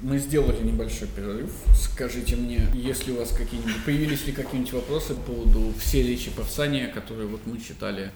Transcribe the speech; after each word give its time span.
Мы 0.00 0.18
сделали 0.18 0.62
небольшой 0.62 1.08
перерыв. 1.08 1.50
Скажите 1.74 2.36
мне, 2.36 2.68
если 2.72 3.10
у 3.10 3.18
вас 3.18 3.30
какие-нибудь 3.30 3.84
появились 3.84 4.26
ли 4.26 4.32
какие-нибудь 4.32 4.72
вопросы 4.74 5.14
по 5.14 5.32
поводу 5.32 5.72
всей 5.78 6.06
речи 6.06 6.30
Павсания, 6.30 6.88
которые 6.88 7.26
вот 7.26 7.40
мы 7.46 7.58
читали 7.58 8.12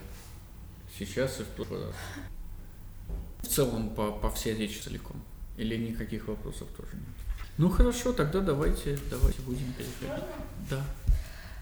сейчас 0.97 1.41
и 1.41 1.43
в 1.43 1.49
прошлый 1.49 1.87
раз? 1.87 1.95
В 3.41 3.49
целом 3.49 3.91
по, 3.91 4.13
по 4.13 4.31
всей 4.31 4.55
речи 4.55 4.79
целиком. 4.79 5.21
Или 5.57 5.77
никаких 5.77 6.29
вопросов 6.29 6.69
тоже 6.77 6.93
нет? 6.93 7.03
Ну 7.59 7.69
хорошо, 7.69 8.13
тогда 8.13 8.41
давайте, 8.41 8.97
давайте 9.11 9.43
будем 9.43 9.73
переходить. 9.73 10.25
Да. 10.71 10.85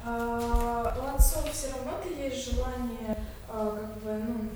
А, 0.04 0.96
у 0.98 1.16
отцов 1.16 1.50
все 1.50 1.72
равно-то 1.72 2.08
есть 2.08 2.52
желание, 2.52 3.16
а, 3.48 3.74
как 3.74 4.02
бы, 4.02 4.22
ну, 4.22 4.50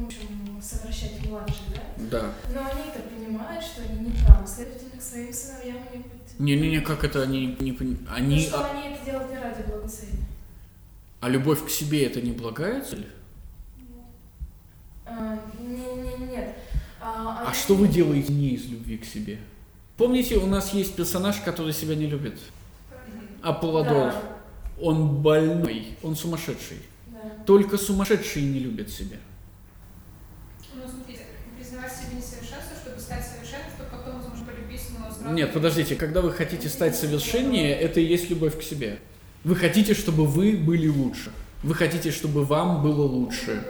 в 0.00 0.06
общем, 0.06 0.60
совращать 0.62 1.24
младших, 1.26 1.56
да? 1.74 1.82
Да. 2.20 2.32
Но 2.54 2.60
они-то 2.70 3.00
понимают, 3.00 3.64
что 3.64 3.82
они 3.82 4.06
не 4.08 4.12
правы, 4.24 4.46
следовательно, 4.46 4.98
к 4.98 5.02
своим 5.02 5.32
сыновьям 5.32 5.76
они 5.92 6.02
будут... 6.02 6.38
Не-не-не, 6.38 6.80
как 6.80 7.04
это 7.04 7.22
они 7.22 7.56
не 7.60 7.72
пони- 7.72 7.98
Ну, 8.00 8.12
Они... 8.14 8.40
что 8.40 8.64
А, 8.64 8.70
они 8.70 8.94
это 8.94 9.04
делают 9.04 9.30
не 9.30 9.38
ради 9.38 9.62
благоцелия. 9.62 10.14
а 11.20 11.28
любовь 11.28 11.64
к 11.66 11.70
себе 11.70 12.06
это 12.06 12.20
не 12.22 12.32
благая 12.32 12.82
цель? 12.82 13.06
А, 15.06 15.38
не, 15.58 15.66
не, 15.76 16.26
нет. 16.30 16.54
А, 17.00 17.42
А 17.44 17.46
они- 17.48 17.54
что 17.58 17.74
вы 17.74 17.88
делаете 17.88 18.32
не 18.32 18.50
из 18.50 18.66
любви 18.66 18.98
к 18.98 19.04
себе? 19.04 19.38
Помните, 19.96 20.36
у 20.36 20.46
нас 20.46 20.72
есть 20.72 20.94
персонаж, 20.96 21.36
который 21.40 21.72
себя 21.72 21.94
не 21.94 22.06
любит? 22.06 22.38
Аполлодор. 23.42 24.12
Да, 24.12 24.22
Он 24.80 25.20
больной, 25.22 25.98
он 26.02 26.16
сумасшедший. 26.16 26.78
да. 27.08 27.18
Только 27.44 27.76
сумасшедшие 27.76 28.46
не 28.46 28.60
любят 28.60 28.88
себя. 28.90 29.16
Ну, 30.74 30.82
смотрите, 30.88 31.24
признавать 31.58 31.92
себе 31.92 32.16
несовершенство, 32.16 32.76
чтобы 32.82 32.98
стать 33.00 33.26
совершенным, 33.26 33.66
чтобы 33.76 33.90
потом, 33.90 34.16
возможно, 34.20 34.46
полюбить, 34.46 34.80
но 34.98 35.04
сразу... 35.06 35.19
Нет, 35.30 35.52
подождите, 35.52 35.94
когда 35.94 36.20
вы 36.20 36.32
хотите 36.32 36.68
стать 36.68 36.96
совершеннее, 36.96 37.74
это 37.74 38.00
и 38.00 38.04
есть 38.04 38.30
любовь 38.30 38.58
к 38.58 38.62
себе. 38.62 38.98
Вы 39.44 39.56
хотите, 39.56 39.94
чтобы 39.94 40.26
вы 40.26 40.56
были 40.56 40.88
лучше. 40.88 41.30
Вы 41.62 41.74
хотите, 41.74 42.10
чтобы 42.10 42.44
вам 42.44 42.82
было 42.82 43.02
лучше. 43.02 43.62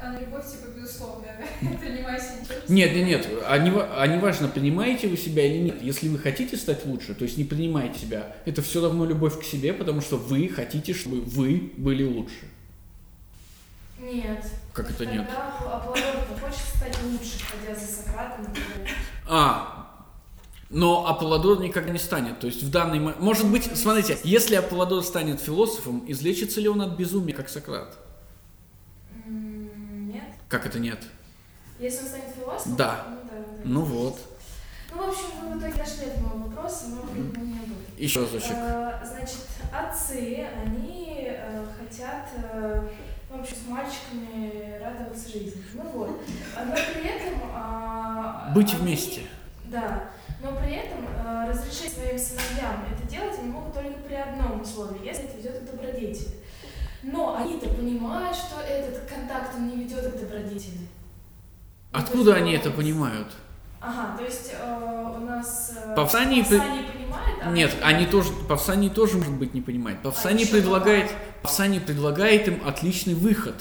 А 0.00 0.18
любовь, 0.18 0.44
типа, 0.50 0.68
безусловная, 0.76 1.36
Нет, 2.68 2.94
нет, 2.94 3.06
нет, 3.06 3.28
а 3.46 3.58
не, 3.58 3.70
а 3.70 4.06
не 4.06 4.18
важно, 4.18 4.48
принимаете 4.48 5.08
вы 5.08 5.16
себя 5.16 5.44
или 5.44 5.58
нет. 5.58 5.82
Если 5.82 6.08
вы 6.08 6.18
хотите 6.18 6.56
стать 6.56 6.86
лучше, 6.86 7.14
то 7.14 7.24
есть 7.24 7.36
не 7.36 7.44
принимаете 7.44 7.98
себя, 7.98 8.34
это 8.44 8.62
все 8.62 8.80
равно 8.80 9.04
любовь 9.04 9.38
к 9.40 9.44
себе, 9.44 9.72
потому 9.72 10.00
что 10.00 10.16
вы 10.16 10.48
хотите, 10.48 10.94
чтобы 10.94 11.20
вы 11.20 11.72
были 11.76 12.04
лучше. 12.04 12.46
Нет. 14.00 14.44
Как 14.72 14.90
это 14.90 15.06
нет? 15.06 15.26
Тогда 15.26 15.76
Аполлодор-то 15.76 16.40
хочет 16.40 16.62
стать 16.76 16.96
лучше, 17.04 17.38
ходя 17.44 17.78
за 17.78 17.86
Сократом. 17.86 18.46
А, 19.28 19.81
но 20.72 21.06
Аполлодор 21.06 21.60
никогда 21.60 21.92
не 21.92 21.98
станет. 21.98 22.40
То 22.40 22.46
есть 22.46 22.62
в 22.62 22.70
данный 22.70 22.98
момент... 22.98 23.20
Может 23.20 23.46
быть, 23.50 23.64
смотрите, 23.76 24.18
если 24.24 24.54
Аполлодор 24.56 25.02
станет 25.04 25.40
философом, 25.40 26.02
излечится 26.08 26.60
ли 26.60 26.68
он 26.68 26.80
от 26.80 26.96
безумия, 26.96 27.34
как 27.34 27.48
Сократ? 27.50 27.96
Нет. 29.26 30.24
Как 30.48 30.66
это 30.66 30.78
нет? 30.78 30.98
Если 31.78 32.00
он 32.02 32.06
станет 32.08 32.34
философом? 32.34 32.76
Да. 32.76 33.04
Ну, 33.08 33.16
да, 33.30 33.36
да. 33.38 33.62
Ну 33.64 33.80
вот. 33.82 34.18
Ну, 34.94 35.06
в 35.06 35.08
общем, 35.08 35.24
вы 35.42 35.54
в 35.56 35.58
итоге 35.60 35.74
дошли 35.74 36.06
до 36.06 36.20
моего 36.22 36.48
вопроса, 36.48 36.84
но 36.88 37.02
мы 37.12 37.18
не 37.46 37.58
об 37.58 37.62
этом. 37.64 37.76
Еще 37.98 38.20
разочек. 38.20 38.52
Э, 38.52 39.00
Значит, 39.04 39.46
отцы, 39.72 40.46
они 40.64 41.26
э, 41.28 41.64
хотят, 41.78 42.28
ну, 43.30 43.36
в 43.38 43.40
общем, 43.40 43.56
с 43.56 43.68
мальчиками 43.68 44.78
радоваться 44.82 45.28
жизни. 45.30 45.62
Ну 45.74 45.82
вот. 45.94 46.20
А, 46.56 46.64
Но 46.64 46.72
при 46.74 47.08
этом... 47.08 47.40
а, 47.54 48.52
Быть 48.54 48.72
они- 48.74 48.82
вместе. 48.82 49.22
Да. 49.64 50.10
Но 50.42 50.56
при 50.60 50.72
этом 50.74 51.04
э, 51.24 51.48
разрешить 51.50 51.92
своим 51.92 52.18
сыновьям 52.18 52.84
это 52.92 53.08
делать 53.08 53.38
они 53.38 53.50
могут 53.50 53.74
только 53.74 53.98
при 54.00 54.14
одном 54.14 54.60
условии, 54.62 55.04
если 55.04 55.24
это 55.24 55.36
ведет 55.36 55.58
к 55.60 55.70
добродетели. 55.70 56.28
Но 57.04 57.36
они-то 57.36 57.68
понимают, 57.68 58.36
что 58.36 58.60
этот 58.60 59.08
контакт 59.08 59.54
он 59.56 59.68
не 59.68 59.84
ведет 59.84 60.12
к 60.12 60.18
добродетели. 60.18 60.78
Ну, 61.92 61.98
Откуда 61.98 62.34
они 62.34 62.52
это 62.54 62.70
понимают? 62.70 63.28
Ага, 63.80 64.16
то 64.16 64.24
есть 64.24 64.52
э, 64.56 65.12
у 65.16 65.20
нас 65.24 65.72
э, 65.76 65.94
Павсаний 65.96 66.44
при- 66.44 66.58
понимает, 66.58 67.36
а 67.42 67.50
Нет, 67.50 67.74
они 67.82 68.06
тоже, 68.06 68.30
Павсаний 68.48 68.88
тоже, 68.90 69.18
может 69.18 69.34
быть, 69.34 69.54
не 69.54 69.60
понимает. 69.60 70.00
Павсаний 70.02 70.42
еще 70.42 70.52
предлагает? 70.52 71.10
Павсаний 71.42 71.80
предлагает 71.80 72.46
им 72.48 72.60
отличный 72.66 73.14
выход. 73.14 73.54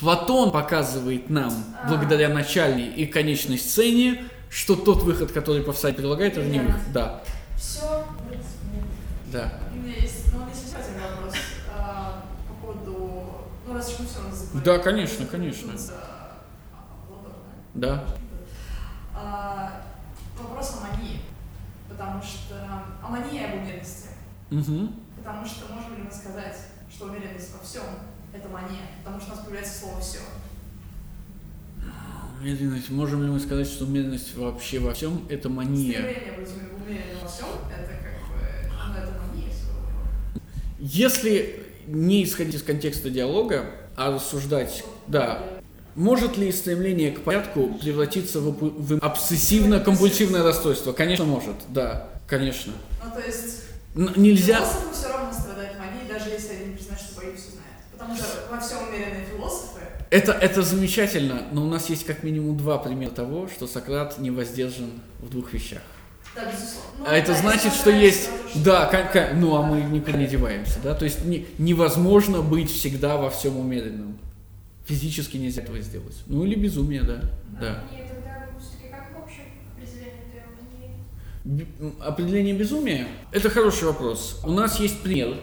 Платон 0.00 0.50
показывает 0.50 1.30
нам, 1.30 1.52
А. 1.82 1.88
благодаря 1.88 2.28
начальной 2.28 2.86
и 2.88 3.06
конечной 3.06 3.58
сцене, 3.58 4.24
что 4.50 4.76
тот 4.76 5.02
выход, 5.02 5.32
который 5.32 5.62
Павсаний 5.62 5.94
предлагает, 5.96 6.36
это 6.36 6.46
не 6.46 6.60
выход. 6.60 6.80
Да, 6.92 7.22
Все. 7.56 8.04
да. 9.32 9.52
У 9.72 9.76
меня 9.76 9.94
есть, 9.96 10.32
ну, 10.32 10.40
еще 10.48 10.76
один 10.76 11.00
вопрос 11.02 11.34
а, 11.74 12.24
по 12.48 12.66
поводу, 12.66 13.24
ну, 13.66 13.74
раз 13.74 13.92
уж 13.92 14.00
мы 14.00 14.06
все 14.06 14.20
заговорили. 14.30 14.64
Да, 14.64 14.78
конечно, 14.78 15.26
конечно. 15.26 15.72
Да. 17.74 18.04
А, 19.14 19.82
вопрос 20.38 20.76
о 20.80 20.86
мании, 20.86 21.20
потому 21.88 22.22
что 22.22 22.54
о 23.02 23.08
мании 23.08 23.44
об 23.44 23.54
умеренности, 23.62 24.08
Мгм. 24.50 24.94
потому 25.16 25.44
что 25.44 25.72
можем 25.72 25.96
ли 25.96 26.02
мы 26.04 26.10
сказать, 26.10 26.56
что 26.90 27.06
умеренность 27.06 27.52
во 27.52 27.62
всем 27.64 27.82
это 28.32 28.48
мания, 28.48 28.82
потому 29.04 29.20
что 29.20 29.32
у 29.32 29.36
нас 29.36 29.44
появляется 29.44 29.78
слово 29.80 30.00
все. 30.00 30.20
Умеренность. 32.40 32.90
Можем 32.90 33.22
ли 33.22 33.28
мы 33.28 33.40
сказать, 33.40 33.66
что 33.66 33.84
умеренность 33.84 34.36
вообще 34.36 34.78
во 34.78 34.94
всем 34.94 35.26
это 35.28 35.48
мания? 35.48 35.92
Стремление 35.92 36.32
быть 36.38 36.48
умеренным 36.48 37.22
во 37.22 37.28
всем 37.28 37.46
это 37.70 37.92
как 37.92 38.12
бы, 38.28 38.76
ну, 38.86 38.94
это 38.94 39.12
мания. 39.20 39.52
Если 40.78 41.62
не 41.86 42.22
исходить 42.24 42.54
из 42.54 42.62
контекста 42.62 43.10
диалога, 43.10 43.66
а 43.96 44.12
рассуждать, 44.12 44.84
да, 45.08 45.42
может 45.96 46.36
ли 46.36 46.52
стремление 46.52 47.10
к 47.10 47.22
порядку 47.22 47.74
превратиться 47.74 48.40
в, 48.40 48.52
в 48.52 48.98
обсессивно-компульсивное 48.98 50.44
расстройство? 50.44 50.92
Конечно, 50.92 51.24
может, 51.24 51.56
да, 51.70 52.08
конечно. 52.28 52.72
Ну, 53.04 53.10
то 53.10 53.26
есть 53.26 53.64
Н- 53.96 54.12
нельзя... 54.16 54.58
Философы 54.58 54.94
все 54.94 55.08
равно 55.08 55.32
страдают 55.32 55.76
манией, 55.76 56.06
даже 56.08 56.30
если 56.30 56.54
они 56.54 56.66
не 56.66 56.76
признают, 56.76 57.00
что 57.00 57.20
все 57.20 57.50
знают. 57.50 57.82
Потому 57.90 58.14
что 58.14 58.26
во 58.48 58.60
всем 58.60 58.88
умеренные 58.88 59.26
философы. 59.26 59.77
Это, 60.10 60.32
это 60.32 60.62
замечательно, 60.62 61.42
но 61.52 61.64
у 61.64 61.68
нас 61.68 61.90
есть 61.90 62.04
как 62.06 62.22
минимум 62.22 62.56
два 62.56 62.78
примера 62.78 63.10
того, 63.10 63.48
что 63.48 63.66
Сократ 63.66 64.18
не 64.18 64.30
воздержан 64.30 64.90
в 65.20 65.28
двух 65.28 65.52
вещах. 65.52 65.82
Да, 66.34 66.44
безусловно. 66.46 66.90
Ну, 67.00 67.04
А 67.06 67.14
это 67.16 67.32
да, 67.32 67.38
значит, 67.38 67.72
что 67.74 67.90
есть... 67.90 68.28
что- 68.50 68.64
Да, 68.64 68.86
ка- 68.86 69.04
ка- 69.04 69.30
ну 69.34 69.56
а 69.56 69.62
мы 69.62 69.80
никуда 69.82 70.16
не 70.18 70.26
деваемся, 70.26 70.78
да? 70.82 70.94
То 70.94 71.04
есть 71.04 71.24
не- 71.24 71.46
невозможно 71.58 72.42
быть 72.42 72.70
всегда 72.70 73.16
во 73.16 73.28
всем 73.28 73.58
умеренным. 73.58 74.18
Физически 74.86 75.36
нельзя 75.36 75.62
этого 75.62 75.78
сделать. 75.80 76.16
Ну 76.26 76.44
или 76.44 76.54
безумие, 76.54 77.02
да. 77.02 77.20
Да. 77.60 77.84
Нет, 77.92 78.06
как 81.70 82.06
Определение 82.06 82.54
безумия– 82.54 83.06
это 83.32 83.48
хороший 83.50 83.84
вопрос. 83.84 84.40
У 84.44 84.50
нас 84.50 84.78
есть 84.80 85.02
пример. 85.02 85.36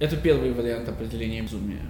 Это 0.00 0.16
первый 0.16 0.52
вариант 0.52 0.88
определения 0.88 1.42
безумия. 1.42 1.82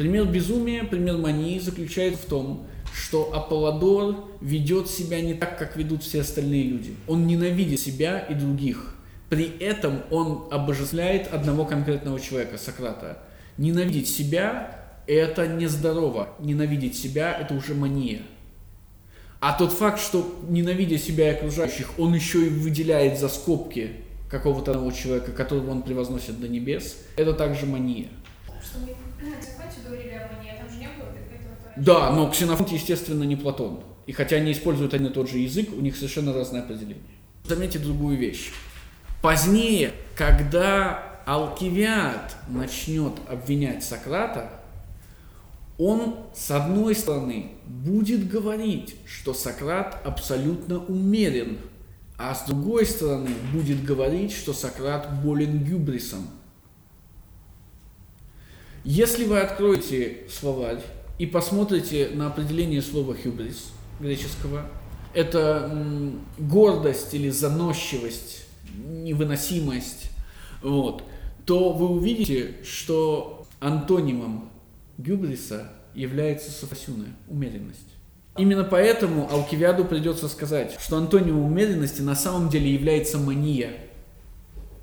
Пример 0.00 0.24
безумия, 0.24 0.84
пример 0.84 1.18
мании 1.18 1.58
заключается 1.58 2.22
в 2.22 2.24
том, 2.24 2.66
что 2.90 3.34
Аполлодор 3.34 4.30
ведет 4.40 4.88
себя 4.88 5.20
не 5.20 5.34
так, 5.34 5.58
как 5.58 5.76
ведут 5.76 6.02
все 6.02 6.22
остальные 6.22 6.62
люди. 6.62 6.94
Он 7.06 7.26
ненавидит 7.26 7.80
себя 7.80 8.18
и 8.18 8.32
других. 8.32 8.94
При 9.28 9.44
этом 9.58 9.98
он 10.10 10.48
обожествляет 10.50 11.30
одного 11.30 11.66
конкретного 11.66 12.18
человека, 12.18 12.56
Сократа. 12.56 13.18
Ненавидеть 13.58 14.08
себя– 14.08 14.74
это 15.06 15.46
нездорово. 15.46 16.30
Ненавидеть 16.38 16.96
себя– 16.96 17.36
это 17.38 17.52
уже 17.52 17.74
мания. 17.74 18.22
А 19.38 19.52
тот 19.52 19.70
факт, 19.70 20.00
что 20.00 20.34
ненавидя 20.48 20.96
себя 20.96 21.30
и 21.30 21.34
окружающих, 21.34 21.90
он 21.98 22.14
еще 22.14 22.46
и 22.46 22.48
выделяет 22.48 23.20
за 23.20 23.28
скобки 23.28 23.90
какого-то 24.30 24.70
одного 24.70 24.92
человека, 24.92 25.32
которого 25.32 25.72
он 25.72 25.82
превозносит 25.82 26.40
до 26.40 26.48
небес, 26.48 26.96
это 27.18 27.34
также 27.34 27.66
мания. 27.66 28.08
Что 28.62 28.78
мы 28.80 28.88
Ксенофонте 29.40 29.80
говорили 29.86 30.14
о 30.14 30.32
мании, 30.32 30.52
а 30.54 30.62
там 30.62 30.70
же 30.70 30.78
не 30.78 30.88
было 30.88 31.08
этого. 31.08 31.72
Да, 31.76 32.12
но 32.12 32.30
Ксенофонт, 32.30 32.70
естественно, 32.70 33.24
не 33.24 33.36
Платон. 33.36 33.82
И 34.06 34.12
хотя 34.12 34.36
они 34.36 34.52
используют 34.52 34.94
один 34.94 35.08
и 35.08 35.10
тот 35.10 35.30
же 35.30 35.38
язык, 35.38 35.70
у 35.72 35.80
них 35.80 35.96
совершенно 35.96 36.32
разное 36.32 36.62
определение. 36.62 37.04
Заметьте 37.44 37.78
другую 37.78 38.18
вещь. 38.18 38.50
Позднее, 39.22 39.92
когда 40.16 41.22
Алкивиад 41.26 42.36
начнет 42.48 43.12
обвинять 43.28 43.84
Сократа, 43.84 44.50
он, 45.78 46.16
с 46.34 46.50
одной 46.50 46.94
стороны, 46.94 47.52
будет 47.66 48.28
говорить, 48.28 48.96
что 49.06 49.32
Сократ 49.32 49.98
абсолютно 50.04 50.78
умерен, 50.78 51.58
а 52.18 52.34
с 52.34 52.44
другой 52.46 52.84
стороны, 52.84 53.30
будет 53.52 53.82
говорить, 53.84 54.32
что 54.32 54.52
Сократ 54.52 55.22
болен 55.22 55.64
гюбрисом. 55.64 56.28
Если 58.84 59.24
вы 59.24 59.40
откроете 59.40 60.20
словарь 60.28 60.80
и 61.18 61.26
посмотрите 61.26 62.10
на 62.14 62.28
определение 62.28 62.80
слова 62.80 63.14
«хюбрис» 63.14 63.72
греческого, 64.00 64.66
это 65.12 66.14
гордость 66.38 67.12
или 67.12 67.28
заносчивость, 67.28 68.46
невыносимость, 68.74 70.10
вот, 70.62 71.02
то 71.44 71.72
вы 71.72 71.88
увидите, 71.88 72.54
что 72.64 73.46
антонимом 73.60 74.50
гюбриса 74.96 75.72
является 75.94 76.50
софасюна, 76.50 77.06
умеренность. 77.28 77.80
Именно 78.38 78.64
поэтому 78.64 79.28
Алкивиаду 79.30 79.84
придется 79.84 80.28
сказать, 80.28 80.78
что 80.80 80.96
антонимом 80.96 81.44
умеренности 81.44 82.00
на 82.00 82.14
самом 82.14 82.48
деле 82.48 82.72
является 82.72 83.18
мания, 83.18 83.72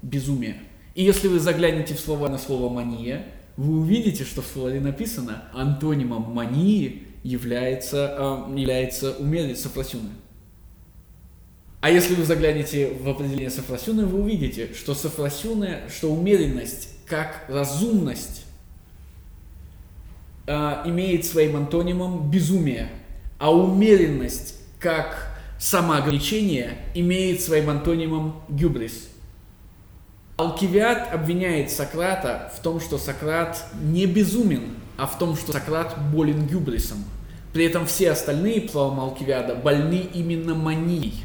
безумие. 0.03 0.57
И 0.93 1.03
если 1.03 1.27
вы 1.27 1.39
заглянете 1.39 1.95
в 1.95 1.99
слова 1.99 2.29
на 2.29 2.37
слово 2.37 2.69
мания, 2.71 3.25
вы 3.57 3.79
увидите, 3.79 4.23
что 4.23 4.41
в 4.41 4.45
словаре 4.45 4.79
написано 4.79 5.43
антонимом 5.51 6.31
мании 6.31 7.07
является, 7.23 8.47
э, 8.49 8.59
является 8.59 9.13
умеренность 9.17 9.63
софрасюна. 9.63 10.09
А 11.81 11.89
если 11.89 12.15
вы 12.15 12.23
заглянете 12.23 12.93
в 12.93 13.09
определение 13.09 13.49
софрасюна, 13.49 14.05
вы 14.05 14.21
увидите, 14.21 14.73
что 14.73 14.93
софрасюна, 14.93 15.81
что 15.89 16.11
умеренность 16.11 16.89
как 17.07 17.45
разумность 17.49 18.45
э, 20.45 20.53
имеет 20.85 21.25
своим 21.25 21.55
антонимом 21.55 22.29
безумие, 22.29 22.89
а 23.39 23.53
умеренность 23.53 24.55
как 24.79 25.35
самоограничение 25.59 26.77
имеет 26.93 27.41
своим 27.41 27.69
антонимом 27.69 28.41
гюбрис. 28.49 29.09
Алкивиад 30.37 31.11
обвиняет 31.11 31.71
Сократа 31.71 32.51
в 32.55 32.59
том, 32.61 32.79
что 32.79 32.99
Сократ 32.99 33.65
не 33.81 34.05
безумен, 34.05 34.75
а 34.95 35.07
в 35.07 35.17
том, 35.17 35.35
что 35.35 35.51
Сократ 35.51 35.97
болен 36.11 36.45
гюбрисом. 36.45 37.03
При 37.53 37.65
этом 37.65 37.87
все 37.87 38.11
остальные, 38.11 38.61
по 38.61 38.71
словам 38.73 38.99
Алкивиада, 38.99 39.55
больны 39.55 40.07
именно 40.13 40.53
манией. 40.53 41.23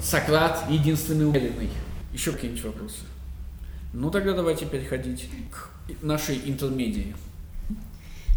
Сократ 0.00 0.64
единственный 0.70 1.28
умеренный. 1.28 1.68
Еще 2.14 2.32
какие-нибудь 2.32 2.64
вопросы? 2.64 3.00
Ну 3.92 4.10
тогда 4.10 4.32
давайте 4.32 4.64
переходить 4.64 5.28
к 5.50 5.68
нашей 6.02 6.40
интермедии. 6.46 7.14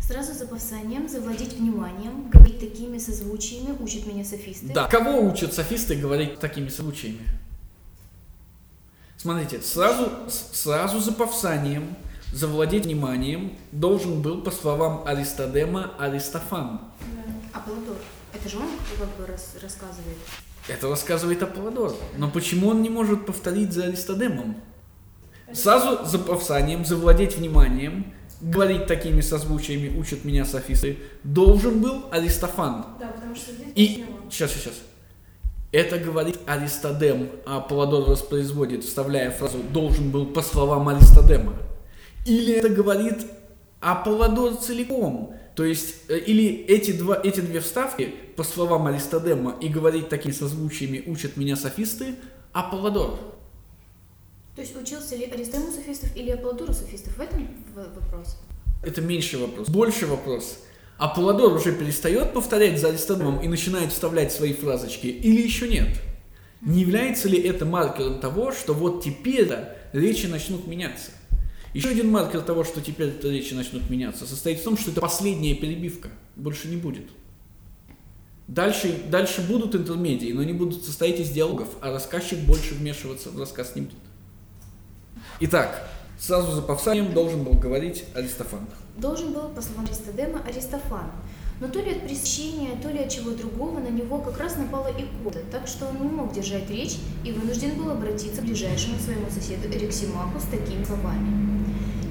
Сразу 0.01 0.33
за 0.33 0.47
повсанием 0.47 1.07
завладеть 1.07 1.53
вниманием, 1.53 2.29
говорить 2.29 2.59
такими 2.59 2.97
созвучиями 2.97 3.73
учат 3.79 4.05
меня 4.05 4.25
софисты. 4.25 4.73
Да, 4.73 4.87
кого 4.87 5.21
учат 5.21 5.53
софисты 5.53 5.95
говорить 5.95 6.39
такими 6.39 6.67
созвучиями? 6.67 7.19
Смотрите, 9.17 9.61
сразу, 9.61 10.11
сразу 10.29 10.99
за 10.99 11.11
повсанием 11.11 11.95
завладеть 12.31 12.85
вниманием 12.85 13.57
должен 13.71 14.21
был, 14.21 14.41
по 14.41 14.51
словам 14.51 15.03
Аристодема, 15.05 15.93
Аристофан. 15.97 16.81
А 17.53 17.59
Полудор, 17.59 17.95
это 18.33 18.47
же 18.47 18.57
он 18.57 18.67
как 18.99 19.09
бы 19.17 19.25
рас- 19.25 19.55
рассказывает. 19.61 20.17
Это 20.67 20.89
рассказывает 20.89 21.41
Аполлодор. 21.41 21.95
Но 22.17 22.29
почему 22.29 22.67
он 22.67 22.81
не 22.81 22.89
может 22.89 23.25
повторить 23.25 23.71
за 23.73 23.85
Аристодемом? 23.85 24.57
Сразу 25.53 26.05
за 26.05 26.19
повсанием, 26.19 26.85
завладеть 26.85 27.37
вниманием, 27.37 28.13
говорить 28.41 28.85
такими 28.85 29.21
созвучиями 29.21 29.97
учат 29.97 30.25
меня 30.25 30.45
софисты, 30.45 30.99
должен 31.23 31.81
был 31.81 32.05
Аристофан. 32.11 32.85
Да, 32.99 33.07
потому 33.07 33.33
что 33.33 33.53
здесь 33.53 33.67
И 33.75 34.05
сейчас, 34.29 34.51
сейчас. 34.51 34.73
Это 35.71 35.99
говорит 35.99 36.39
Аристодем, 36.45 37.29
а 37.45 37.57
Аполлодор 37.57 38.09
воспроизводит, 38.09 38.83
вставляя 38.83 39.31
фразу 39.31 39.59
«должен 39.59 40.11
был 40.11 40.27
по 40.27 40.41
словам 40.41 40.87
Аристодема». 40.87 41.53
Или 42.25 42.53
это 42.53 42.69
говорит 42.69 43.25
Аполлодор 43.81 44.55
целиком. 44.55 45.33
То 45.55 45.65
есть, 45.65 45.95
э, 46.09 46.19
или 46.19 46.65
эти, 46.67 46.91
два, 46.91 47.19
эти 47.21 47.41
две 47.41 47.59
вставки, 47.59 48.13
по 48.35 48.43
словам 48.43 48.87
Аристодема, 48.87 49.55
и 49.59 49.67
говорить 49.67 50.07
такими 50.07 50.31
созвучиями 50.31 51.03
учат 51.07 51.35
меня 51.35 51.55
софисты, 51.55 52.15
Аполлодор. 52.53 53.19
То 54.55 54.61
есть 54.61 54.75
учился 54.75 55.15
ли 55.15 55.25
Аристодем 55.25 55.67
у 55.67 55.71
софистов 55.71 56.15
или 56.15 56.31
Аполлодор 56.31 56.69
у 56.69 56.73
софистов? 56.73 57.15
В 57.17 57.21
этом 57.21 57.47
вопрос. 57.75 58.37
Это 58.83 59.01
меньший 59.01 59.39
вопрос. 59.39 59.67
Больше 59.69 60.05
вопрос. 60.05 60.59
Аполлодор 60.97 61.53
уже 61.53 61.73
перестает 61.73 62.33
повторять 62.33 62.79
за 62.79 62.89
Аристодемом 62.89 63.39
и 63.39 63.47
начинает 63.47 63.91
вставлять 63.91 64.31
свои 64.31 64.53
фразочки, 64.53 65.07
или 65.07 65.41
еще 65.41 65.67
нет? 65.67 65.89
Не 66.61 66.81
является 66.81 67.27
ли 67.27 67.39
это 67.39 67.65
маркером 67.65 68.19
того, 68.19 68.51
что 68.51 68.73
вот 68.73 69.03
теперь 69.03 69.51
речи 69.93 70.25
начнут 70.25 70.65
меняться? 70.65 71.11
Еще 71.73 71.89
один 71.89 72.09
маркер 72.09 72.41
того, 72.41 72.63
что 72.63 72.81
теперь 72.81 73.13
речи 73.21 73.53
начнут 73.53 73.87
меняться, 73.89 74.25
состоит 74.25 74.59
в 74.59 74.63
том, 74.63 74.75
что 74.75 74.89
это 74.89 74.99
последняя 74.99 75.53
перебивка. 75.53 76.09
Больше 76.35 76.67
не 76.67 76.77
будет. 76.77 77.05
Дальше, 78.47 78.99
дальше 79.09 79.41
будут 79.41 79.75
интермедии, 79.75 80.31
но 80.31 80.41
они 80.41 80.53
будут 80.53 80.83
состоять 80.83 81.19
из 81.19 81.29
диалогов, 81.29 81.67
а 81.81 81.91
рассказчик 81.91 82.39
больше 82.39 82.73
вмешиваться 82.73 83.29
в 83.29 83.39
рассказ 83.39 83.75
не 83.75 83.81
будет. 83.81 83.97
Итак, 85.41 85.87
сразу 86.17 86.53
за 86.53 86.63
повсанием 86.63 87.13
должен 87.13 87.43
был 87.43 87.53
говорить 87.53 88.05
Аристофан. 88.15 88.61
Должен 88.97 89.31
был, 89.31 89.49
по 89.49 89.61
словам 89.61 89.85
Аристодема, 89.85 90.41
Аристофан. 90.47 91.11
Но 91.59 91.67
то 91.67 91.79
ли 91.79 91.91
от 91.91 92.07
пресыщения, 92.07 92.75
то 92.81 92.89
ли 92.89 92.99
от 92.99 93.09
чего 93.09 93.31
другого 93.31 93.79
на 93.79 93.89
него 93.89 94.19
как 94.19 94.39
раз 94.39 94.55
напала 94.57 94.89
икота, 94.89 95.39
так 95.51 95.67
что 95.67 95.87
он 95.87 96.01
не 96.01 96.09
мог 96.09 96.33
держать 96.33 96.69
речь 96.69 96.97
и 97.23 97.31
вынужден 97.31 97.75
был 97.75 97.91
обратиться 97.91 98.41
к 98.41 98.45
ближайшему 98.45 98.97
своему 98.99 99.27
соседу 99.29 99.67
Эриксимаху 99.67 100.39
с 100.39 100.45
такими 100.45 100.83
словами. 100.83 101.63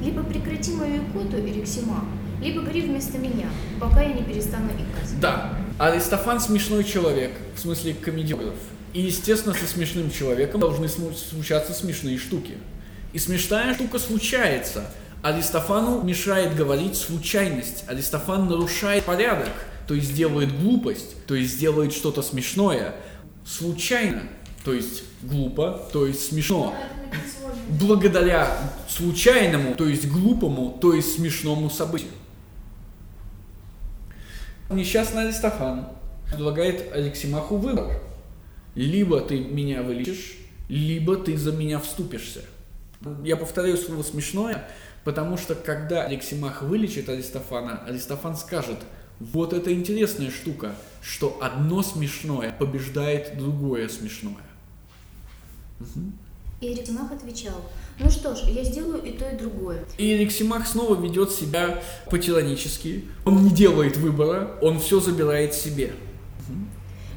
Либо 0.04 0.22
прекрати 0.22 0.72
мою 0.72 1.02
икоту, 1.02 1.38
Эриксимах, 1.38 2.04
либо 2.40 2.60
говори 2.60 2.82
вместо 2.82 3.18
меня, 3.18 3.48
пока 3.80 4.02
я 4.02 4.12
не 4.12 4.22
перестану 4.22 4.66
икать. 4.66 5.20
Да, 5.20 5.58
Аристофан 5.78 6.40
смешной 6.40 6.84
человек, 6.84 7.32
в 7.54 7.60
смысле 7.60 7.94
комедиограф. 7.94 8.54
И, 8.92 9.02
естественно, 9.02 9.54
со 9.54 9.66
смешным 9.66 10.10
человеком 10.10 10.60
должны 10.60 10.88
случаться 10.88 11.72
смешные 11.72 12.18
штуки. 12.18 12.54
И 13.12 13.18
смешная 13.18 13.74
штука 13.74 13.98
случается. 13.98 14.90
Аристофану 15.26 16.02
мешает 16.02 16.54
говорить 16.54 16.96
случайность. 16.96 17.82
Аристофан 17.88 18.46
нарушает 18.48 19.04
порядок, 19.06 19.50
то 19.88 19.94
есть 19.94 20.14
делает 20.14 20.56
глупость, 20.56 21.26
то 21.26 21.34
есть 21.34 21.58
делает 21.58 21.92
что-то 21.92 22.22
смешное. 22.22 22.94
Случайно, 23.44 24.22
то 24.64 24.72
есть 24.72 25.02
глупо, 25.22 25.84
то 25.92 26.06
есть 26.06 26.28
смешно. 26.28 26.76
Благодаря 27.68 28.56
случайному, 28.88 29.74
то 29.74 29.88
есть 29.88 30.08
глупому, 30.08 30.78
то 30.80 30.94
есть 30.94 31.16
смешному 31.16 31.70
событию. 31.70 32.12
Несчастный 34.70 35.24
Аристофан 35.24 35.88
предлагает 36.30 36.92
Алексимаху 36.92 37.56
выбор. 37.56 38.00
Либо 38.76 39.20
ты 39.20 39.40
меня 39.40 39.82
вылечишь, 39.82 40.36
либо 40.68 41.16
ты 41.16 41.36
за 41.36 41.50
меня 41.50 41.80
вступишься. 41.80 42.42
Я 43.24 43.36
повторяю 43.36 43.76
слово 43.76 44.02
смешное, 44.02 44.68
потому 45.06 45.38
что 45.38 45.54
когда 45.54 46.02
Алексимах 46.02 46.62
вылечит 46.62 47.08
Аристофана, 47.08 47.80
Аристофан 47.86 48.36
скажет, 48.36 48.78
вот 49.20 49.52
это 49.52 49.72
интересная 49.72 50.32
штука, 50.32 50.74
что 51.00 51.38
одно 51.40 51.84
смешное 51.84 52.50
побеждает 52.50 53.38
другое 53.38 53.88
смешное. 53.88 54.34
И 56.60 56.72
Эриксимах 56.72 57.12
отвечал, 57.12 57.54
ну 58.00 58.10
что 58.10 58.34
ж, 58.34 58.48
я 58.48 58.64
сделаю 58.64 59.00
и 59.04 59.12
то, 59.12 59.28
и 59.28 59.36
другое. 59.36 59.84
И 59.96 60.12
Алексимах 60.12 60.66
снова 60.66 61.00
ведет 61.00 61.30
себя 61.30 61.80
по-тиранически. 62.10 63.04
Он 63.24 63.44
не 63.44 63.50
делает 63.50 63.96
выбора, 63.98 64.58
он 64.60 64.80
все 64.80 64.98
забирает 64.98 65.54
себе. 65.54 65.92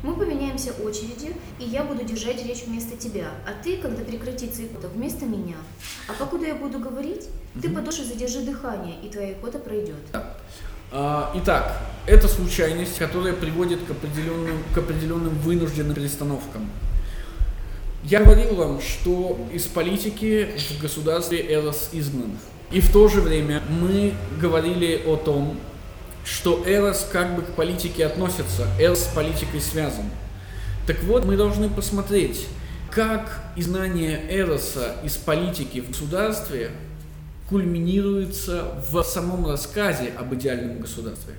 Мы 0.01 0.15
поменяемся 0.15 0.71
очередью, 0.73 1.33
и 1.59 1.65
я 1.65 1.83
буду 1.83 2.05
держать 2.05 2.45
речь 2.45 2.63
вместо 2.65 2.95
тебя, 2.95 3.31
а 3.45 3.63
ты, 3.63 3.77
когда 3.77 4.03
прекратится 4.03 4.63
икота, 4.63 4.87
вместо 4.87 5.25
меня. 5.25 5.57
А 6.07 6.13
покуда 6.13 6.47
я 6.47 6.55
буду 6.55 6.79
говорить, 6.79 7.27
ты 7.61 7.69
подольше 7.69 8.05
задержи 8.05 8.41
дыхание, 8.41 8.95
и 9.03 9.09
твоя 9.09 9.33
икота 9.33 9.59
пройдет. 9.59 9.97
А, 10.91 11.31
Итак, 11.35 11.77
это 12.07 12.27
случайность, 12.27 12.97
которая 12.97 13.33
приводит 13.33 13.83
к 13.83 13.91
определенным, 13.91 14.63
к 14.73 14.77
определенным 14.77 15.37
вынужденным 15.39 15.93
перестановкам. 15.93 16.69
Я 18.03 18.23
говорил 18.23 18.55
вам, 18.55 18.81
что 18.81 19.37
из 19.51 19.65
политики 19.65 20.49
в 20.57 20.81
государстве 20.81 21.45
Эрос 21.53 21.89
изгнан. 21.91 22.39
И 22.71 22.79
в 22.79 22.91
то 22.93 23.07
же 23.07 23.19
время 23.19 23.61
мы 23.69 24.13
говорили 24.39 25.03
о 25.05 25.17
том, 25.17 25.57
что 26.25 26.63
Эрос 26.65 27.07
как 27.11 27.35
бы 27.35 27.41
к 27.41 27.55
политике 27.55 28.05
относится, 28.05 28.67
Эрос 28.79 29.05
с 29.05 29.07
политикой 29.07 29.61
связан. 29.61 30.05
Так 30.85 31.03
вот, 31.03 31.25
мы 31.25 31.37
должны 31.37 31.69
посмотреть, 31.69 32.47
как 32.91 33.43
изгнание 33.55 34.19
Эроса 34.29 34.95
из 35.03 35.15
политики 35.17 35.79
в 35.79 35.89
государстве 35.89 36.71
кульминируется 37.47 38.75
в 38.91 39.03
самом 39.03 39.47
рассказе 39.47 40.11
об 40.17 40.33
идеальном 40.35 40.79
государстве. 40.79 41.35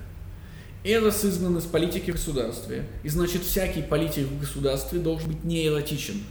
Эрос 0.83 1.23
изгнан 1.25 1.57
из 1.57 1.65
политики 1.65 2.11
в 2.11 2.15
государстве, 2.15 2.85
и 3.03 3.09
значит 3.09 3.43
всякий 3.43 3.81
политик 3.81 4.27
в 4.27 4.39
государстве 4.39 4.99
должен 4.99 5.29
быть 5.29 5.43
не 5.43 5.67
эротичен. 5.67 6.23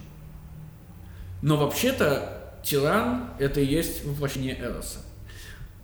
Но 1.41 1.57
вообще-то 1.57 2.55
тиран 2.63 3.31
это 3.39 3.61
и 3.61 3.67
есть 3.67 4.05
воплощение 4.05 4.59
Эроса. 4.59 4.99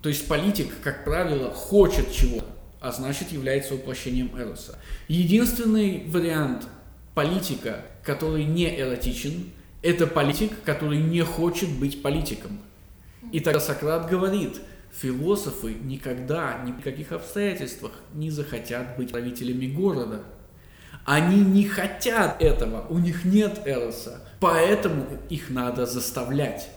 То 0.02 0.08
есть 0.08 0.26
политик, 0.28 0.72
как 0.82 1.04
правило, 1.04 1.50
хочет 1.50 2.12
чего-то, 2.12 2.46
а 2.86 2.92
значит 2.92 3.32
является 3.32 3.74
воплощением 3.74 4.30
эроса. 4.36 4.78
Единственный 5.08 6.04
вариант 6.06 6.68
политика, 7.14 7.80
который 8.04 8.44
не 8.44 8.78
эротичен, 8.78 9.50
это 9.82 10.06
политик, 10.06 10.52
который 10.64 10.98
не 10.98 11.22
хочет 11.22 11.68
быть 11.68 12.00
политиком. 12.00 12.60
И 13.32 13.40
тогда 13.40 13.58
Сократ 13.58 14.08
говорит, 14.08 14.60
философы 14.92 15.74
никогда, 15.82 16.62
ни 16.64 16.70
при 16.70 16.82
каких 16.82 17.10
обстоятельствах 17.10 17.90
не 18.14 18.30
захотят 18.30 18.96
быть 18.96 19.10
правителями 19.10 19.66
города. 19.66 20.22
Они 21.04 21.40
не 21.40 21.64
хотят 21.64 22.40
этого, 22.40 22.86
у 22.88 22.98
них 22.98 23.24
нет 23.24 23.62
эроса, 23.64 24.20
поэтому 24.38 25.06
их 25.28 25.50
надо 25.50 25.86
заставлять. 25.86 26.68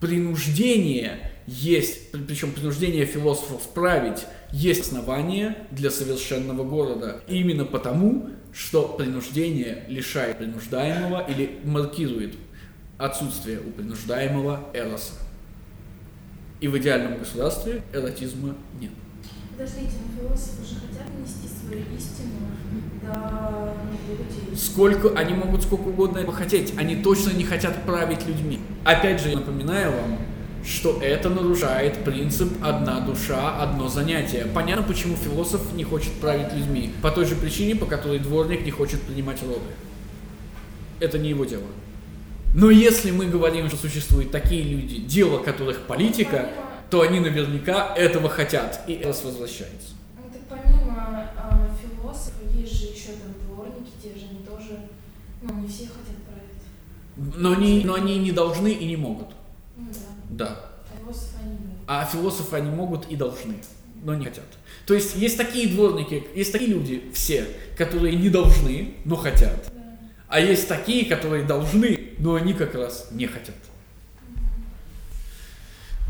Принуждение 0.00 1.30
есть, 1.46 2.10
причем 2.12 2.52
принуждение 2.52 3.04
философов 3.04 3.68
править, 3.74 4.26
есть 4.54 4.82
основание 4.82 5.56
для 5.72 5.90
совершенного 5.90 6.62
города. 6.62 7.20
И 7.26 7.40
именно 7.40 7.64
потому, 7.64 8.30
что 8.52 8.86
принуждение 8.86 9.84
лишает 9.88 10.38
принуждаемого 10.38 11.26
или 11.28 11.58
маркирует 11.64 12.36
отсутствие 12.96 13.58
у 13.58 13.72
принуждаемого 13.72 14.60
эроса. 14.72 15.14
И 16.60 16.68
в 16.68 16.78
идеальном 16.78 17.18
государстве 17.18 17.82
эротизма 17.92 18.54
нет. 18.80 18.92
Подождите, 19.50 19.94
но 20.06 20.22
философы 20.22 20.62
же 20.64 20.74
хотят 20.76 21.08
нести 21.20 21.48
свою 21.48 21.82
истину 21.96 22.46
до 23.02 23.74
ну, 23.90 24.12
людей. 24.12 24.56
Сколько 24.56 25.18
они 25.18 25.34
могут 25.34 25.64
сколько 25.64 25.88
угодно 25.88 26.30
хотеть, 26.30 26.74
они 26.78 26.94
точно 26.96 27.30
не 27.30 27.44
хотят 27.44 27.84
править 27.84 28.24
людьми. 28.24 28.60
Опять 28.84 29.20
же, 29.20 29.34
напоминаю 29.34 29.90
вам, 29.90 30.18
что 30.64 30.98
это 31.02 31.28
нарушает 31.28 32.04
принцип 32.04 32.48
«одна 32.62 33.00
душа, 33.00 33.60
одно 33.62 33.88
занятие». 33.88 34.46
Понятно, 34.46 34.82
почему 34.82 35.16
философ 35.16 35.72
не 35.74 35.84
хочет 35.84 36.12
править 36.14 36.52
людьми. 36.54 36.92
По 37.02 37.10
той 37.10 37.26
же 37.26 37.36
причине, 37.36 37.76
по 37.76 37.86
которой 37.86 38.18
дворник 38.18 38.64
не 38.64 38.70
хочет 38.70 39.02
принимать 39.02 39.42
роды. 39.42 39.60
Это 41.00 41.18
не 41.18 41.30
его 41.30 41.44
дело. 41.44 41.66
Но 42.54 42.70
если 42.70 43.10
мы 43.10 43.26
говорим, 43.26 43.68
что 43.68 43.76
существуют 43.76 44.30
такие 44.30 44.62
люди, 44.62 44.98
дело 44.98 45.42
которых 45.42 45.80
политика, 45.86 46.50
то 46.88 47.02
они 47.02 47.20
наверняка 47.20 47.94
этого 47.96 48.28
хотят, 48.28 48.84
и 48.86 48.92
это 48.92 49.08
возвращается. 49.26 49.94
Ну 50.16 50.30
так 50.32 50.42
помимо 50.48 51.28
а, 51.36 51.68
философа 51.82 52.44
есть 52.54 52.72
же 52.72 52.86
еще 52.86 53.08
там 53.18 53.34
дворники, 53.44 53.90
те 54.00 54.10
же 54.10 54.26
они 54.30 54.46
тоже, 54.46 54.78
ну 55.42 55.60
не 55.60 55.66
все 55.66 55.88
хотят 55.88 56.16
править. 56.28 57.36
Но 57.36 57.52
они, 57.52 57.82
но 57.84 57.94
они 57.94 58.18
не 58.18 58.30
должны 58.30 58.68
и 58.68 58.86
не 58.86 58.96
могут. 58.96 59.33
Да, 60.36 60.70
а 60.90 60.96
философы 60.98 61.36
они 61.42 61.56
могут. 61.58 61.84
А 61.86 62.04
философы 62.06 62.56
они 62.56 62.70
могут 62.70 63.06
и 63.10 63.16
должны, 63.16 63.56
но 64.02 64.14
не 64.14 64.24
хотят. 64.24 64.44
То 64.86 64.94
есть 64.94 65.16
есть 65.16 65.36
такие 65.36 65.68
дворники, 65.68 66.24
есть 66.34 66.52
такие 66.52 66.70
люди, 66.70 67.04
все, 67.14 67.46
которые 67.76 68.16
не 68.16 68.28
должны, 68.28 68.94
но 69.04 69.16
хотят. 69.16 69.70
Да. 69.74 69.82
А 70.28 70.40
есть 70.40 70.68
такие, 70.68 71.04
которые 71.06 71.44
должны, 71.44 72.10
но 72.18 72.34
они 72.34 72.52
как 72.54 72.74
раз 72.74 73.08
не 73.12 73.26
хотят. 73.26 73.54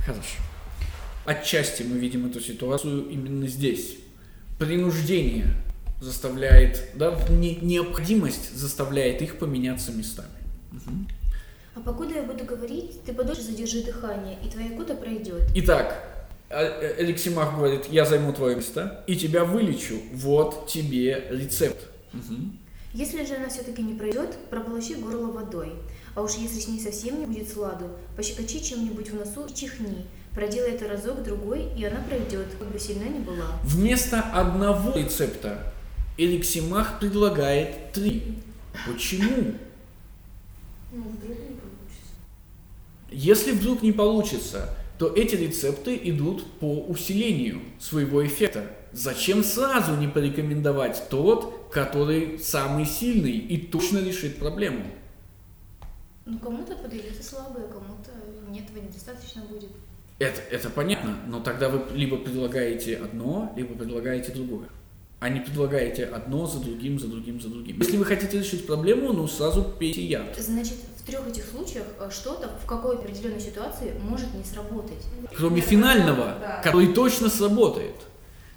Хорошо. 0.04 0.38
Отчасти 1.24 1.82
мы 1.82 1.98
видим 1.98 2.26
эту 2.26 2.40
ситуацию 2.40 3.08
именно 3.08 3.46
здесь. 3.46 3.96
Принуждение 4.58 5.46
заставляет, 6.00 6.90
да, 6.94 7.18
не- 7.30 7.56
необходимость 7.56 8.54
заставляет 8.56 9.22
их 9.22 9.38
поменяться 9.38 9.92
местами. 9.92 10.28
Мгм. 10.72 11.08
А 11.74 11.80
покуда 11.80 12.14
я 12.14 12.22
буду 12.22 12.44
говорить, 12.44 13.02
ты 13.04 13.12
подольше 13.12 13.42
задержи 13.42 13.82
дыхание, 13.82 14.38
и 14.44 14.48
твоя 14.48 14.76
кота 14.76 14.94
пройдет. 14.94 15.42
Итак, 15.56 16.04
э, 16.48 16.56
э, 16.56 17.02
Эликсимах 17.02 17.56
говорит, 17.56 17.86
я 17.90 18.04
займу 18.04 18.32
твое 18.32 18.56
место 18.56 19.02
и 19.08 19.16
тебя 19.16 19.44
вылечу. 19.44 19.96
Вот 20.12 20.68
тебе 20.68 21.26
рецепт. 21.30 21.88
Мгм. 22.12 22.58
Если 22.92 23.24
же 23.26 23.34
она 23.34 23.48
все-таки 23.48 23.82
не 23.82 23.94
пройдет, 23.94 24.36
прополощи 24.50 24.94
горло 24.94 25.32
водой. 25.32 25.72
А 26.14 26.22
уж 26.22 26.34
если 26.34 26.60
с 26.60 26.68
ней 26.68 26.78
совсем 26.78 27.18
не 27.18 27.26
будет 27.26 27.50
сладу, 27.52 27.86
пощекочи 28.16 28.60
чем-нибудь 28.60 29.10
в 29.10 29.16
носу 29.16 29.46
и 29.46 29.52
чихни. 29.52 30.06
Проделай 30.32 30.72
это 30.72 30.88
разок, 30.88 31.24
другой, 31.24 31.68
и 31.76 31.84
она 31.84 32.00
пройдет, 32.08 32.46
как 32.56 32.68
бы 32.68 32.78
сильна 32.78 33.06
ни 33.06 33.18
была. 33.18 33.46
Вместо 33.64 34.20
одного 34.20 34.96
рецепта 34.96 35.72
Эликсимах 36.16 37.00
предлагает 37.00 37.92
три. 37.92 38.36
Почему? 38.86 39.54
Ну 40.92 41.02
вдруг. 41.02 41.38
Если 43.14 43.52
вдруг 43.52 43.82
не 43.82 43.92
получится, 43.92 44.76
то 44.98 45.12
эти 45.14 45.36
рецепты 45.36 45.98
идут 46.02 46.44
по 46.58 46.84
усилению 46.84 47.60
своего 47.78 48.26
эффекта. 48.26 48.70
Зачем 48.92 49.42
сразу 49.44 49.96
не 49.96 50.08
порекомендовать 50.08 51.08
тот, 51.08 51.68
который 51.70 52.38
самый 52.38 52.86
сильный 52.86 53.32
и 53.36 53.56
точно 53.56 53.98
решит 53.98 54.38
проблему? 54.38 54.84
Ну, 56.26 56.38
кому-то 56.38 56.74
подойдет 56.76 57.18
и 57.18 57.22
слабое, 57.22 57.68
кому-то 57.68 58.10
нет, 58.48 58.64
этого 58.70 58.84
недостаточно 58.84 59.42
будет. 59.42 59.70
Это, 60.18 60.40
это 60.50 60.70
понятно, 60.70 61.18
но 61.26 61.40
тогда 61.40 61.68
вы 61.68 61.96
либо 61.96 62.16
предлагаете 62.16 62.96
одно, 62.96 63.52
либо 63.56 63.74
предлагаете 63.74 64.32
другое. 64.32 64.68
А 65.24 65.30
не 65.30 65.40
предлагаете 65.40 66.04
одно 66.04 66.46
за 66.46 66.58
другим, 66.58 67.00
за 67.00 67.08
другим, 67.08 67.40
за 67.40 67.48
другим. 67.48 67.78
Если 67.80 67.96
вы 67.96 68.04
хотите 68.04 68.40
решить 68.40 68.66
проблему, 68.66 69.10
ну 69.14 69.26
сразу 69.26 69.62
пейте 69.64 70.04
яд. 70.04 70.36
Значит, 70.38 70.74
в 70.98 71.06
трех 71.06 71.26
этих 71.26 71.46
случаях 71.46 71.86
э, 71.98 72.10
что-то 72.12 72.50
в 72.62 72.66
какой-то 72.66 73.04
определенной 73.04 73.40
ситуации 73.40 73.94
может 74.02 74.34
не 74.34 74.44
сработать. 74.44 75.02
Кроме 75.34 75.62
Нет, 75.62 75.64
финального, 75.64 76.36
да. 76.38 76.60
который 76.62 76.92
точно 76.92 77.30
сработает. 77.30 77.94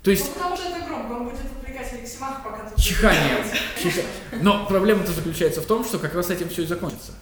То 0.04 0.12
есть 0.12 0.26
Ну, 0.28 0.34
потому 0.34 0.58
что 0.58 0.68
это 0.68 0.86
громко, 0.86 1.12
он 1.14 1.24
будет 1.30 1.40
отвлекать 1.40 1.94
Алексимах, 1.94 2.44
пока 2.44 2.70
ты... 2.70 2.82
чихание. 2.82 3.46
Чиха- 3.82 4.04
Но 4.42 4.66
проблема-то 4.66 5.14
заключается 5.14 5.62
в 5.62 5.68
том, 5.68 5.86
что 5.86 6.00
как 6.00 6.16
раз 6.16 6.30
этим 6.32 6.50
все 6.50 6.64
и 6.64 6.66
закончится. 6.66 7.14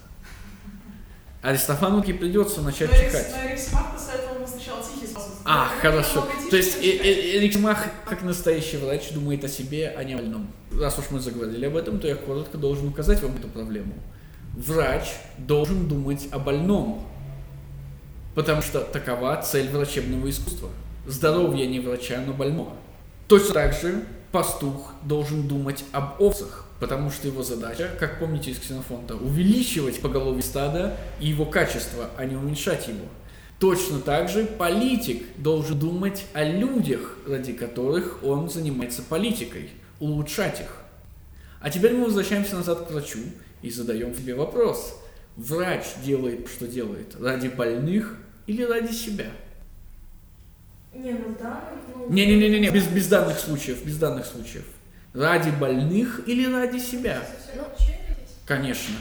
Аристофануке 1.44 2.16
придется 2.16 2.62
начать 2.64 2.90
Но 2.90 2.98
чихать. 2.98 3.32
но 3.32 3.48
Алексимах 3.48 3.94
посоветовал 3.94 4.38
ему 4.38 4.48
сначала 4.48 4.82
тихий 4.82 5.06
способ. 5.06 5.35
А, 5.46 5.70
хорошо. 5.80 6.28
То 6.50 6.58
есть 6.58 6.74
чем 6.74 6.82
э- 6.82 6.92
чихать. 6.92 7.06
э- 7.06 7.38
Эрикмах, 7.38 7.86
как 8.10 8.24
настоящий 8.24 8.78
врач, 8.78 9.12
думает 9.12 9.44
о 9.44 9.48
себе, 9.48 9.94
а 9.96 10.04
не 10.04 10.16
о 10.16 10.18
больном. 10.18 10.48
Раз 10.72 10.98
уж 10.98 11.06
мы 11.12 11.20
заговорили 11.20 11.66
об 11.66 11.76
этом, 11.78 12.00
то 12.00 12.08
я 12.08 12.16
коротко 12.16 12.58
должен 12.58 12.88
указать 12.88 13.22
вам 13.22 13.36
эту 13.38 13.48
проблему. 13.48 13.94
Врач 14.56 15.14
должен 15.38 15.88
думать 15.88 16.28
о 16.32 16.40
больном, 16.40 17.08
потому 18.34 18.62
что 18.62 18.80
такова 18.82 19.40
цель 19.42 19.70
врачебного 19.70 20.30
искусства. 20.30 20.70
Здоровье 21.06 21.68
не 21.68 21.80
врача, 21.80 22.20
но 22.26 22.34
больного. 22.34 22.74
Точно 23.28 23.54
так 23.54 23.74
же 23.74 24.04
пастух 24.32 24.94
должен 25.04 25.48
думать 25.48 25.84
об 25.92 26.22
овцах, 26.22 26.66
потому 26.80 27.12
что 27.12 27.28
его 27.28 27.44
задача, 27.44 27.90
как 28.00 28.20
помните 28.20 28.52
из 28.52 28.60
Ксенофонта, 28.60 29.16
увеличивать 29.16 30.02
поголовье 30.02 30.42
стада 30.42 30.98
и 31.20 31.28
его 31.28 31.46
качество, 31.46 32.10
а 32.18 32.26
не 32.26 32.36
уменьшать 32.36 32.88
его. 32.88 33.06
Точно 33.60 34.00
так 34.00 34.30
же 34.30 34.46
политик 34.46 35.24
должен 35.38 35.80
думать 35.80 36.26
о 36.34 36.44
людях, 36.44 37.18
ради 37.26 37.54
которых 37.54 38.24
он 38.24 38.50
занимается 38.50 39.02
политикой, 39.02 39.70
улучшать 40.00 40.60
их. 40.60 40.82
А 41.62 41.70
теперь 41.70 41.94
мы 41.94 42.06
возвращаемся 42.06 42.56
назад 42.56 42.86
к 42.86 42.92
врачу 42.92 43.20
и 43.62 43.70
задаем 43.70 44.14
себе 44.14 44.36
вопрос. 44.36 45.00
Врач 45.38 45.86
делает, 46.04 46.48
что 46.48 46.68
делает, 46.68 47.16
ради 47.20 47.48
больных 47.48 48.18
или 48.46 48.64
ради 48.64 48.92
себя? 48.92 49.32
Не, 50.94 51.12
ну 51.12 51.36
данном... 51.40 51.80
ну, 51.94 52.10
Не-не-не, 52.10 52.70
без, 52.70 52.88
без 52.88 53.08
данных 53.08 53.40
случаев, 53.40 53.84
без 53.86 53.98
данных 53.98 54.26
случаев. 54.26 54.66
Ради 55.14 55.50
больных 55.50 56.22
или 56.28 56.52
ради 56.52 56.78
себя? 56.78 57.22
Ну? 57.56 57.64
Конечно. 58.46 58.96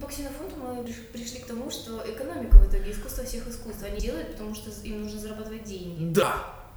По 0.00 0.06
ксенофонту 0.06 0.56
мы 0.56 0.82
приш- 0.82 1.12
пришли 1.12 1.40
к 1.40 1.46
тому, 1.46 1.70
что 1.70 2.02
экономика 2.06 2.56
в 2.56 2.68
итоге, 2.70 2.90
искусство 2.92 3.24
всех 3.24 3.46
искусств. 3.48 3.84
Они 3.84 4.00
делают, 4.00 4.32
потому 4.32 4.54
что 4.54 4.70
им 4.82 5.02
нужно 5.02 5.20
зарабатывать 5.20 5.64
деньги. 5.64 6.12
Да. 6.12 6.34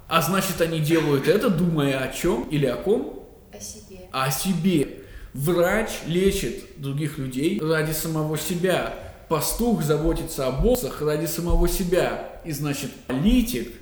А 0.08 0.20
значит, 0.20 0.60
они 0.60 0.80
делают 0.80 1.26
это, 1.28 1.48
думая 1.48 1.98
о 2.04 2.12
чем 2.12 2.48
или 2.50 2.66
о 2.66 2.76
ком? 2.76 3.26
О 3.52 3.60
себе. 3.60 4.00
о 4.12 4.30
себе. 4.30 5.00
Врач 5.32 5.90
лечит 6.06 6.64
других 6.76 7.18
людей 7.18 7.60
ради 7.60 7.92
самого 7.92 8.36
себя. 8.36 8.94
Пастух 9.28 9.82
заботится 9.82 10.46
об 10.46 10.66
овцах 10.66 11.00
ради 11.00 11.26
самого 11.26 11.66
себя. 11.68 12.40
И 12.44 12.52
значит, 12.52 12.92
политик 13.06 13.72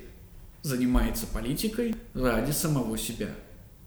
занимается 0.61 1.27
политикой 1.27 1.95
ради 2.13 2.51
самого 2.51 2.97
себя. 2.97 3.27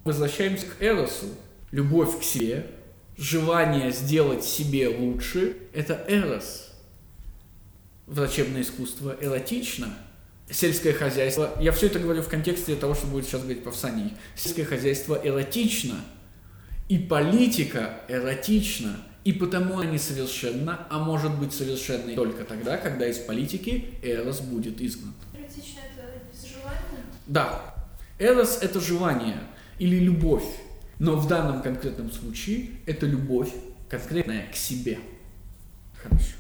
Возвращаемся 0.05 0.67
к 0.67 0.83
Эросу. 0.83 1.27
Любовь 1.73 2.21
к 2.21 2.23
себе, 2.23 2.67
желание 3.17 3.93
сделать 3.93 4.45
себе 4.45 4.89
лучше– 4.89 5.57
это 5.73 6.05
Эрос. 6.09 6.71
Врачебное 8.07 8.63
искусство 8.63 9.17
эротично. 9.21 9.89
Сельское 10.49 10.93
хозяйство, 10.93 11.57
я 11.61 11.73
все 11.73 11.87
это 11.87 11.99
говорю 11.99 12.23
в 12.23 12.29
контексте 12.29 12.77
того, 12.77 12.95
что 12.95 13.07
будет 13.09 13.27
сейчас 13.27 13.41
говорить 13.43 13.65
Павсаний. 13.65 14.15
Сельское 14.37 14.65
хозяйство 14.65 15.21
эротично. 15.23 15.97
И 16.89 16.99
политика 16.99 18.01
эротична. 18.09 18.97
И 19.25 19.33
потому 19.33 19.81
она 19.81 19.91
несовершенна, 19.91 20.87
а 20.89 21.01
может 21.01 21.37
быть 21.37 21.53
совершенной 21.53 22.15
только 22.15 22.45
тогда, 22.45 22.77
когда 22.77 23.09
из 23.09 23.19
политики 23.19 23.95
Эрос 24.01 24.41
будет 24.41 24.81
изгнан. 24.81 25.15
Эротично 25.37 25.81
это 25.81 26.23
из 26.33 26.45
желания? 26.49 27.03
Да. 27.27 27.75
Эрос– 28.21 28.61
это 28.63 28.79
желание 28.79 29.41
или 29.81 29.97
любовь, 29.97 30.45
но 30.99 31.17
в 31.17 31.29
данном 31.29 31.63
конкретном 31.63 32.11
случае 32.11 32.71
это 32.87 33.07
любовь 33.07 33.53
конкретная 33.89 34.47
к 34.51 34.57
себе. 34.57 34.99
Хорошо. 36.03 36.37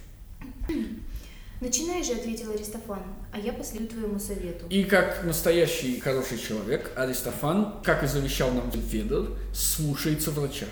Начинай 1.60 2.04
же, 2.04 2.12
ответил 2.12 2.50
Аристофан, 2.50 3.02
а 3.32 3.38
я 3.38 3.52
последую 3.52 3.88
твоему 3.88 4.18
совету. 4.18 4.66
И 4.68 4.84
как 4.84 5.25
настоящий 5.25 5.98
хороший 6.00 6.38
человек, 6.38 6.92
Аристофан, 6.96 7.80
как 7.82 8.02
и 8.02 8.06
завещал 8.06 8.50
нам 8.50 8.70
Федор, 8.70 9.38
слушается 9.54 10.30
врача. 10.32 10.66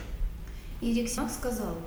И 0.83 0.91
Ерексимах 0.91 1.33
сказал, 1.33 1.79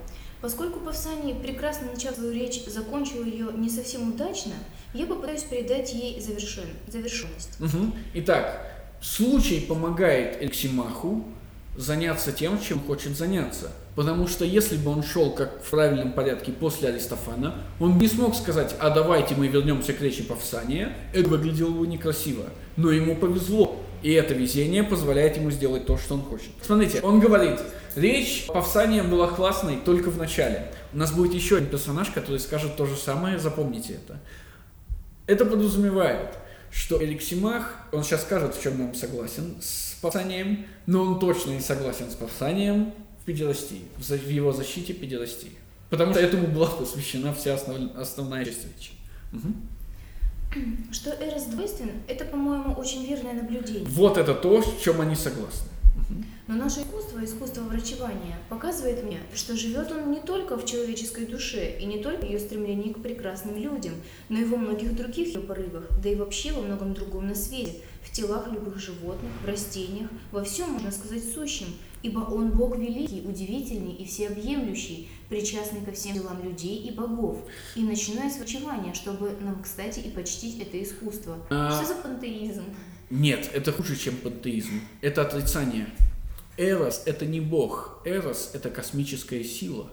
поскольку 0.41 0.79
Павсаний, 0.79 1.35
прекрасно 1.35 1.91
начав 1.91 2.15
свою 2.15 2.31
речь, 2.31 2.65
закончил 2.65 3.23
ее 3.23 3.51
не 3.55 3.69
совсем 3.69 4.13
удачно, 4.13 4.53
я 4.95 5.05
попытаюсь 5.05 5.43
передать 5.43 5.93
ей 5.93 6.19
завершен... 6.19 6.65
завершенность. 6.87 7.59
Мгм. 7.59 7.93
Итак, 8.15 8.65
случай 8.99 9.59
помогает 9.59 10.41
Эксимаху 10.41 11.23
заняться 11.77 12.31
тем, 12.31 12.59
чем 12.59 12.79
хочет 12.79 13.15
заняться. 13.15 13.71
Потому 13.95 14.27
что 14.27 14.43
если 14.43 14.75
бы 14.75 14.91
он 14.91 15.03
шел 15.03 15.31
как 15.31 15.63
в 15.63 15.69
правильном 15.69 16.11
порядке 16.11 16.51
после 16.51 16.89
Аристофана, 16.89 17.55
он 17.79 17.97
не 17.97 18.07
смог 18.07 18.35
сказать, 18.35 18.75
а 18.79 18.89
давайте 18.89 19.35
мы 19.35 19.47
вернемся 19.47 19.93
к 19.93 20.01
речи 20.01 20.23
Павсания, 20.23 20.93
это 21.13 21.29
выглядело 21.29 21.69
бы 21.69 21.87
некрасиво. 21.87 22.45
Но 22.75 22.91
ему 22.91 23.15
повезло, 23.15 23.79
и 24.01 24.11
это 24.11 24.33
везение 24.33 24.83
позволяет 24.83 25.37
ему 25.37 25.51
сделать 25.51 25.85
то, 25.85 25.97
что 25.97 26.15
он 26.15 26.21
хочет. 26.21 26.49
Смотрите, 26.61 26.99
он 27.01 27.19
говорит, 27.19 27.59
речь 27.95 28.45
Павсания 28.47 29.03
была 29.03 29.27
классной 29.27 29.77
только 29.77 30.09
в 30.09 30.17
начале. 30.17 30.71
У 30.93 30.97
нас 30.97 31.11
будет 31.11 31.33
еще 31.33 31.57
один 31.57 31.69
персонаж, 31.69 32.09
который 32.09 32.39
скажет 32.39 32.75
то 32.75 32.85
же 32.85 32.95
самое, 32.95 33.39
запомните 33.39 33.93
это. 33.93 34.19
Это 35.27 35.45
подразумевает, 35.45 36.29
что 36.71 37.03
Эликсимах, 37.03 37.75
он 37.91 38.03
сейчас 38.03 38.21
скажет, 38.21 38.55
в 38.55 38.61
чем 38.61 38.81
он 38.81 38.95
согласен 38.95 39.57
с 39.61 39.86
Павсанием, 40.01 40.65
но 40.85 41.01
он 41.01 41.19
точно 41.19 41.51
не 41.51 41.59
согласен 41.61 42.09
с 42.09 42.15
Павсанием 42.15 42.93
в 43.21 43.25
педерастии, 43.25 43.81
в 43.97 44.29
его 44.29 44.53
защите 44.53 44.93
педерастии. 44.93 45.51
Потому 45.89 46.13
что 46.13 46.21
этому 46.21 46.47
была 46.47 46.67
посвящена 46.67 47.33
вся 47.33 47.55
основ- 47.55 47.95
основная 47.97 48.45
часть 48.45 48.65
речи. 48.65 48.91
Мгм. 49.31 49.55
Что 50.91 51.11
Эрос 51.11 51.45
двойствен, 51.45 51.91
это, 52.07 52.25
по-моему, 52.25 52.73
очень 52.73 53.05
верное 53.05 53.33
наблюдение. 53.33 53.85
Вот 53.85 54.17
это 54.17 54.33
то, 54.33 54.61
в 54.61 54.81
чем 54.81 55.01
они 55.01 55.15
согласны. 55.15 55.69
Но 56.47 56.55
наше 56.55 56.81
искусство, 56.81 57.23
искусство 57.25 57.61
врачевания, 57.63 58.37
показывает 58.47 59.03
мне, 59.03 59.19
что 59.35 59.57
живет 59.57 59.91
он 59.91 60.11
не 60.11 60.21
только 60.21 60.57
в 60.57 60.65
человеческой 60.65 61.25
душе 61.25 61.77
и 61.77 61.85
не 61.85 62.01
только 62.01 62.25
в 62.25 62.29
ее 62.29 62.39
стремлении 62.39 62.93
к 62.93 63.01
прекрасным 63.01 63.57
людям, 63.57 63.95
но 64.29 64.39
и 64.39 64.45
во 64.45 64.55
многих 64.55 64.95
других 64.95 65.27
ее 65.35 65.41
порывах, 65.41 65.89
да 66.01 66.07
и 66.07 66.15
вообще 66.15 66.53
во 66.53 66.61
многом 66.61 66.93
другом 66.93 67.27
на 67.27 67.35
свете, 67.35 67.73
в 68.07 68.11
телах 68.15 68.47
любых 68.51 68.79
животных, 68.79 69.31
в 69.43 69.47
растениях, 69.47 70.09
во 70.31 70.43
всем, 70.43 70.71
можно 70.71 70.91
сказать, 70.91 71.23
сущем, 71.33 71.67
ибо 72.03 72.19
он 72.19 72.51
Бог 72.51 72.77
великий, 72.77 73.21
удивительный 73.21 73.91
и 73.93 74.05
всеобъемлющий, 74.05 75.09
причастный 75.29 75.81
ко 75.81 75.91
всем 75.91 76.13
делам 76.13 76.41
людей 76.43 76.77
и 76.77 76.91
богов. 76.91 77.37
И 77.75 77.81
начиная 77.83 78.29
с 78.29 78.37
врачевания, 78.37 78.93
чтобы 78.93 79.31
нам, 79.41 79.61
кстати, 79.61 79.99
и 79.99 80.09
почтить 80.09 80.59
это 80.61 80.81
искусство. 80.81 81.37
А- 81.49 81.71
Что 81.83 81.93
за 81.93 82.01
пантеизм? 82.01 82.63
Нет, 83.09 83.49
это 83.53 83.71
хуже, 83.71 83.95
чем 83.95 84.15
пантеизм. 84.17 84.81
Это 85.01 85.21
отрицание. 85.21 85.87
Эрос– 86.57 87.03
это 87.05 87.25
не 87.25 87.39
бог. 87.39 88.01
Эрос– 88.05 88.51
это 88.53 88.69
космическая 88.69 89.43
сила. 89.43 89.89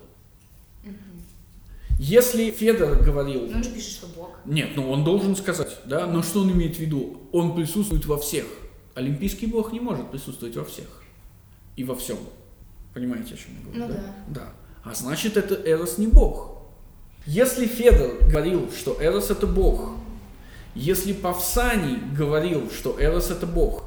Если 1.98 2.50
Федор 2.50 2.96
говорил, 2.96 3.46
Но 3.46 3.56
он 3.56 3.64
же 3.64 3.70
пишет, 3.70 3.92
что 3.92 4.06
Бог. 4.08 4.30
Нет, 4.44 4.70
ну 4.74 4.90
он 4.90 5.04
должен 5.04 5.36
сказать, 5.36 5.78
да, 5.84 6.06
но 6.06 6.22
что 6.22 6.40
он 6.40 6.50
имеет 6.52 6.76
в 6.76 6.80
виду? 6.80 7.20
Он 7.32 7.54
присутствует 7.54 8.04
во 8.06 8.18
всех. 8.18 8.46
Олимпийский 8.94 9.46
бог 9.46 9.72
не 9.72 9.80
может 9.80 10.10
присутствовать 10.10 10.56
во 10.56 10.64
всех. 10.64 10.86
И 11.76 11.84
во 11.84 11.94
всем. 11.94 12.18
Понимаете, 12.92 13.34
о 13.34 13.36
чем 13.36 13.54
я 13.58 13.64
говорю? 13.64 13.80
Ну 13.80 13.88
да. 13.88 14.14
Да. 14.28 14.52
А 14.84 14.94
значит, 14.94 15.36
это 15.36 15.54
Эрос 15.54 15.98
не 15.98 16.06
бог. 16.06 16.58
Если 17.26 17.66
Федор 17.66 18.18
говорил, 18.28 18.70
что 18.70 18.96
Эрос 19.00 19.30
это 19.30 19.46
бог, 19.46 19.92
если 20.75 21.12
Павсаний 21.12 21.99
говорил, 22.16 22.71
что 22.71 22.97
Эрос 23.00 23.30
это 23.30 23.47
бог, 23.47 23.84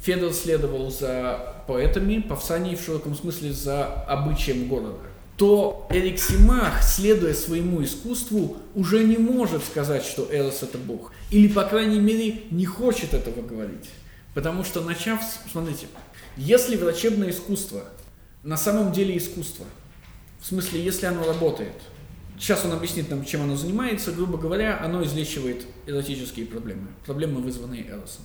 Федор 0.00 0.32
следовал 0.32 0.90
за 0.90 1.62
поэтами, 1.68 2.18
Павсаний 2.18 2.74
в 2.74 2.82
широком 2.82 3.14
смысле 3.14 3.52
за 3.52 3.86
обычаем 3.86 4.66
города, 4.66 4.98
то 5.36 5.86
Эриксимах, 5.90 6.82
следуя 6.82 7.34
своему 7.34 7.82
искусству, 7.82 8.58
уже 8.74 9.02
не 9.04 9.16
может 9.16 9.64
сказать, 9.64 10.04
что 10.04 10.28
Эрос 10.30 10.62
это 10.62 10.78
бог. 10.78 11.12
Или, 11.30 11.48
по 11.48 11.64
крайней 11.64 12.00
мере, 12.00 12.42
не 12.50 12.66
хочет 12.66 13.14
этого 13.14 13.42
говорить. 13.42 13.90
Потому 14.34 14.64
что, 14.64 14.80
начав, 14.80 15.20
смотрите, 15.50 15.86
если 16.36 16.76
врачебное 16.76 17.30
искусство 17.30 17.84
на 18.42 18.56
самом 18.56 18.92
деле 18.92 19.16
искусство, 19.16 19.66
в 20.40 20.46
смысле, 20.46 20.82
если 20.82 21.06
оно 21.06 21.24
работает, 21.26 21.74
сейчас 22.38 22.64
он 22.64 22.72
объяснит 22.72 23.10
нам, 23.10 23.24
чем 23.24 23.42
оно 23.42 23.56
занимается, 23.56 24.12
грубо 24.12 24.38
говоря, 24.38 24.80
оно 24.82 25.04
излечивает 25.04 25.66
эротические 25.86 26.46
проблемы, 26.46 26.88
проблемы, 27.04 27.40
вызванные 27.40 27.88
Эросом. 27.88 28.24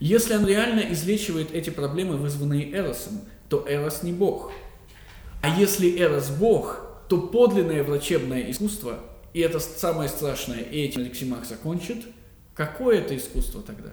Если 0.00 0.34
оно 0.34 0.46
реально 0.46 0.92
излечивает 0.92 1.52
эти 1.52 1.70
проблемы, 1.70 2.16
вызванные 2.16 2.72
Эросом, 2.72 3.22
то 3.48 3.64
Эрос 3.68 4.02
не 4.02 4.12
бог. 4.12 4.52
А 5.40 5.48
если 5.58 6.00
Эрос 6.00 6.30
бог, 6.30 6.80
то 7.08 7.18
подлинное 7.20 7.84
врачебное 7.84 8.50
искусство, 8.50 9.00
и 9.32 9.40
это 9.40 9.60
самое 9.60 10.08
страшное, 10.08 10.60
и 10.60 10.80
этим 10.80 11.02
Алексимах 11.02 11.46
закончит, 11.46 12.04
какое 12.54 12.98
это 12.98 13.16
искусство 13.16 13.62
тогда? 13.62 13.90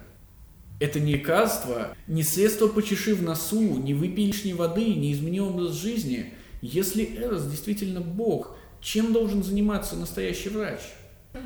Это 0.79 0.99
не 0.99 1.13
лекарство, 1.13 1.95
не 2.07 2.23
средство 2.23 2.67
почеши 2.67 3.15
в 3.15 3.23
носу, 3.23 3.77
не 3.77 3.93
выпей 3.93 4.25
лишней 4.25 4.53
воды, 4.53 4.93
не 4.93 5.13
измени 5.13 5.39
образ 5.39 5.73
жизни. 5.73 6.33
Если 6.61 7.15
Эрос 7.17 7.45
действительно 7.45 8.01
бог, 8.01 8.57
чем 8.81 9.13
должен 9.13 9.43
заниматься 9.43 9.95
настоящий 9.95 10.49
врач? 10.49 10.79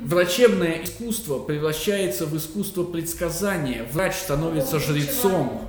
Врачебное 0.02 0.82
искусство 0.82 1.38
превращается 1.38 2.26
в 2.26 2.36
искусство 2.36 2.84
предсказания. 2.84 3.86
Врач 3.92 4.14
становится 4.16 4.78
жрецом. 4.78 5.62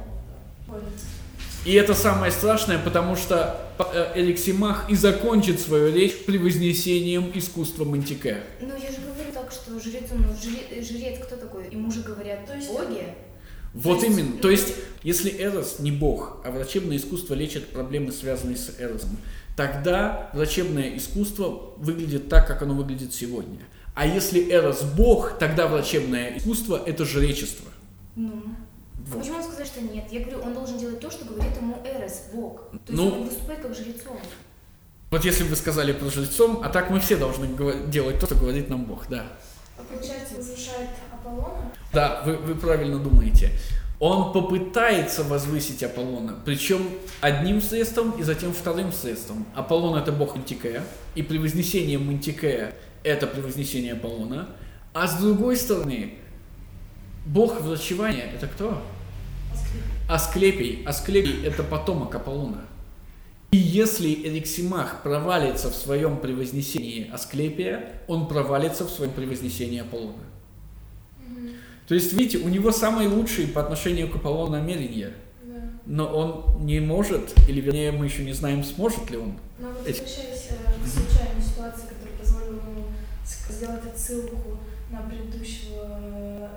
И 1.66 1.74
это 1.74 1.94
самое 1.94 2.32
страшное, 2.32 2.80
потому 2.80 3.16
что 3.16 3.60
Эликсимах 4.16 4.90
и 4.90 4.96
закончит 4.96 5.60
свою 5.60 5.94
речь 5.94 6.26
превознесением 6.26 7.32
искусства 7.34 7.86
Мантике. 7.86 8.38
Ну, 8.60 8.70
я 8.70 8.90
же 8.92 8.98
говорю 8.98 9.32
так, 9.34 9.52
что 9.52 9.80
жрец, 9.80 10.06
он, 10.12 10.24
жре- 10.42 10.82
жрец 10.82 11.20
кто 11.24 11.36
такой? 11.36 11.70
Ему 11.72 11.92
же 11.92 12.02
говорят 12.02 12.46
То 12.48 12.56
есть 12.56 12.68
боги. 12.70 13.04
Вот 13.74 14.00
То 14.00 14.06
есть- 14.06 14.18
именно. 14.20 14.38
То 14.40 14.50
есть, 14.50 14.74
если 15.04 15.30
Эрос 15.42 15.80
не 15.80 15.92
бог, 15.92 16.42
а 16.44 16.52
врачебное 16.52 16.98
искусство 16.98 17.36
лечит 17.36 17.68
проблемы, 17.70 18.12
связанные 18.12 18.58
с 18.58 18.76
Эросом, 18.80 19.18
тогда 19.56 20.30
врачебное 20.34 20.98
искусство 20.98 21.74
выглядит 21.78 22.28
так, 22.28 22.48
как 22.48 22.62
оно 22.64 22.74
выглядит 22.74 23.14
сегодня. 23.14 23.60
А 23.94 24.06
если 24.06 24.52
Эрос 24.52 24.82
бог, 24.82 25.38
тогда 25.38 25.68
врачебное 25.68 26.38
искусство– 26.38 26.82
это 26.86 27.06
жречество. 27.06 27.70
Ну. 28.16 28.44
Вот. 29.12 29.20
Почему 29.20 29.38
он 29.38 29.44
сказал, 29.44 29.66
что 29.66 29.82
нет? 29.82 30.06
Я 30.12 30.22
говорю, 30.22 30.42
он 30.42 30.54
должен 30.54 30.78
делать 30.78 31.00
то, 31.00 31.12
что 31.12 31.26
говорит 31.26 31.56
ему 31.58 31.78
Эрос, 31.86 32.24
бог. 32.34 32.70
То 32.72 32.78
есть 32.88 32.94
Ну. 32.94 33.08
он 33.14 33.24
выступает 33.28 33.62
как 33.62 33.76
жрецом. 33.76 34.18
Вот 35.10 35.26
если 35.26 35.44
бы 35.44 35.50
вы 35.50 35.56
сказали 35.58 35.92
про 35.92 36.10
жрецом, 36.10 36.62
а 36.64 36.70
так 36.70 36.90
мы 36.90 37.00
все 37.02 37.18
должны 37.18 37.48
делать 37.90 38.20
то, 38.20 38.26
что 38.26 38.36
говорит 38.36 38.70
нам 38.70 38.86
Бог, 38.86 39.08
да. 39.10 39.26
А 39.78 39.84
получается, 39.84 40.36
возвышает 40.38 40.90
Аполлона? 41.12 41.72
Да, 41.92 42.22
вы, 42.26 42.38
вы 42.38 42.56
правильно 42.56 42.98
думаете. 42.98 43.52
Он 44.00 44.32
попытается 44.32 45.24
возвысить 45.24 45.84
Аполлона, 45.84 46.40
причем 46.46 46.88
одним 47.20 47.62
средством 47.62 48.12
и 48.12 48.24
затем 48.24 48.54
вторым 48.54 48.92
средством. 48.94 49.46
Аполлон 49.54 49.98
это 50.00 50.12
бог 50.14 50.36
Мантикея, 50.36 50.84
и 51.14 51.22
превознесение 51.22 52.00
Мантикея 52.00 52.74
это 53.04 53.28
превознесение 53.28 53.94
Аполлона. 53.94 54.48
А 54.94 55.08
с 55.08 55.16
другой 55.20 55.58
стороны, 55.58 56.16
бог 57.26 57.60
врачевания 57.62 58.32
это 58.34 58.48
кто? 58.48 58.82
Асклепий. 60.10 60.84
Асклепий 60.86 61.46
это 61.46 61.64
потомок 61.64 62.14
Аполлона. 62.16 62.62
И 63.52 63.58
если 63.58 64.14
Эриксимах 64.14 65.04
провалится 65.04 65.70
в 65.70 65.76
своем 65.76 66.18
превознесении 66.18 67.10
Асклепия, 67.12 68.02
он 68.08 68.28
провалится 68.28 68.86
в 68.86 68.90
своем 68.90 69.12
превознесении 69.12 69.80
Аполлона. 69.82 70.24
То 71.88 71.96
есть, 71.96 72.14
видите, 72.14 72.38
у 72.38 72.48
него 72.48 72.72
самые 72.72 73.10
лучшие 73.10 73.48
по 73.48 73.62
отношению 73.62 74.10
к 74.10 74.16
Аполлону 74.16 74.54
намерения, 74.54 75.12
Да. 75.44 75.56
но 75.86 76.06
он 76.08 76.66
не 76.66 76.80
может, 76.80 77.34
или 77.50 77.60
вернее 77.60 77.92
мы 77.92 78.06
еще 78.06 78.24
не 78.24 78.32
знаем, 78.32 78.64
сможет 78.64 79.10
ли 79.12 79.18
он. 79.18 79.34
Но 79.60 79.68
вот 79.70 79.86
Эти- 79.86 80.00
возвращаясь 80.00 80.48
э, 80.52 80.56
к 80.84 80.88
случайной 80.88 81.42
ситуации, 81.44 81.88
которая 81.90 82.18
позволила 82.18 82.62
ему 82.70 82.86
сделать 83.50 83.86
отсылку 83.94 84.60
на 84.90 85.02
предыдущего... 85.02 86.50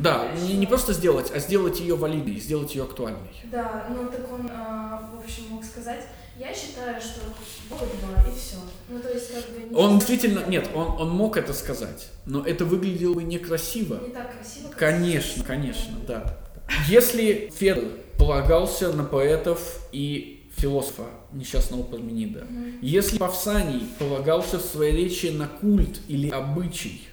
Да, 0.00 0.28
не, 0.42 0.54
не 0.54 0.66
просто 0.66 0.92
сделать, 0.94 1.30
а 1.34 1.38
сделать 1.38 1.78
ее 1.80 1.94
валидной, 1.94 2.40
сделать 2.40 2.74
ее 2.74 2.84
актуальной. 2.84 3.34
Да, 3.44 3.86
ну 3.90 4.08
так 4.08 4.32
он, 4.32 4.50
а, 4.50 5.10
в 5.14 5.22
общем, 5.22 5.44
мог 5.50 5.64
сказать, 5.64 6.06
я 6.38 6.54
считаю, 6.54 6.98
что 6.98 7.20
Бога 7.68 7.84
два, 8.00 8.22
и 8.22 8.34
все. 8.34 8.56
Ну, 8.88 8.98
то 8.98 9.10
есть, 9.10 9.30
как 9.34 9.50
бы... 9.50 9.68
не 9.68 9.76
Он 9.76 9.98
действительно, 9.98 10.46
нет, 10.46 10.70
он, 10.74 10.86
он 10.98 11.10
мог 11.10 11.36
это 11.36 11.52
сказать, 11.52 12.08
но 12.24 12.42
это 12.42 12.64
выглядело 12.64 13.12
бы 13.12 13.22
некрасиво. 13.24 14.00
Не 14.06 14.12
так 14.12 14.34
красиво, 14.34 14.68
как 14.68 14.78
Конечно, 14.78 15.44
конечно, 15.44 15.98
да. 16.08 16.38
Если 16.88 17.52
Федор 17.54 17.84
полагался 18.16 18.90
на 18.92 19.04
поэтов 19.04 19.80
и 19.92 20.48
философа 20.56 21.04
несчастного 21.32 21.82
Парменида, 21.82 22.46
если 22.80 23.18
Павсаний 23.18 23.86
полагался 23.98 24.58
в 24.58 24.62
своей 24.62 24.96
речи 24.96 25.26
на 25.26 25.46
культ 25.46 26.00
или 26.08 26.30
обычай, 26.30 27.06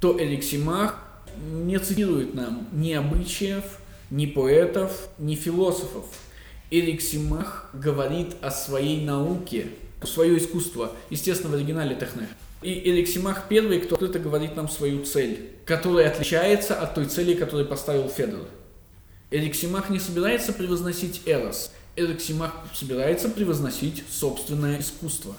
то 0.00 0.22
Эликсимах 0.22 1.09
не 1.38 1.78
цитирует 1.78 2.34
нам 2.34 2.68
ни 2.72 2.92
обычаев, 2.92 3.64
ни 4.10 4.26
поэтов, 4.26 5.08
ни 5.18 5.34
философов. 5.34 6.06
Эликсимах 6.70 7.70
говорит 7.72 8.36
о 8.42 8.50
своей 8.50 9.04
науке, 9.04 9.68
свое 10.04 10.38
искусство, 10.38 10.92
естественно, 11.10 11.50
в 11.50 11.56
оригинале 11.56 11.96
Техне. 11.96 12.28
И 12.62 12.90
Эликсимах 12.90 13.48
первый, 13.48 13.80
кто 13.80 13.94
открыто 13.94 14.18
говорит 14.18 14.54
нам 14.54 14.68
свою 14.68 15.04
цель, 15.04 15.50
которая 15.64 16.10
отличается 16.10 16.80
от 16.80 16.94
той 16.94 17.06
цели, 17.06 17.34
которую 17.34 17.66
поставил 17.66 18.08
Федор. 18.08 18.46
Эликсимах 19.30 19.90
не 19.90 19.98
собирается 19.98 20.52
превозносить 20.52 21.22
Эрос. 21.24 21.72
Эликсимах 21.96 22.54
собирается 22.74 23.28
превозносить 23.28 24.04
собственное 24.10 24.80
искусство. 24.80 25.34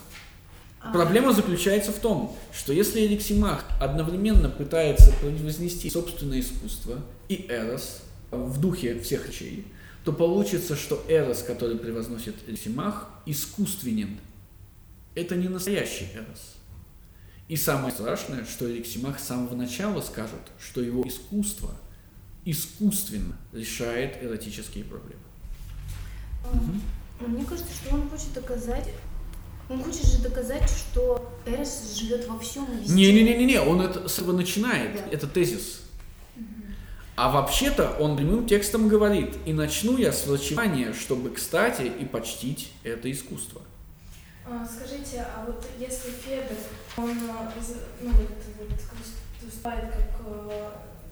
Проблема 0.81 1.31
заключается 1.31 1.91
в 1.91 1.99
том, 1.99 2.35
что 2.51 2.73
если 2.73 3.05
Эликсимах 3.05 3.63
одновременно 3.79 4.49
пытается 4.49 5.13
превознести 5.21 5.89
собственное 5.89 6.39
искусство 6.39 6.97
и 7.29 7.45
Эрос 7.49 8.01
в 8.31 8.59
духе 8.59 8.99
всех 8.99 9.27
речей, 9.27 9.67
то 10.03 10.11
получится, 10.11 10.75
что 10.75 11.03
Эрос, 11.07 11.43
который 11.43 11.77
превозносит 11.77 12.35
Эликсимах, 12.47 13.09
искусственен. 13.27 14.17
Это 15.13 15.35
не 15.35 15.49
настоящий 15.49 16.07
Эрос. 16.15 16.55
И 17.47 17.55
самое 17.55 17.93
страшное, 17.93 18.45
что 18.45 18.69
Эликсимах 18.69 19.19
с 19.19 19.23
самого 19.25 19.55
начала 19.55 20.01
скажет, 20.01 20.39
что 20.59 20.81
его 20.81 21.07
искусство 21.07 21.69
искусственно 22.43 23.37
решает 23.53 24.23
эротические 24.23 24.83
проблемы. 24.85 25.21
А, 26.43 27.27
Мне 27.27 27.45
кажется, 27.45 27.71
что 27.71 27.93
он 27.93 28.09
хочет 28.09 28.33
доказать, 28.33 28.89
он 29.71 29.83
хочет 29.83 30.05
же 30.05 30.17
доказать, 30.19 30.69
что 30.69 31.31
Эрос 31.45 31.95
живет 31.97 32.27
во 32.27 32.37
всем 32.39 32.65
и 32.65 32.81
везде. 32.81 32.93
Не-не-не-не, 32.93 33.61
он 33.61 33.81
это 33.81 34.07
с 34.07 34.19
этого 34.19 34.33
начинает, 34.33 34.95
Да. 34.95 35.01
это 35.11 35.27
тезис. 35.27 35.81
А 37.15 37.29
вообще-то 37.29 37.97
он 37.99 38.17
прямым 38.17 38.47
текстом 38.47 38.87
говорит, 38.87 39.35
и 39.45 39.53
начну 39.53 39.97
я 39.97 40.11
с 40.11 40.25
врачевания, 40.25 40.93
чтобы, 40.93 41.29
кстати, 41.29 41.83
и 41.83 42.05
почтить 42.05 42.71
это 42.83 43.11
искусство. 43.11 43.61
А, 44.45 44.65
Скажите, 44.65 45.21
а 45.21 45.45
вот 45.45 45.63
если 45.77 46.09
Федор, 46.09 46.57
он 46.97 47.11
а, 47.29 47.53
ну, 48.01 48.09
вот, 48.09 48.29
вот, 48.59 48.79
выступает 49.41 49.85
как, 49.91 50.25
э, 50.25 50.69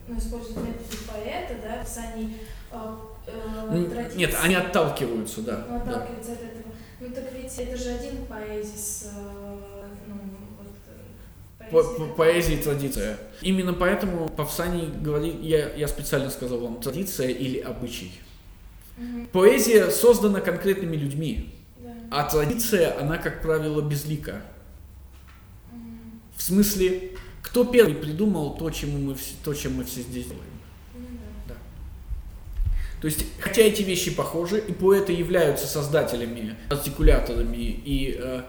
ну, 0.07 0.17
использует 0.17 0.57
методы 0.57 0.97
поэта, 1.07 1.55
да, 1.61 1.83
в 1.83 1.85
писании 1.85 2.37
э, 2.71 2.95
э, 3.27 4.11
Нет, 4.15 4.35
они 4.41 4.55
отталкиваются, 4.55 5.41
да. 5.41 5.65
ну, 5.69 5.81
да. 5.85 6.03
от 6.03 6.09
этого. 6.09 6.68
Ну 7.01 7.09
так 7.11 7.31
ведь 7.33 7.57
это 7.57 7.77
же 7.77 7.89
один 7.91 8.25
поэзис, 8.25 9.07
э, 9.15 9.87
ну, 10.07 10.15
вот, 10.57 10.67
э, 10.87 11.71
По- 11.71 11.83
поэзия. 11.83 11.97
по- 11.97 12.13
Поэзия 12.15 12.53
и 12.55 12.61
традиция. 12.63 13.17
Именно 13.41 13.73
поэтому 13.73 14.27
Павсаний 14.27 14.87
говорит, 15.01 15.41
я, 15.41 15.73
я 15.75 15.87
специально 15.87 16.29
сказал 16.29 16.59
вам, 16.59 16.81
традиция 16.81 17.29
или 17.29 17.59
обычай. 17.59 18.11
Мгм, 18.97 19.27
Поэзия 19.27 19.89
создана 19.91 20.41
конкретными 20.41 20.97
людьми, 20.97 21.55
да. 21.77 21.93
а 22.11 22.29
традиция, 22.29 22.99
она, 22.99 23.17
как 23.17 23.41
правило, 23.41 23.81
безлика. 23.81 24.41
Мгм, 25.71 26.19
В 26.35 26.41
смысле, 26.41 27.11
кто 27.41 27.63
первый 27.63 27.95
придумал 27.95 28.57
то, 28.57 28.69
чему 28.71 28.97
мы, 28.97 29.15
то 29.45 29.53
чем 29.53 29.75
мы 29.75 29.85
все 29.85 30.01
здесь 30.01 30.25
делаем? 30.25 30.43
То 33.01 33.05
есть, 33.07 33.23
хотя 33.39 33.61
эти 33.61 33.81
вещи 33.81 34.13
похожи, 34.13 34.59
и 34.59 34.73
поэты 34.73 35.13
являются 35.13 35.67
создателями, 35.67 36.57
артикуляторами, 36.69 37.55
и... 37.55 38.17
э, 38.21 38.41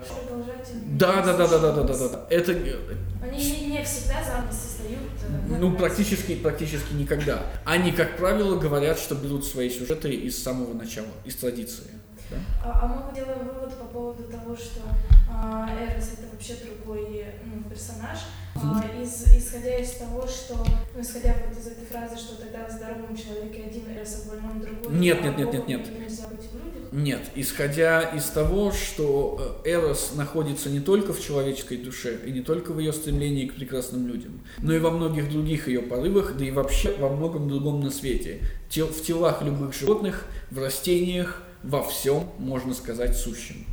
да, 0.99 1.23
да, 1.23 1.37
да, 1.37 1.47
да, 1.47 1.59
да, 1.59 1.73
да, 1.73 1.83
да, 1.85 1.97
да, 1.97 2.09
да. 2.09 2.27
Это 2.31 2.53
э, 2.53 2.77
Они 3.23 3.69
не, 3.69 3.85
всегда 3.85 4.25
заново 4.25 4.53
создают. 4.53 4.99
э, 5.23 5.57
ну 5.61 5.77
практически, 5.77 6.35
практически 6.35 6.95
никогда. 6.95 7.45
Они, 7.65 7.93
как 7.93 8.17
правило, 8.17 8.59
говорят, 8.59 8.99
что 8.99 9.15
берут 9.15 9.47
свои 9.47 9.71
сюжеты 9.71 10.13
из 10.13 10.43
самого 10.43 10.75
начала, 10.75 11.07
из 11.25 11.37
традиции. 11.37 11.87
да. 12.31 12.37
А, 12.65 12.81
а 12.83 12.87
мы 12.89 13.15
делаем 13.15 13.47
вывод 13.47 13.79
по 13.79 13.85
поводу 13.85 14.25
того, 14.25 14.57
что 14.57 14.81
а, 15.31 15.69
Эрос 15.81 16.15
это 16.15 16.27
вообще 16.33 16.55
другой 16.65 17.25
ну, 17.45 17.63
персонаж, 17.71 18.19
а, 18.55 18.85
из, 19.01 19.23
исходя 19.37 19.77
из 19.77 19.91
того, 19.93 20.27
что, 20.27 20.57
ну, 20.95 21.01
исходя 21.01 21.35
вот 21.47 21.59
из 21.59 21.67
этой 21.67 21.85
фразы, 21.87 22.17
что 22.17 22.37
тогда 22.37 22.67
в 22.67 22.71
здоровом 22.71 23.17
человеке 23.17 23.65
один 23.67 23.97
Эрос, 23.97 24.25
а 24.25 24.29
больном 24.31 24.61
другой. 24.61 24.99
Нет, 24.99 25.19
а 25.23 25.29
нет, 25.29 25.39
нет, 25.39 25.53
нет, 25.53 25.69
нет. 25.69 25.89
Нет, 26.93 27.21
исходя 27.37 28.03
из 28.03 28.25
того, 28.25 28.73
что 28.73 29.61
э, 29.65 29.71
Эрос 29.71 30.13
находится 30.17 30.71
не 30.71 30.81
только 30.81 31.13
в 31.13 31.21
человеческой 31.21 31.77
душе, 31.77 32.19
и 32.27 32.33
не 32.33 32.41
только 32.41 32.73
в 32.73 32.81
ее 32.81 32.93
стремлении 32.93 33.47
к 33.47 33.55
прекрасным 33.55 34.09
людям, 34.09 34.41
но 34.59 34.75
и 34.75 34.81
во 34.81 34.91
многих 34.91 35.31
других 35.31 35.69
ее 35.69 35.83
порывах, 35.83 36.37
да 36.37 36.45
и 36.45 36.51
вообще 36.51 36.93
во 36.99 37.09
многом 37.09 37.49
другом 37.49 37.81
на 37.81 37.91
свете. 37.91 38.41
Тел- 38.69 38.89
в 38.89 39.03
телах 39.03 39.43
любых 39.43 39.73
животных, 39.73 40.27
в 40.51 40.59
растениях, 40.59 41.43
во 41.63 41.85
всем, 41.85 42.29
можно 42.39 42.75
сказать, 42.75 43.17
сущем. 43.17 43.67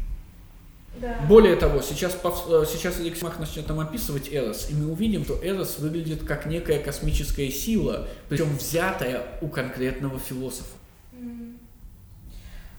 Да. 0.99 1.19
Более 1.27 1.55
того, 1.55 1.81
сейчас, 1.81 2.17
э, 2.23 2.65
сейчас 2.67 2.99
Алексмах 2.99 3.39
начнет 3.39 3.67
нам 3.67 3.79
описывать 3.79 4.33
Эрос, 4.33 4.69
и 4.69 4.73
мы 4.73 4.91
увидим, 4.91 5.23
что 5.23 5.39
Эрос 5.43 5.79
выглядит 5.79 6.23
как 6.23 6.47
некая 6.47 6.79
космическая 6.79 7.49
сила, 7.51 8.07
причем 8.29 8.55
взятая 8.57 9.23
у 9.41 9.47
конкретного 9.47 10.19
философа. 10.19 10.75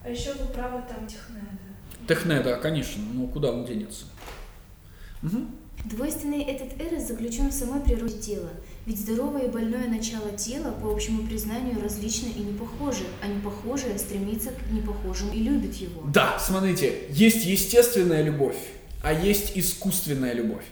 А 0.04 0.11
еще 0.11 0.33
вы 0.35 0.46
правы, 0.46 0.83
там 0.88 1.07
технеда. 1.07 1.46
Техне, 2.09 2.40
да, 2.40 2.57
конечно, 2.57 3.02
ну 3.12 3.26
куда 3.28 3.52
он 3.52 3.66
денется? 3.66 4.07
Мгм. 5.22 5.54
Двойственный 5.85 6.42
этот 6.42 6.81
эрос 6.81 7.09
заключен 7.09 7.50
в 7.50 7.52
самой 7.52 7.81
природе 7.81 8.18
тела, 8.18 8.48
ведь 8.88 9.01
здоровое 9.01 9.42
и 9.42 9.48
больное 9.51 9.87
начало 9.87 10.31
тела, 10.31 10.72
по 10.72 10.90
общему 10.90 11.27
признанию, 11.27 11.79
различны 11.79 12.29
и 12.35 12.40
не 12.40 12.55
похожи, 12.59 13.05
а 13.22 13.27
непохожее 13.27 13.98
стремится 13.98 14.48
к 14.51 14.72
непохожему 14.72 15.31
и 15.35 15.40
любит 15.40 15.74
его. 15.74 16.05
Да, 16.11 16.38
смотрите, 16.38 17.03
есть 17.11 17.44
естественная 17.44 18.22
любовь, 18.22 18.57
а 19.03 19.12
есть 19.12 19.53
искусственная 19.57 20.33
любовь. 20.33 20.64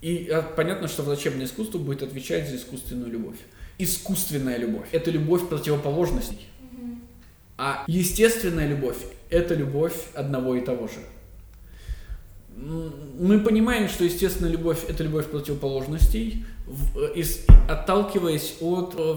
И 0.00 0.28
а, 0.32 0.42
понятно, 0.42 0.86
что 0.86 1.02
врачебное 1.02 1.46
искусство 1.46 1.78
будет 1.78 2.04
отвечать 2.04 2.48
за 2.48 2.54
искусственную 2.54 3.10
любовь. 3.10 3.38
Искусственная 3.78 4.56
любовь– 4.56 4.86
это 4.92 5.10
любовь 5.10 5.48
противоположностей, 5.48 6.46
а 7.56 7.82
естественная 7.88 8.68
любовь– 8.68 8.98
это 9.30 9.54
любовь 9.54 9.96
одного 10.14 10.54
и 10.54 10.60
того 10.60 10.86
же. 10.86 11.00
Мы 12.60 13.38
понимаем, 13.40 13.88
что 13.88 14.04
естественная 14.04 14.50
любовь– 14.50 14.84
это 14.88 15.04
любовь 15.04 15.26
противоположностей, 15.26 16.44
в- 16.66 16.98
э, 16.98 17.14
из- 17.14 17.46
отталкиваясь 17.68 18.56
от 18.60 18.94
э, 18.98 19.16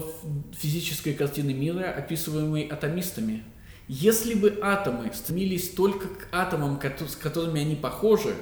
физической 0.56 1.12
картины 1.12 1.52
мира, 1.52 1.90
описываемой 1.90 2.68
атомистами. 2.68 3.42
Если 3.88 4.34
бы 4.34 4.58
атомы 4.62 5.10
стремились 5.12 5.70
только 5.70 6.06
к 6.06 6.28
атомам, 6.30 6.80
с 6.80 7.16
которыми 7.16 7.60
они 7.60 7.74
похожи, 7.74 8.34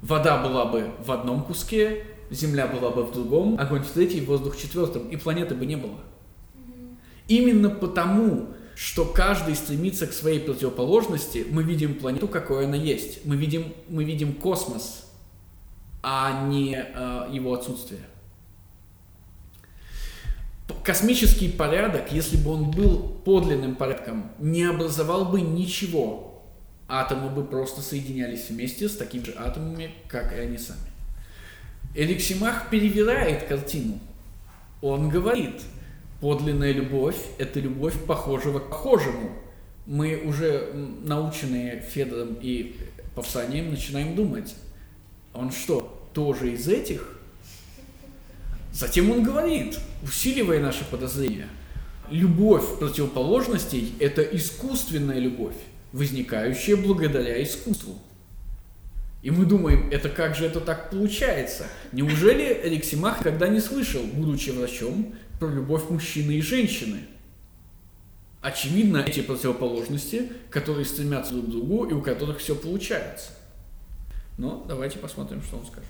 вода 0.00 0.42
была 0.42 0.64
бы 0.64 0.90
в 1.04 1.12
одном 1.12 1.44
куске, 1.44 2.04
земля 2.30 2.66
была 2.66 2.90
бы 2.90 3.04
в 3.04 3.12
другом, 3.12 3.58
огонь 3.60 3.82
в 3.82 3.90
третьем, 3.90 4.24
воздух 4.24 4.56
в 4.56 4.60
четвертом, 4.60 5.08
и 5.08 5.16
планеты 5.16 5.54
бы 5.54 5.66
не 5.66 5.76
было. 5.76 6.00
Именно 7.28 7.68
потому, 7.68 8.48
что 8.82 9.04
каждый 9.04 9.54
стремится 9.54 10.08
к 10.08 10.12
своей 10.12 10.40
противоположности, 10.40 11.46
мы 11.48 11.62
видим 11.62 11.94
планету, 11.94 12.26
какой 12.26 12.66
она 12.66 12.74
есть. 12.74 13.24
Мы 13.24 13.36
видим, 13.36 13.72
мы 13.88 14.02
видим 14.02 14.32
космос, 14.32 15.08
а 16.02 16.48
не 16.48 16.74
э, 16.74 17.28
его 17.30 17.54
отсутствие. 17.54 18.00
Космический 20.82 21.48
порядок, 21.48 22.10
если 22.10 22.36
бы 22.36 22.50
он 22.50 22.72
был 22.72 23.20
подлинным 23.24 23.76
порядком, 23.76 24.32
не 24.40 24.64
образовал 24.64 25.26
бы 25.26 25.40
ничего. 25.40 26.42
Атомы 26.88 27.30
бы 27.30 27.44
просто 27.44 27.82
соединялись 27.82 28.48
вместе 28.48 28.88
с 28.88 28.96
такими 28.96 29.22
же 29.22 29.34
атомами, 29.38 29.94
как 30.08 30.32
и 30.32 30.40
они 30.40 30.58
сами. 30.58 30.90
Эликсимах 31.94 32.68
перевирает 32.68 33.44
картину. 33.44 34.00
Он 34.80 35.08
говорит, 35.08 35.62
подлинная 36.22 36.70
любовь– 36.70 37.16
это 37.38 37.58
любовь 37.58 37.94
похожего 38.06 38.60
к 38.60 38.70
похожему. 38.70 39.32
Мы 39.86 40.22
уже 40.24 40.72
наученные 41.02 41.80
Федором 41.80 42.38
и 42.40 42.76
Павсанием 43.16 43.70
начинаем 43.70 44.14
думать, 44.14 44.54
он 45.34 45.50
что, 45.50 46.08
тоже 46.14 46.52
из 46.52 46.68
этих? 46.68 47.18
Затем 48.72 49.10
он 49.10 49.24
говорит, 49.24 49.80
усиливая 50.04 50.60
наши 50.60 50.84
подозрения, 50.84 51.48
любовь 52.08 52.78
противоположностей– 52.78 53.92
это 53.98 54.22
искусственная 54.22 55.18
любовь, 55.18 55.56
возникающая 55.92 56.76
благодаря 56.76 57.42
искусству. 57.42 57.98
И 59.22 59.30
мы 59.32 59.44
думаем, 59.44 59.88
это 59.90 60.08
как 60.08 60.36
же 60.36 60.46
это 60.46 60.60
так 60.60 60.90
получается? 60.90 61.66
Неужели 61.90 62.44
Алексимах 62.44 63.22
когда 63.24 63.48
не 63.48 63.58
слышал, 63.58 64.02
будучи 64.02 64.50
врачом, 64.50 65.14
про 65.42 65.48
любовь 65.48 65.90
мужчины 65.90 66.32
и 66.32 66.40
женщины? 66.40 67.00
Очевидно, 68.42 68.98
эти 68.98 69.22
противоположности, 69.22 70.30
которые 70.50 70.84
стремятся 70.84 71.32
друг 71.32 71.46
к 71.46 71.48
другу 71.48 71.84
и 71.86 71.92
у 71.94 72.00
которых 72.00 72.38
все 72.38 72.54
получается. 72.54 73.30
Но 74.38 74.64
давайте 74.68 74.98
посмотрим, 74.98 75.42
что 75.42 75.56
он 75.56 75.66
скажет. 75.66 75.88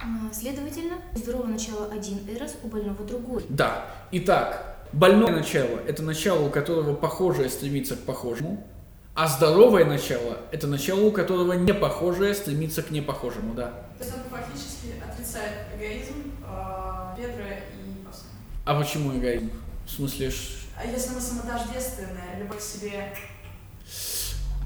А, 0.00 0.32
Следовательно, 0.32 0.96
у 1.14 1.18
здорового 1.18 1.46
начала 1.46 1.92
один 1.92 2.18
эрос, 2.28 2.56
у 2.64 2.68
больного 2.68 3.04
другой. 3.04 3.44
Да. 3.48 3.86
Итак, 4.10 4.88
больное 4.92 5.32
начало– 5.32 5.78
это 5.86 6.02
начало, 6.02 6.44
у 6.44 6.50
которого 6.50 6.94
похожее 6.94 7.48
стремится 7.48 7.94
к 7.94 8.00
похожему, 8.00 8.66
а 9.14 9.28
здоровое 9.28 9.84
начало– 9.84 10.38
это 10.52 10.66
начало, 10.66 11.06
у 11.06 11.12
которого 11.12 11.52
не 11.52 11.72
похожее 11.72 12.34
стремится 12.34 12.82
к 12.82 12.90
непохожему, 12.90 13.54
да. 13.54 13.86
То 13.98 14.04
есть 14.04 14.14
он 14.14 14.22
фактически 14.30 15.02
отрицает 15.02 15.52
эгоизм 15.74 16.32
э, 16.44 17.16
Педро 17.16 17.44
и 17.44 18.04
Паса. 18.04 18.24
А 18.66 18.74
почему 18.78 19.16
эгоизм? 19.16 19.50
В 19.86 19.90
смысле, 19.90 20.32
А 20.76 20.84
если 20.84 21.14
мы 21.14 21.20
самотождественные, 21.20 22.38
любовь 22.40 22.58
к 22.58 22.60
себе, 22.60 23.14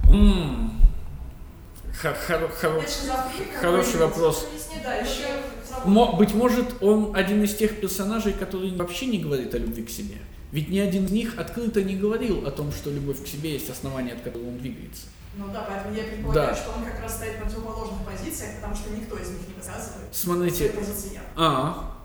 м, 0.09 0.81
хо- 2.01 2.09
хоро- 2.09 2.51
хоро- 2.51 2.81
это 2.83 2.91
шизофрения 2.91 3.59
Хороший 3.61 4.01
вопрос. 4.01 4.47
Мо- 5.85 6.17
Быть 6.17 6.35
может, 6.35 6.83
он 6.83 7.15
один 7.15 7.45
из 7.45 7.55
тех 7.55 7.79
персонажей, 7.81 8.33
который 8.33 8.75
вообще 8.75 9.07
не 9.07 9.19
говорит 9.19 9.55
о 9.55 9.59
любви 9.59 9.83
к 9.85 9.91
себе. 9.91 10.17
Ведь 10.51 10.69
ни 10.69 10.79
один 10.79 11.05
из 11.05 11.11
них 11.13 11.39
открыто 11.39 11.83
не 11.83 11.95
говорил 11.97 12.47
о 12.47 12.51
том, 12.51 12.73
что 12.73 12.91
любовь 12.91 13.23
к 13.23 13.27
себе 13.27 13.53
есть 13.53 13.71
основание, 13.71 14.15
от 14.15 14.23
которого 14.23 14.49
он 14.49 14.59
двигается. 14.59 15.03
Ну 15.37 15.45
да, 15.53 15.65
поэтому 15.69 15.95
я 15.95 16.03
предполагаю, 16.05 16.49
Да. 16.49 16.55
что 16.57 16.71
он 16.73 16.85
как 16.85 17.01
раз 17.01 17.17
стоит 17.17 17.39
на 17.39 17.45
противоположных 17.45 18.01
позициях, 18.05 18.57
потому 18.57 18.75
что 18.75 18.91
никто 18.91 19.17
из 19.17 19.29
них 19.29 19.47
не 19.47 19.55
высказывает 19.55 20.09
Смотрите, 20.13 20.71
позиции 20.71 21.15
я. 21.15 21.21
А, 21.37 21.47
а, 21.47 21.97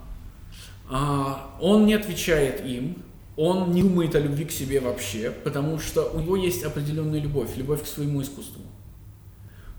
он 0.89 1.85
не 1.85 1.93
отвечает 1.93 2.65
им, 2.65 3.03
он 3.37 3.71
не 3.71 3.81
думает 3.81 4.15
о 4.15 4.19
любви 4.19 4.45
к 4.45 4.51
себе 4.51 4.79
вообще, 4.79 5.31
потому 5.31 5.79
что 5.79 6.09
у 6.13 6.19
него 6.19 6.37
есть 6.37 6.63
определенная 6.63 7.19
любовь, 7.19 7.57
любовь 7.57 7.83
к 7.83 7.87
своему 7.87 8.21
искусству. 8.21 8.61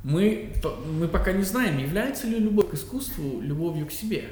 Мы, 0.05 0.53
мы 0.91 1.09
пока 1.09 1.33
не 1.33 1.43
знаем, 1.43 1.79
является 1.79 2.27
ли 2.27 2.39
любовь 2.39 2.71
к 2.71 2.75
искусству 2.75 3.41
любовью 3.41 3.87
к 3.87 3.93
себе. 3.93 4.29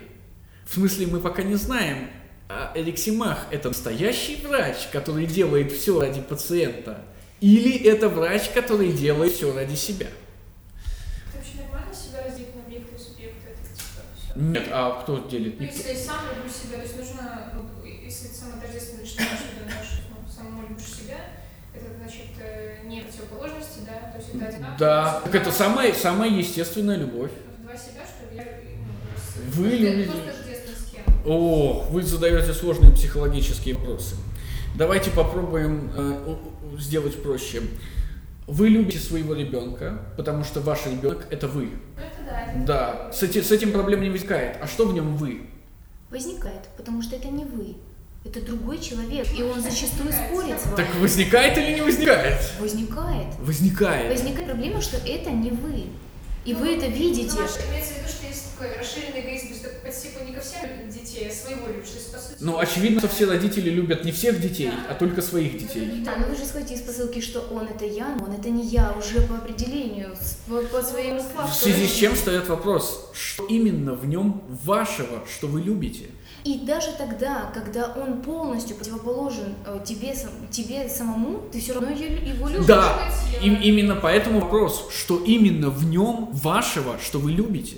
В 0.67 0.75
смысле, 0.75 1.07
мы 1.09 1.21
пока 1.21 1.43
не 1.43 1.57
знаем, 1.57 2.09
а 2.49 2.73
Эриксимах– 2.75 3.47
это 3.51 3.69
настоящий 3.69 4.37
врач, 4.47 4.89
который 4.93 5.27
делает 5.27 5.73
все 5.73 6.01
ради 6.01 6.21
пациента, 6.21 7.03
или 7.41 7.77
это 7.77 8.09
врач, 8.09 8.51
который 8.51 8.93
делает 8.93 9.33
все 9.33 9.53
ради 9.55 9.75
себя. 9.75 10.07
Это 11.27 11.39
вообще 11.39 11.63
нормально 11.63 11.95
себя 11.95 12.23
разделить 12.25 12.55
на 12.55 12.63
объекты 12.63 12.95
и 12.95 12.99
субъекты? 12.99 13.49
Это 13.49 13.61
типа 13.61 14.03
всё. 14.17 14.24
Нет, 14.37 14.65
а 14.71 15.01
кто 15.03 15.19
делит? 15.19 15.61
Ну, 15.61 15.67
если 15.67 15.93
я 15.93 15.97
сам 15.97 16.17
люблю 16.35 16.51
себя, 16.51 16.79
то 16.79 16.83
есть 16.83 16.99
нужно, 16.99 17.53
ну, 17.55 17.85
если 17.85 18.29
ты 18.29 18.35
самотождественный, 18.35 19.07
что 19.07 19.23
значит, 19.23 19.47
ты 19.55 19.61
думаешь, 19.61 20.01
ну, 20.11 20.33
самому 20.33 20.69
любишь 20.69 20.85
себя, 20.85 21.19
это 21.73 21.87
значит 21.97 22.27
э, 22.41 22.79
не 22.85 23.03
противоположности, 23.03 23.81
да, 23.87 24.11
то 24.11 24.19
есть 24.19 24.35
это 24.35 24.47
одинаково. 24.47 24.79
Да, 24.79 25.21
так 25.25 25.35
это 25.35 25.53
самая, 25.53 25.93
самая 25.93 26.31
естественная 26.31 26.97
любовь. 26.97 27.31
Два 27.63 27.77
себя, 27.77 28.03
что? 28.05 28.35
Я, 28.35 28.45
ну, 29.37 29.63
Вы 29.63 29.69
любите-? 29.69 30.13
О, 31.27 31.87
вы 31.91 32.03
задаете 32.03 32.53
сложные 32.53 32.93
психологические 32.93 33.77
вопросы. 33.77 34.17
Давайте 34.77 35.11
попробуем 35.11 35.91
э, 35.97 36.37
сделать 36.79 37.23
проще. 37.23 37.63
Вы 38.47 38.69
любите 38.69 38.99
своего 38.99 39.35
ребенка, 39.35 39.99
потому 40.17 40.45
что 40.45 40.61
ваш 40.61 40.85
ребенок 40.87 41.27
это 41.31 41.49
вы. 41.49 41.71
Это 41.97 42.25
да. 42.31 42.43
это 42.43 42.67
Да, 42.67 43.13
с, 43.13 43.23
эти- 43.23 43.41
с 43.41 43.51
этим 43.51 43.73
проблем 43.73 44.03
не 44.03 44.11
возникает. 44.11 44.59
А 44.61 44.67
что 44.67 44.87
в 44.87 44.93
нем 44.93 45.17
вы? 45.17 45.49
Возникает, 46.11 46.69
потому 46.77 47.01
что 47.03 47.17
это 47.17 47.29
не 47.29 47.45
вы. 47.45 47.77
Это 48.25 48.41
другой 48.45 48.79
человек, 48.79 49.27
и 49.39 49.43
он 49.43 49.61
зачастую 49.61 50.11
спорит 50.13 50.59
с 50.61 50.65
вами. 50.67 50.77
Так 50.77 50.95
возникает 50.97 51.59
или 51.59 51.75
не 51.75 51.83
возникает? 51.83 52.41
Возникает. 52.59 53.27
Возникает. 53.39 54.11
Возникает 54.11 54.47
проблема, 54.47 54.81
что 54.81 54.97
это 54.97 55.31
не 55.31 55.51
вы. 55.51 55.87
И 56.45 56.53
вы 56.55 56.77
это 56.77 56.87
видите. 56.87 57.31
Ну, 57.33 57.71
имеется 57.71 57.95
в 57.95 57.99
виду, 57.99 58.09
что 58.09 58.27
есть 58.27 58.45
такой 58.59 58.77
расширенный 58.77 59.21
эгоизм, 59.23 59.49
то 59.49 59.55
есть 59.55 59.65
это 59.83 60.01
типа 60.01 60.25
не 60.29 60.35
ко 60.35 60.41
всем 60.43 60.61
детей, 60.91 61.29
а 61.29 61.33
своего 61.33 61.67
любишь. 61.69 61.89
По 62.13 62.19
сути, 62.19 62.37
Ну, 62.41 62.59
очевидно, 62.59 63.01
что 63.01 63.09
все 63.09 63.25
родители 63.27 63.71
любят 63.71 64.05
не 64.05 64.13
всех 64.13 64.41
детей, 64.41 64.71
а 64.89 64.95
только 64.95 65.23
своих 65.23 65.57
детей. 65.59 66.03
Да, 66.05 66.17
но 66.17 66.27
вы 66.27 66.37
же 66.37 66.45
сходите 66.45 66.75
из 66.75 66.81
посылки, 66.83 67.21
что 67.21 67.41
он 67.41 67.67
это 67.67 67.87
я, 67.87 68.15
но 68.19 68.25
он 68.27 68.33
это 68.35 68.51
не 68.51 68.67
я, 68.67 68.93
уже 68.99 69.23
по 69.23 69.37
определению, 69.37 70.15
с- 70.21 70.37
по, 70.49 70.61
по 70.63 70.83
своему 70.83 71.21
В 71.21 71.27
факту. 71.35 71.65
связи 71.65 71.87
с 71.87 71.93
чем 71.95 72.15
встает 72.15 72.47
вопрос, 72.49 73.11
что 73.15 73.47
именно 73.47 73.95
в 73.95 74.07
нем 74.07 74.43
вашего, 74.65 75.25
что 75.33 75.47
вы 75.47 75.63
любите? 75.63 76.05
И 76.45 76.59
даже 76.59 76.89
тогда, 76.99 77.51
когда 77.55 77.87
он 77.97 78.21
полностью 78.21 78.77
противоположен 78.77 79.55
э, 79.67 79.81
тебе, 79.85 80.15
тебе 80.51 80.89
самому, 80.91 81.41
ты 81.51 81.59
все 81.59 81.73
равно 81.73 81.89
его 81.91 82.49
любишь. 82.49 82.67
Да, 82.67 82.99
им- 83.43 83.55
именно 83.63 83.97
поэтому 83.97 84.41
вопрос, 84.41 84.89
что 84.95 85.19
именно 85.19 85.71
в 85.71 85.85
нем 85.87 86.29
вашего, 86.33 86.99
что 87.03 87.19
вы 87.19 87.33
любите. 87.33 87.77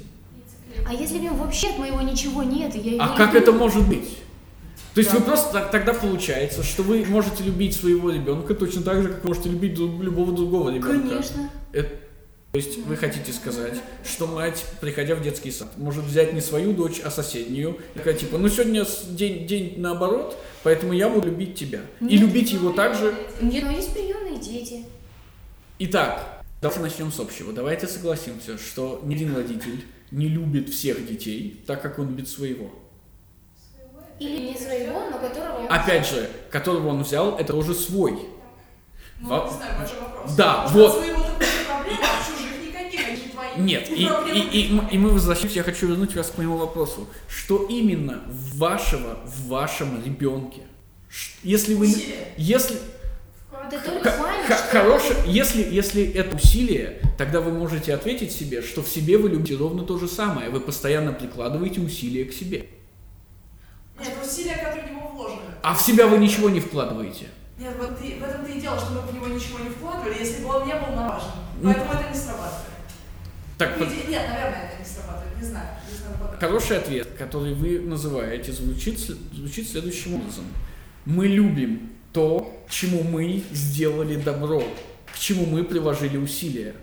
А 0.88 0.92
если 0.92 1.18
в 1.18 1.22
нем 1.22 1.36
вообще 1.36 1.68
от 1.68 1.78
моего 1.78 2.00
ничего 2.00 2.42
нет, 2.42 2.74
и 2.74 2.80
я 2.80 2.92
его 2.94 3.04
А 3.04 3.08
как 3.16 3.28
люблю? 3.34 3.40
это 3.40 3.52
может 3.52 3.86
быть? 3.88 4.18
То 4.94 5.00
есть 5.00 5.12
Да. 5.12 5.18
вы 5.18 5.24
просто 5.24 5.52
так- 5.52 5.70
тогда 5.70 5.92
получается, 5.94 6.62
что 6.64 6.82
вы 6.82 7.04
можете 7.04 7.44
любить 7.44 7.76
своего 7.76 8.10
ребенка 8.10 8.54
точно 8.54 8.82
так 8.82 9.00
же, 9.02 9.10
как 9.10 9.22
можете 9.24 9.48
любить 9.48 9.78
любого 9.78 10.32
другого 10.32 10.70
ребенка. 10.70 10.88
Конечно. 11.08 11.50
То 12.56 12.60
есть 12.62 12.78
вы 12.86 12.96
хотите 12.96 13.34
сказать, 13.34 13.74
что 14.02 14.26
мать, 14.26 14.64
приходя 14.80 15.14
в 15.14 15.22
детский 15.22 15.50
сад, 15.50 15.76
может 15.76 16.04
взять 16.04 16.32
не 16.32 16.40
свою 16.40 16.72
дочь, 16.72 17.02
а 17.04 17.10
соседнюю, 17.10 17.76
и 17.94 17.98
такая 17.98 18.14
типа, 18.14 18.38
ну 18.38 18.48
сегодня 18.48 18.86
день, 19.10 19.46
день 19.46 19.74
наоборот, 19.76 20.38
поэтому 20.62 20.94
я 20.94 21.10
буду 21.10 21.28
любить 21.28 21.54
тебя. 21.54 21.82
И 22.00 22.04
Нет. 22.04 22.20
любить 22.22 22.52
его 22.52 22.72
так 22.72 22.94
же. 22.94 23.14
Нет, 23.42 23.62
но 23.64 23.72
есть 23.72 23.92
приемные 23.92 24.38
дети. 24.38 24.86
Итак, 25.80 26.42
давайте 26.62 26.80
начнем 26.80 27.12
с 27.12 27.20
общего. 27.20 27.52
Давайте 27.52 27.86
согласимся, 27.88 28.56
что 28.56 29.02
ни 29.04 29.14
один 29.14 29.36
родитель 29.36 29.84
не 30.10 30.28
любит 30.28 30.70
всех 30.70 31.06
детей 31.06 31.62
так, 31.66 31.82
как 31.82 31.98
он 31.98 32.08
любит 32.08 32.26
своего. 32.26 32.70
Или 34.18 34.52
не 34.52 34.58
своего, 34.58 35.10
но 35.10 35.18
которого... 35.18 35.66
Опять 35.68 36.08
же, 36.08 36.30
которого 36.50 36.88
он 36.88 37.02
взял, 37.02 37.36
это 37.36 37.54
уже 37.54 37.74
свой. 37.74 38.18
Ну, 39.20 39.28
Во- 39.28 39.44
не 39.44 39.50
знаю. 39.56 39.88
Да, 40.36 40.62
Может, 40.62 40.76
вот. 40.76 40.86
от 40.86 41.04
своего 41.04 41.20
такой 41.22 41.46
проблемы, 41.66 42.00
а 42.02 42.24
чужих 42.24 42.66
никаких, 42.66 43.08
они 43.08 43.16
твои. 43.28 43.45
Нет, 43.58 43.88
и, 43.90 44.06
проблемы. 44.06 44.38
и, 44.38 44.60
и, 44.60 44.70
м- 44.78 44.88
и 44.88 44.98
мы 44.98 45.10
возвращаемся, 45.10 45.56
я 45.58 45.62
хочу 45.64 45.86
вернуть 45.86 46.14
вас 46.16 46.30
к 46.30 46.38
моему 46.38 46.56
вопросу. 46.56 47.06
Что 47.28 47.64
именно 47.68 48.22
вашего 48.54 49.18
в 49.24 49.48
вашем 49.48 50.02
ребенке? 50.04 50.62
Если 51.42 51.74
вы... 51.74 51.88
Если... 52.36 52.76
Что- 53.70 54.56
хорошее, 54.70 55.16
если, 55.26 55.62
если 55.62 56.04
это 56.12 56.36
усилие, 56.36 57.00
тогда 57.18 57.40
вы 57.40 57.50
можете 57.52 57.94
ответить 57.94 58.30
себе, 58.32 58.62
что 58.62 58.82
в 58.82 58.88
себе 58.88 59.18
вы 59.18 59.28
любите 59.30 59.56
ровно 59.56 59.82
то 59.84 59.98
же 59.98 60.06
самое. 60.08 60.50
Вы 60.50 60.60
постоянно 60.60 61.12
прикладываете 61.12 61.80
усилия 61.80 62.24
к 62.26 62.32
себе. 62.32 62.66
Нет, 63.98 64.12
усилия, 64.24 64.56
которые 64.56 64.84
в 64.84 64.90
него 64.90 65.08
вложены. 65.08 65.40
А 65.62 65.74
в 65.74 65.80
себя 65.80 66.06
вы 66.06 66.18
ничего 66.18 66.50
не 66.50 66.60
вкладываете. 66.60 67.26
Нет, 67.58 67.72
вот 67.78 67.92
и- 68.04 68.18
в 68.20 68.22
этом-то 68.22 68.52
и 68.52 68.60
дело, 68.60 68.78
что 68.78 68.90
мы 68.92 69.00
в 69.00 69.14
него 69.14 69.26
ничего 69.26 69.58
не 69.58 69.70
вкладывали, 69.70 70.14
если 70.20 70.44
бы 70.44 70.50
он 70.54 70.66
не 70.66 70.74
был 70.74 70.94
наважен. 70.94 71.30
Ну. 71.62 71.72
Поэтому 71.72 71.92
это 71.98 72.10
не 72.10 72.14
срабатывает. 72.18 72.66
Так, 73.58 73.78
под- 73.78 73.88
Иде- 73.88 74.08
Нет, 74.10 74.22
наверное, 74.28 74.70
это 74.70 74.78
не 74.78 74.84
срабатывает, 74.84 75.36
не 75.40 75.46
знаю. 75.46 75.68
Не 75.90 75.96
знаю. 75.96 76.36
Хороший 76.38 76.76
ответ, 76.78 77.08
который 77.18 77.54
вы 77.54 77.78
называете, 77.80 78.52
звучит, 78.52 78.98
звучит 78.98 79.68
следующим 79.70 80.14
образом. 80.16 80.44
Мы 81.06 81.26
любим 81.28 81.90
то, 82.12 82.62
чему 82.68 83.02
мы 83.02 83.42
сделали 83.52 84.16
добро, 84.16 84.62
к 85.12 85.18
чему 85.18 85.46
мы 85.46 85.64
приложили 85.64 86.16
усилия. 86.18 86.74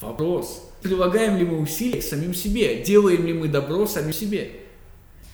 Вопрос, 0.00 0.70
прилагаем 0.82 1.36
ли 1.36 1.44
мы 1.44 1.58
усилия 1.60 2.02
самим 2.02 2.34
себе, 2.34 2.82
делаем 2.82 3.26
ли 3.26 3.32
мы 3.32 3.48
добро 3.48 3.86
самим 3.86 4.12
себе? 4.12 4.50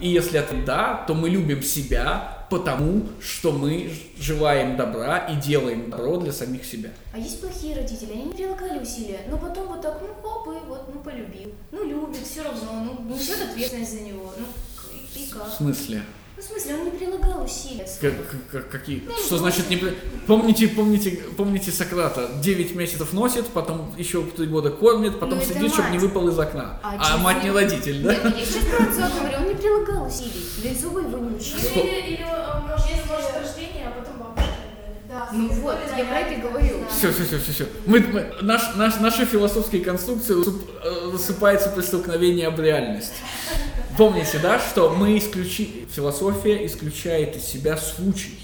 И 0.01 0.09
если 0.09 0.39
ответ 0.39 0.65
да, 0.65 1.05
то 1.07 1.15
мы 1.15 1.29
любим 1.31 1.63
себя 1.63 2.34
потому, 2.51 3.07
что 3.21 3.53
мы 3.53 3.93
желаем 4.19 4.77
добра 4.77 5.19
и 5.19 5.37
делаем 5.37 5.91
добро 5.91 6.17
для 6.19 6.33
самих 6.33 6.65
себя. 6.65 6.91
А 7.13 7.19
есть 7.19 7.41
плохие 7.41 7.77
родители, 7.77 8.13
они 8.13 8.25
не 8.25 8.33
прилагали 8.35 8.79
усилия, 8.81 9.21
но 9.29 9.39
потом 9.39 9.69
вот 9.69 9.83
так, 9.83 10.01
ну 10.01 10.09
хоп, 10.23 10.49
и 10.55 10.67
вот, 10.67 10.89
ну 10.93 11.01
полюбил. 11.01 11.53
Ну 11.73 11.85
любит, 11.85 12.25
все 12.25 12.43
равно, 12.43 12.97
ну 13.07 13.15
несет 13.15 13.41
ответственность 13.51 13.93
за 13.93 14.01
него. 14.01 14.33
Ну 14.39 14.47
и 15.15 15.27
В 15.27 15.31
как? 15.31 15.49
смысле? 15.53 16.03
Ну 16.51 16.57
в 16.57 16.61
смысле, 16.61 16.75
он 16.79 16.85
не 16.85 16.91
прилагал 16.91 17.45
усилия. 17.45 17.87
Как- 18.01 18.13
как- 18.31 18.47
как- 18.51 18.71
какие? 18.71 19.03
Что 19.27 19.39
значит 19.39 19.71
не... 19.71 19.77
при- 19.77 19.97
Помните, 20.27 20.69
помните, 20.69 21.11
помните 21.37 21.71
Сократа? 21.73 22.31
9 22.43 22.75
месяцев 22.75 23.13
носит, 23.13 23.47
потом 23.49 23.95
еще 23.97 24.23
3 24.23 24.47
года 24.47 24.71
кормит, 24.71 25.19
потом 25.19 25.39
Ну, 25.39 25.45
это 25.45 25.55
сидит, 25.55 25.73
чтобы 25.73 25.91
не 25.91 25.99
выпал 25.99 26.29
из 26.29 26.39
окна. 26.39 26.81
А 26.83 26.97
А, 26.99 27.19
мать 27.19 27.43
не 27.45 27.51
родитель, 27.51 28.03
да? 28.03 28.13
Нет, 28.15 28.37
я 28.39 28.45
сейчас 28.45 28.65
про 28.65 28.85
отца 28.85 29.11
говорю, 29.19 29.37
он 29.39 29.49
не 29.49 29.55
прилагал 29.55 30.07
усилий. 30.07 30.45
Лицо 30.63 30.91
бы 30.91 31.01
его 31.01 31.19
не 31.19 31.37
учил. 31.37 31.57
Ну, 31.75 31.83
или, 31.83 32.01
или 32.09 32.19
э, 32.21 32.61
может, 32.69 32.87
есть 32.91 33.07
может 33.09 33.31
рождение, 33.37 33.87
а 33.89 33.99
потом 34.01 34.19
бабушка. 34.19 34.51
Да, 35.09 35.29
Ну 35.33 35.49
вот, 35.63 35.77
я 35.97 36.05
про 36.05 36.19
это 36.21 36.41
говорю. 36.49 36.85
Все, 36.91 37.11
все, 37.13 37.25
все, 37.25 37.39
все, 37.39 37.53
все. 37.53 37.67
Мы, 37.87 38.01
мы- 38.01 38.33
наш, 38.43 38.75
наш, 38.77 39.01
наши 39.01 39.25
философские 39.25 39.83
конструкции 39.83 40.35
рассып- 40.35 40.71
э, 40.85 41.11
рассыпаются 41.13 41.71
при 41.71 41.81
столкновении 41.83 42.45
об 42.45 42.59
реальность. 42.61 43.13
Помните, 43.97 44.39
да, 44.43 44.59
что 44.59 44.91
мы 44.91 45.17
исключи... 45.19 45.87
философия 45.89 46.67
исключает 46.67 47.37
из 47.37 47.45
себя 47.45 47.77
случай. 47.77 48.39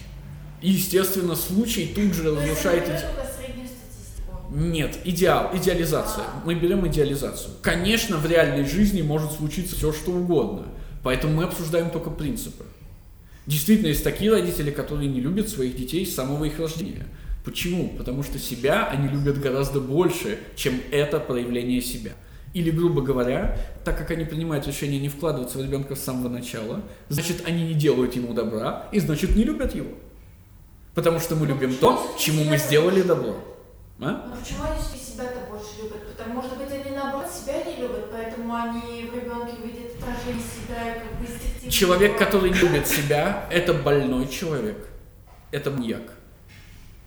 И, 0.61 0.71
естественно, 0.71 1.35
случай 1.35 1.93
тут 1.95 2.15
же 2.15 2.31
разрушает... 2.31 2.85
Нет, 4.53 4.99
идеал, 5.05 5.51
идеализация. 5.55 6.25
Мы 6.45 6.55
берем 6.55 6.87
идеализацию. 6.87 7.55
Конечно, 7.63 8.17
в 8.17 8.27
реальной 8.27 8.65
жизни 8.65 9.03
может 9.03 9.33
случиться 9.33 9.77
все, 9.77 9.93
что 9.93 10.11
угодно. 10.11 10.67
Поэтому 11.03 11.35
мы 11.35 11.45
обсуждаем 11.45 11.91
только 11.91 12.11
принципы. 12.11 12.65
Действительно, 13.47 13.89
есть 13.89 14.05
такие 14.05 14.31
родители, 14.31 14.71
которые 14.71 15.09
не 15.09 15.21
любят 15.21 15.49
своих 15.49 15.77
детей 15.77 16.05
с 16.05 16.15
самого 16.15 16.45
их 16.45 16.59
рождения. 16.59 17.07
Почему? 17.45 17.89
Потому 17.97 18.23
что 18.23 18.39
себя 18.39 18.87
они 18.87 19.09
любят 19.09 19.41
гораздо 19.41 19.81
больше, 19.81 20.39
чем 20.57 20.81
это 20.91 21.19
проявление 21.21 21.81
себя. 21.81 22.13
Или, 22.53 22.71
грубо 22.71 23.01
говоря, 23.01 23.57
так 23.85 23.97
как 23.97 24.11
они 24.11 24.25
принимают 24.25 24.67
решение 24.67 25.01
не 25.01 25.09
вкладываться 25.09 25.59
в 25.59 25.63
ребенка 25.63 25.95
с 25.95 26.01
самого 26.01 26.29
начала, 26.29 26.83
значит, 27.09 27.45
они 27.47 27.63
не 27.63 27.75
делают 27.75 28.17
ему 28.17 28.35
добра, 28.35 28.89
и 28.91 28.99
значит, 28.99 29.37
не 29.37 29.45
любят 29.45 29.75
его. 29.75 29.91
Потому 30.95 31.21
что 31.21 31.37
мы 31.37 31.47
любим 31.47 31.75
то, 31.75 32.15
чему 32.19 32.45
мы 32.45 32.57
сделали 32.59 33.03
добро. 33.03 33.37
А? 34.01 34.27
Но 34.29 34.37
почему 34.37 34.65
они 34.65 34.81
себя-то 35.21 35.51
больше 35.51 35.83
любят? 35.83 36.09
Потому, 36.09 36.35
может 36.35 36.57
быть, 36.57 36.73
они 36.73 36.97
наоборот 36.97 37.31
себя 37.31 37.63
не 37.65 37.77
любят, 37.77 38.11
поэтому 38.11 38.55
они 38.55 39.11
в 39.11 39.15
ребенке 39.15 39.53
видят 39.63 39.93
отражение 40.01 40.43
себя 40.43 40.97
и 40.97 41.01
как 41.01 41.19
бы 41.19 41.27
инстинктивно. 41.27 41.71
Человек, 41.71 42.19
который 42.19 42.51
не 42.51 42.59
любит 42.59 42.87
себя, 42.89 43.47
это 43.51 43.75
больной 43.75 44.27
человек. 44.29 44.89
Это 45.53 45.71
маньяк. 45.71 46.15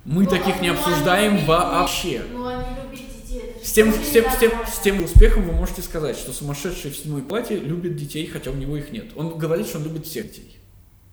Мы 0.05 0.23
Ну, 0.23 0.29
таких 0.29 0.57
а 0.57 0.59
не 0.59 0.69
ну, 0.69 0.75
обсуждаем 0.75 1.33
они 1.33 1.45
вообще. 1.45 2.23
Ну, 2.31 2.45
они 2.45 2.65
любят 2.75 2.92
С 3.63 3.71
тем, 3.71 3.93
с, 3.93 4.09
тем, 4.09 4.25
с, 4.29 4.37
тем, 4.37 4.51
с 4.67 4.79
тем 4.79 5.03
успехом 5.03 5.43
вы 5.47 5.53
можете 5.53 5.81
сказать, 5.81 6.17
что 6.17 6.33
сумасшедший 6.33 6.91
в 6.91 6.97
седьмой 6.97 7.21
платье 7.21 7.57
любит 7.57 7.95
детей, 7.95 8.27
хотя 8.27 8.51
у 8.51 8.55
него 8.55 8.75
их 8.75 8.91
нет. 8.91 9.05
Он 9.15 9.37
говорит, 9.37 9.67
что 9.67 9.77
он 9.77 9.85
любит 9.85 10.05
всех 10.05 10.27
детей. 10.27 10.59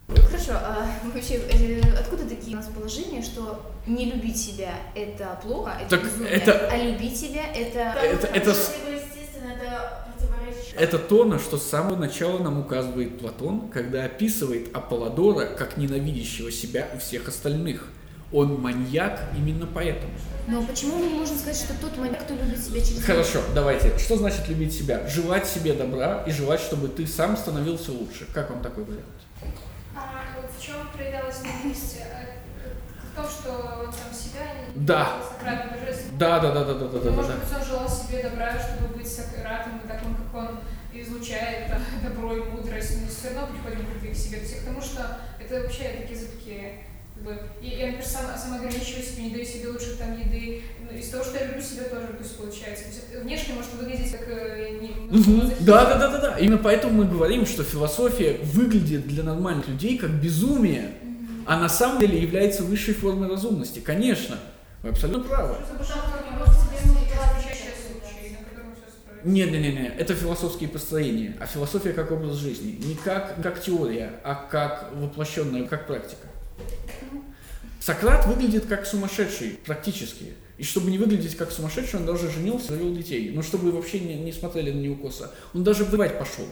Хорошо, 0.09 0.53
а 0.55 0.89
вообще, 1.15 1.35
э, 1.35 1.81
откуда 1.97 2.25
такие 2.29 2.55
у 2.57 2.57
нас 2.57 2.67
положения, 2.67 3.23
что 3.23 3.63
не 3.87 4.11
любить 4.11 4.37
себя 4.37 4.75
это 4.97 5.39
плохо, 5.43 5.73
это 5.81 5.91
Так 5.91 6.05
безумие, 6.05 6.33
это- 6.33 6.69
а 6.69 6.77
любить 6.77 7.17
себя 7.17 7.47
это... 7.55 7.79
Это- 8.01 8.27
это. 8.27 8.57
Это 10.77 10.99
то, 10.99 11.25
на 11.25 11.39
что 11.39 11.59
с 11.59 11.65
самого 11.65 11.97
начала 11.97 12.39
нам 12.39 12.61
указывает 12.61 13.19
Платон, 13.19 13.69
когда 13.69 14.05
описывает 14.05 14.75
Аполлодора 14.75 15.47
как 15.47 15.77
ненавидящего 15.77 16.51
себя 16.51 16.89
и 16.95 16.99
всех 16.99 17.29
остальных. 17.29 17.89
Он 18.33 18.61
маньяк 18.61 19.21
именно 19.37 19.67
поэтому. 19.67 20.13
Но 20.47 20.63
почему 20.63 20.97
мы 20.99 21.07
не 21.07 21.15
можем 21.19 21.37
сказать, 21.37 21.57
что 21.57 21.75
тот 21.81 21.97
маньяк, 21.99 22.23
кто 22.25 22.35
любит 22.35 22.59
себя 22.59 22.81
через 22.81 23.05
Хорошо, 23.05 23.41
давайте. 23.55 23.97
Что 23.99 24.17
значит 24.17 24.49
любить 24.49 24.73
себя? 24.73 25.07
Желать 25.09 25.47
себе 25.47 25.73
добра 25.73 26.23
и 26.27 26.31
желать, 26.31 26.61
чтобы 26.61 26.89
ты 26.89 27.07
сам 27.07 27.37
становился 27.37 27.93
лучше. 27.93 28.27
Как 28.33 28.51
вам 28.51 28.63
такой 28.63 28.85
вариант? 28.85 29.05
А 29.97 30.41
вот 30.41 30.51
в 30.57 30.65
чем 30.65 30.77
проявлялась 30.95 31.41
ненависть? 31.43 31.99
Э, 31.99 32.39
В 33.13 33.17
том, 33.17 33.27
что 33.29 33.85
он 33.85 33.93
сам 33.93 34.15
себя 34.15 34.41
не 34.75 34.87
Да. 34.87 35.17
Да, 36.19 36.39
да, 36.39 36.53
да, 36.53 36.65
да, 36.65 36.75
да, 36.75 36.89
да, 36.89 36.99
да, 37.01 37.11
Может 37.11 37.35
быть, 37.35 37.57
он 37.59 37.65
желал 37.65 37.89
себе 37.89 38.23
добра, 38.23 38.53
чтобы 38.59 38.95
быть 38.97 39.09
Сократом, 39.09 39.81
и 39.85 39.89
таким, 39.89 40.15
как 40.15 40.35
он 40.35 40.61
излучает 40.93 41.69
там, 41.69 41.83
добро 42.03 42.37
и 42.37 42.41
мудрость, 42.41 42.99
но 43.01 43.09
все 43.09 43.35
равно 43.35 43.55
приходим 43.55 43.87
к 43.87 44.17
себе. 44.17 44.39
Есть, 44.41 44.61
потому 44.61 44.81
что 44.81 45.19
это 45.41 45.63
вообще 45.63 46.01
такие 46.01 46.19
зыбкие 46.19 46.85
бы, 47.23 47.39
и 47.63 47.69
я, 47.69 47.87
например, 47.87 48.05
сам, 48.05 48.27
самоограничиваю 48.37 49.03
себя, 49.03 49.23
не 49.25 49.31
даю 49.31 49.45
себе 49.45 49.69
лучше 49.69 49.97
там 49.99 50.19
еды. 50.19 50.63
Ну, 50.81 50.97
из 50.97 51.09
того, 51.09 51.25
что 51.25 51.39
я 51.39 51.47
люблю 51.47 51.63
себя, 51.63 51.85
тоже 51.85 52.09
пусть 52.19 52.37
получается. 52.37 52.85
То 52.85 52.91
есть, 52.91 53.25
внешне 53.25 53.55
может 53.55 53.73
выглядеть 53.75 54.13
как 54.13 54.29
э, 54.29 54.79
не, 54.81 54.95
ну. 55.11 55.51
Да, 55.61 55.85
да, 55.85 55.99
да, 55.99 56.09
да, 56.09 56.19
да. 56.19 56.39
Именно 56.39 56.59
поэтому 56.59 57.05
мы 57.05 57.05
говорим, 57.05 57.47
что 57.47 57.63
философия 57.65 58.39
выглядит 58.43 59.07
для 59.07 59.23
нормальных 59.23 59.69
людей 59.69 59.99
как 59.99 60.11
безумие, 60.11 60.93
а 61.47 61.59
на 61.59 61.69
самом 61.69 62.01
деле 62.01 62.21
является 62.21 62.63
высшей 62.63 62.95
формой 62.95 63.29
разумности. 63.29 63.81
Конечно, 63.81 64.39
вы 64.83 64.91
абсолютно 64.91 65.29
правы. 65.29 65.57
Нет, 69.23 69.53
нет, 69.53 69.61
нет, 69.61 69.75
нет, 69.75 69.95
это 69.99 70.15
философские 70.15 70.71
построения, 70.71 71.37
а 71.41 71.47
философия 71.47 71.93
как 71.93 72.11
образ 72.11 72.37
жизни, 72.37 72.79
не 72.83 72.95
как, 72.95 73.35
как 73.43 73.61
теория, 73.61 74.13
а 74.25 74.35
как 74.35 74.93
воплощенная, 74.95 75.65
как 75.65 75.87
практика. 75.87 76.27
Сократ 77.81 78.27
выглядит 78.27 78.67
как 78.67 78.87
сумасшедший 78.87 79.59
практически. 79.65 80.35
И 80.59 80.63
чтобы 80.63 80.91
не 80.91 80.99
выглядеть 80.99 81.37
как 81.37 81.51
сумасшедший, 81.51 82.01
он 82.01 82.07
даже 82.07 82.31
женился, 82.31 82.69
завел 82.69 82.95
детей. 82.95 83.31
Но 83.35 83.43
чтобы 83.43 83.73
вообще 83.73 83.99
не, 84.01 84.17
не 84.17 84.33
смотрели 84.33 84.71
на 84.71 84.79
него 84.79 84.97
косо. 84.97 85.31
Он 85.55 85.65
даже 85.65 85.85
воевать 85.85 86.19
пошел. 86.19 86.45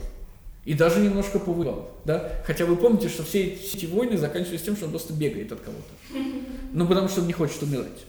И 0.65 0.75
даже 0.75 1.01
немножко 1.01 1.39
повоевал. 1.39 1.91
Да? 2.05 2.33
Хотя 2.47 2.65
вы 2.65 2.77
помните, 2.77 3.09
что 3.09 3.23
все 3.23 3.43
эти 3.45 3.87
войны 3.87 4.17
заканчивались 4.17 4.63
тем, 4.63 4.77
что 4.77 4.87
он 4.87 4.93
просто 4.93 5.13
бегает 5.13 5.53
от 5.53 5.61
кого-то. 5.61 6.19
Ну, 6.73 6.87
потому 6.87 7.09
что 7.09 7.21
он 7.21 7.27
не 7.27 7.33
хочет 7.35 7.63
умирать. 7.63 8.05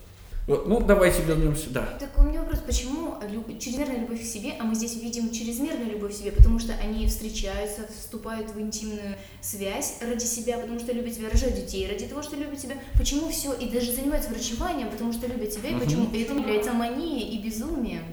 Ну, 0.49 0.79
давайте 0.81 1.21
вернемся. 1.21 1.69
Да. 1.69 1.85
Так 1.99 2.09
у 2.17 2.23
меня 2.23 2.39
вопрос, 2.41 2.59
почему 2.65 3.15
люб- 3.31 3.59
чрезмерная 3.59 3.99
любовь 3.99 4.19
к 4.21 4.25
себе, 4.25 4.53
а 4.59 4.63
мы 4.63 4.73
здесь 4.73 4.95
видим 4.95 5.31
чрезмерную 5.31 5.91
любовь 5.91 6.13
к 6.13 6.17
себе, 6.17 6.31
потому 6.31 6.57
что 6.59 6.73
они 6.73 7.07
встречаются, 7.07 7.81
вступают 7.95 8.49
в 8.49 8.59
интимную 8.59 9.15
связь 9.41 9.97
ради 10.01 10.23
себя, 10.25 10.57
потому 10.57 10.79
что 10.79 10.91
любят 10.91 11.13
себя, 11.13 11.29
рожают 11.31 11.55
детей 11.55 11.87
ради 11.87 12.07
того, 12.07 12.23
что 12.23 12.35
любят 12.35 12.59
себя. 12.59 12.75
Почему 12.97 13.29
все, 13.29 13.53
и 13.53 13.69
даже 13.69 13.91
занимаются 13.93 14.31
врачеванием, 14.31 14.89
потому 14.89 15.13
что 15.13 15.27
любят 15.27 15.53
себя, 15.53 15.69
и 15.69 15.73
Мгм. 15.73 15.81
почему 15.85 16.05
это 16.11 16.33
является 16.33 16.73
манией 16.73 17.29
и 17.37 17.43
безумием. 17.43 18.03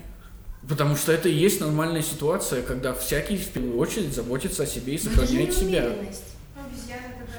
Потому 0.69 0.97
что 0.97 1.13
это 1.13 1.29
и 1.31 1.35
есть 1.35 1.61
нормальная 1.61 2.03
ситуация, 2.03 2.61
когда 2.63 2.93
всякий 2.93 3.37
в 3.39 3.49
первую 3.49 3.79
очередь 3.79 4.13
заботится 4.15 4.65
о 4.65 4.67
себе 4.67 4.95
и 4.95 5.01
Но 5.05 5.11
это 5.13 5.21
же 5.21 5.27
сохраняет 5.27 5.55
себя. 5.55 5.81
неумеренность. 5.83 6.23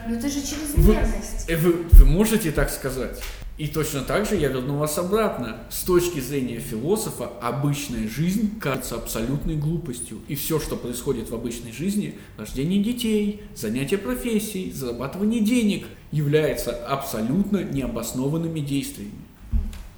Ну, 0.07 0.15
это 0.15 0.29
же 0.29 0.41
чрезмерность. 0.41 1.49
Э, 1.49 1.57
Вы, 1.57 1.73
вы 1.91 2.05
можете 2.05 2.51
так 2.51 2.69
сказать? 2.71 3.21
И 3.57 3.67
точно 3.67 4.01
так 4.01 4.27
же 4.27 4.35
я 4.35 4.49
верну 4.49 4.77
вас 4.77 4.99
обратно. 4.99 5.57
С 5.71 5.81
точки 5.81 6.19
зрения 6.19 6.59
философа, 6.59 7.31
обычная 7.41 8.07
жизнь 8.07 8.59
кажется 8.59 8.95
абсолютной 8.95 9.55
глупостью. 9.55 10.19
И 10.27 10.35
все, 10.35 10.59
что 10.59 10.75
происходит 10.75 11.31
в 11.31 11.35
обычной 11.35 11.71
жизни, 11.71 12.19
рождение 12.37 12.83
детей, 12.83 13.41
занятие 13.55 13.97
профессией, 13.97 14.71
зарабатывание 14.71 15.41
денег, 15.41 15.87
является 16.11 16.71
абсолютно 16.85 17.63
необоснованными 17.63 18.59
действиями. 18.59 19.11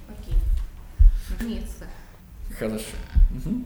Окей. 0.08 0.38
Наконец-то. 1.28 1.86
Хорошо. 2.58 2.96
Ну 3.46 3.64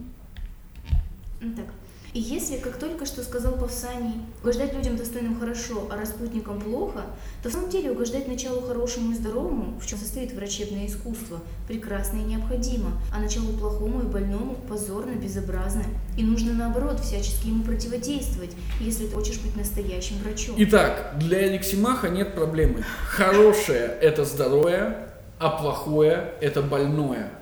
так. 1.55 1.67
И 2.15 2.21
если, 2.21 2.59
как 2.59 2.79
только 2.79 3.07
что 3.07 3.25
сказал 3.25 3.55
Павсаний, 3.55 4.15
угождать 4.41 4.73
людям 4.73 4.97
достойным 4.97 5.41
хорошо, 5.41 5.89
а 5.91 5.97
распутникам 5.97 6.61
плохо, 6.61 7.03
то 7.43 7.49
в 7.49 7.53
самом 7.53 7.71
деле 7.71 7.91
угождать 7.91 8.29
началу 8.29 8.61
хорошему 8.61 9.11
и 9.11 9.17
здоровому, 9.17 9.81
в 9.81 9.87
чем 9.87 9.99
состоит 9.99 10.33
врачебное 10.33 10.87
искусство, 10.87 11.41
прекрасно 11.67 12.19
и 12.19 12.23
необходимо, 12.23 12.93
а 13.13 13.19
началу 13.19 13.53
плохому 13.55 14.03
и 14.03 14.07
больному 14.07 14.55
позорно, 14.69 15.11
безобразно. 15.17 15.83
И 16.17 16.23
нужно 16.23 16.53
наоборот 16.53 17.01
всячески 17.01 17.49
ему 17.49 17.65
противодействовать, 17.65 18.53
если 18.79 19.09
ты 19.09 19.13
хочешь 19.13 19.41
быть 19.41 19.57
настоящим 19.57 20.19
врачом. 20.19 20.55
Итак, 20.59 21.17
для 21.19 21.39
Алексимаха 21.39 22.09
нет 22.11 22.37
проблемы. 22.37 22.85
Хорошее– 23.09 23.99
это 24.01 24.25
здоровое, 24.25 25.09
а 25.41 25.51
плохое– 25.51 26.35
это 26.41 26.63
больное. 26.63 27.33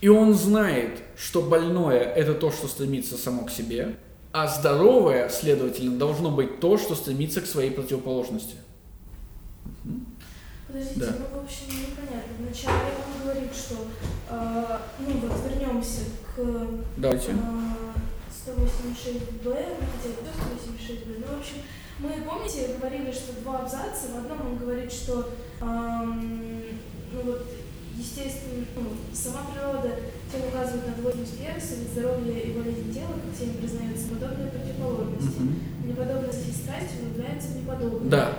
И 0.00 0.08
он 0.08 0.34
знает, 0.34 0.98
что 1.16 1.42
больное– 1.42 2.00
это 2.16 2.34
то, 2.34 2.50
что 2.50 2.66
стремится 2.66 3.16
само 3.16 3.44
к 3.44 3.50
себе, 3.52 3.94
а 4.38 4.46
здоровое, 4.48 5.30
следовательно, 5.30 5.96
должно 5.98 6.30
быть 6.30 6.60
то, 6.60 6.76
что 6.76 6.94
стремится 6.94 7.40
к 7.40 7.46
своей 7.46 7.70
противоположности. 7.70 8.56
Подождите, 10.66 11.00
Да. 11.00 11.06
ну, 11.18 11.40
в 11.40 11.44
общем, 11.44 11.68
непонятно. 11.68 12.32
Вначале 12.40 12.92
он 13.06 13.22
говорит, 13.24 13.50
что, 13.54 13.76
э, 14.28 14.78
ну, 14.98 15.06
вот 15.20 15.32
вернемся 15.48 16.02
к 16.34 16.68
Давайте. 16.98 17.30
э, 17.30 17.34
186Б, 18.30 19.76
ну, 19.80 19.86
хотя 19.96 20.10
это 20.10 20.30
186Б, 20.36 21.24
ну, 21.26 21.34
в 21.36 21.40
общем, 21.40 21.56
мы, 21.98 22.28
помните, 22.28 22.76
говорили, 22.78 23.10
что 23.10 23.32
два 23.40 23.60
абзаца, 23.60 24.08
в 24.12 24.18
одном 24.18 24.48
он 24.52 24.58
говорит, 24.58 24.92
что, 24.92 25.30
эм, 25.62 26.62
ну, 27.10 27.22
вот, 27.22 27.46
естественно, 27.96 28.64
ну, 28.76 28.82
сама 29.12 29.46
природа 29.52 29.90
тем 30.30 30.48
указывает 30.48 30.86
на 30.86 30.94
двойность 30.94 31.38
Перса, 31.38 31.74
ведь 31.80 31.92
здоровье 31.92 32.40
и 32.40 32.52
болезнь 32.52 32.92
тела, 32.92 33.14
как 33.14 33.34
всеми 33.34 33.56
признаются, 33.56 34.08
подобные 34.08 34.50
противоположности. 34.50 35.40
Мгм. 35.40 35.88
Неподобность 35.88 36.48
и 36.48 36.52
страсть 36.52 36.92
влюбляются 37.00 37.48
в 37.48 37.56
неподобное. 37.56 38.10
Да. 38.10 38.32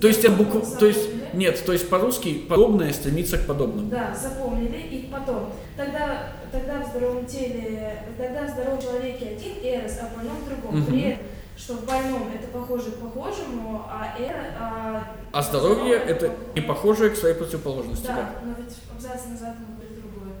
То 0.00 0.08
есть, 0.08 0.24
это 0.24 0.32
букв... 0.32 0.78
то 0.78 0.86
есть, 0.86 1.08
нет, 1.32 1.64
то 1.64 1.72
есть 1.72 1.88
по-русски 1.88 2.34
подобное 2.48 2.92
стремится 2.92 3.38
к 3.38 3.46
подобному. 3.46 3.88
Да, 3.88 4.14
запомнили. 4.14 4.78
И 4.78 5.08
потом, 5.10 5.52
тогда, 5.76 6.32
тогда 6.52 6.82
в 6.82 6.90
здоровом 6.90 7.26
теле, 7.26 8.02
тогда 8.18 8.46
в 8.46 8.50
здоровом 8.50 8.82
человеке 8.82 9.36
один 9.36 9.52
эрос, 9.62 9.98
а 10.02 10.08
в 10.08 10.16
больном 10.16 10.38
другом. 10.44 10.80
Мгм. 10.80 10.86
При 10.86 11.00
этом, 11.02 11.24
что 11.56 11.74
в 11.74 11.84
больном 11.86 12.28
это 12.34 12.48
похоже 12.48 12.90
к 12.90 12.96
похожему, 12.96 13.84
а 13.88 14.14
эро, 14.18 14.54
а, 14.58 15.04
А 15.32 15.42
здоровье– 15.42 15.94
это 16.08 16.32
не 16.54 16.60
похожее 16.60 17.10
к 17.10 17.16
своей 17.16 17.34
противоположности. 17.34 18.06
Да. 18.06 18.16
Да, 18.16 18.30
но 18.44 18.54
ведь 18.58 18.76
абзац 18.94 19.26
назад 19.26 19.54
он 19.58 19.76
говорит 19.76 20.00
другое. 20.02 20.34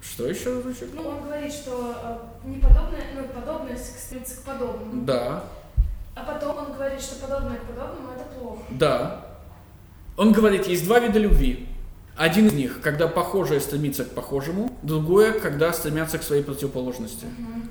Что 0.00 0.26
еще 0.28 0.56
разочек? 0.56 0.88
Ну, 0.94 1.08
он 1.08 1.22
говорит, 1.24 1.52
что 1.52 1.94
э, 2.44 2.48
неподобное, 2.48 3.02
ну, 3.16 3.24
подобное 3.40 3.76
стремится 3.76 4.36
к 4.36 4.44
подобному. 4.44 5.04
Да, 5.04 5.44
А 6.14 6.22
потом 6.24 6.58
он 6.58 6.72
говорит, 6.74 7.00
что 7.00 7.16
подобное 7.26 7.56
к 7.56 7.62
подобному 7.62 8.12
это 8.14 8.24
плохо. 8.38 8.62
да. 8.70 9.20
Он 10.16 10.30
говорит, 10.32 10.68
есть 10.68 10.84
два 10.84 11.00
вида 11.00 11.18
любви. 11.18 11.68
Один 12.16 12.46
из 12.46 12.52
них, 12.52 12.80
когда 12.80 13.08
похожее 13.08 13.60
стремится 13.60 14.04
к 14.04 14.10
похожему, 14.10 14.70
другое, 14.82 15.32
когда 15.32 15.72
стремятся 15.72 16.18
к 16.18 16.22
своей 16.22 16.42
противоположности. 16.42 17.26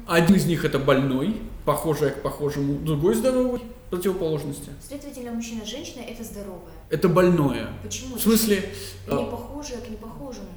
Один 0.05 0.35
из 0.35 0.45
них 0.45 0.65
это 0.65 0.79
больной, 0.79 1.41
похожее 1.65 2.11
к 2.11 2.21
похожему, 2.21 2.79
другой 2.79 3.15
здоровый, 3.15 3.61
противоположности. 3.89 4.69
Следовательно, 4.85 5.31
мужчина, 5.31 5.65
женщина 5.65 6.01
это 6.01 6.23
здоровое. 6.23 6.73
Это 6.89 7.07
больное. 7.07 7.69
Почему? 7.83 8.15
В 8.15 8.21
смысле, 8.21 8.69
Не 9.07 9.25
похожее 9.31 9.79
к 9.79 9.89
непохожему. 9.89 10.47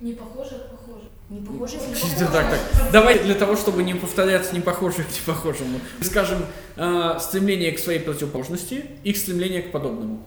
Не 0.00 0.12
похоже, 0.14 0.56
а 0.56 0.74
похоже. 0.74 1.04
Не 1.30 1.40
похожее 1.40 1.80
к 1.80 1.88
непохожему. 1.88 2.32
так, 2.32 2.50
так. 2.50 2.92
Давай 2.92 3.22
для 3.22 3.34
того, 3.36 3.54
чтобы 3.54 3.84
не 3.84 3.94
повторяться 3.94 4.56
непохожее 4.56 5.04
к 5.04 5.10
непохожему. 5.10 5.78
Скажем, 6.00 6.38
э, 6.76 7.16
стремление 7.20 7.70
к 7.70 7.78
своей 7.78 8.00
противоположности 8.00 8.84
и 9.04 9.12
к 9.12 9.16
стремление 9.16 9.62
к 9.62 9.70
подобному. 9.70 10.20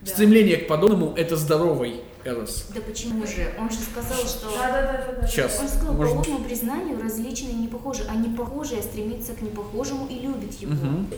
Да. 0.00 0.10
Стремление 0.10 0.56
к 0.56 0.68
подобному– 0.68 1.12
это 1.16 1.36
здоровый 1.36 2.00
эрос. 2.24 2.66
Да 2.74 2.80
почему 2.80 3.26
же? 3.26 3.52
Он 3.58 3.70
же 3.70 3.78
сказал, 3.78 4.18
что... 4.18 4.50
Да, 4.50 4.70
да, 4.70 4.82
да, 4.82 5.12
да. 5.12 5.20
да. 5.22 5.26
Сейчас. 5.26 5.58
Он 5.60 5.68
сказал, 5.68 5.94
Может- 5.94 6.14
по 6.14 6.20
общему 6.20 6.38
признанию 6.44 7.00
различные 7.00 7.52
и 7.52 7.56
непохожие, 7.56 8.06
а 8.08 8.16
непохожее 8.16 8.82
стремится 8.82 9.32
к 9.32 9.42
непохожему 9.42 10.06
и 10.08 10.20
любит 10.20 10.60
его. 10.60 10.72
Мгм. 10.72 11.08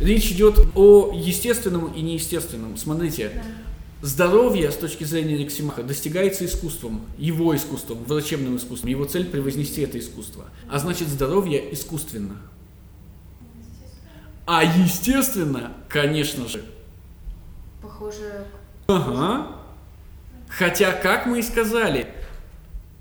Речь 0.00 0.30
идет 0.32 0.58
о 0.74 1.12
естественном 1.14 1.92
и 1.92 2.00
неестественном. 2.00 2.76
Смотрите, 2.76 3.42
здоровье 4.02 4.70
с 4.70 4.76
точки 4.76 5.04
зрения 5.04 5.36
Рексимаха 5.36 5.82
достигается 5.82 6.44
искусством, 6.44 7.02
его 7.18 7.54
искусством, 7.54 8.04
врачебным 8.04 8.56
искусством. 8.56 8.90
Его 8.90 9.04
цель– 9.04 9.24
превознести 9.30 9.82
это 9.82 9.98
искусство. 9.98 10.44
А 10.70 10.78
значит, 10.78 11.08
здоровье 11.08 11.72
искусственно. 11.72 12.36
А 14.46 14.64
естественно, 14.64 15.72
конечно 15.88 16.48
же, 16.48 16.64
Похоже 17.80 18.46
Ага. 18.88 19.59
Хотя, 20.50 20.92
как 20.92 21.26
мы 21.26 21.38
и 21.38 21.42
сказали, 21.42 22.08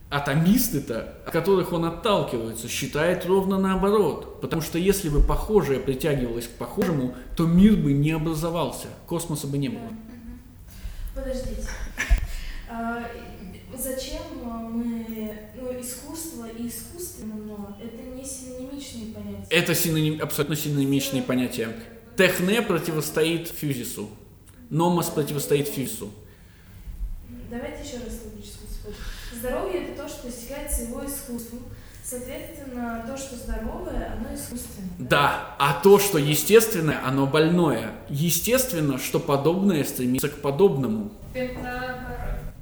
атомисты-то, 0.09 1.15
от 1.25 1.31
которых 1.31 1.73
он 1.73 1.85
отталкивается, 1.85 2.67
считают 2.67 3.25
ровно 3.25 3.59
наоборот. 3.59 4.39
Потому 4.41 4.61
что 4.61 4.77
если 4.77 5.09
бы 5.09 5.21
похожее 5.21 5.79
притягивалось 5.79 6.47
к 6.47 6.51
похожему, 6.51 7.15
то 7.35 7.45
мир 7.45 7.75
бы 7.75 7.93
не 7.93 8.11
образовался, 8.11 8.87
космоса 9.07 9.47
бы 9.47 9.57
не 9.57 9.69
было. 9.69 9.89
Подождите. 11.15 11.67
А, 12.69 13.03
Зачем 13.81 14.21
мы, 14.43 15.33
ну, 15.55 15.79
искусство 15.79 16.47
и 16.47 16.67
искусственно, 16.67 17.35
но 17.35 17.77
это 17.81 18.01
не 18.13 18.25
синонимичные 18.25 19.13
понятия. 19.13 19.47
Это 19.49 19.73
синоним, 19.73 20.21
абсолютно 20.21 20.57
синонимичные 20.57 21.23
понятия. 21.23 21.69
Техне 22.17 22.61
противостоит 22.61 23.47
фюзису. 23.47 24.09
Номос 24.69 25.09
противостоит 25.09 25.69
физису. 25.69 26.09
Давайте 27.49 27.83
еще 27.83 27.97
раз 28.03 28.13
логически 28.25 28.65
вспомним. 28.69 28.97
Здоровье 29.39 29.83
это 29.87 30.03
то, 30.03 30.09
что 30.09 30.27
достигается 30.27 30.83
его 30.83 31.05
искусством. 31.05 31.59
Соответственно, 32.03 33.05
то, 33.07 33.15
что 33.17 33.35
здоровое, 33.35 34.13
оно 34.13 34.33
искусственное. 34.35 34.89
Да, 34.97 35.55
а 35.59 35.79
то, 35.81 35.99
что 35.99 36.17
естественное, 36.17 36.99
оно 37.05 37.27
больное. 37.27 37.91
Естественно, 38.09 38.97
что 38.97 39.19
подобное 39.19 39.83
стремится 39.83 40.29
к 40.29 40.41
подобному. 40.41 41.11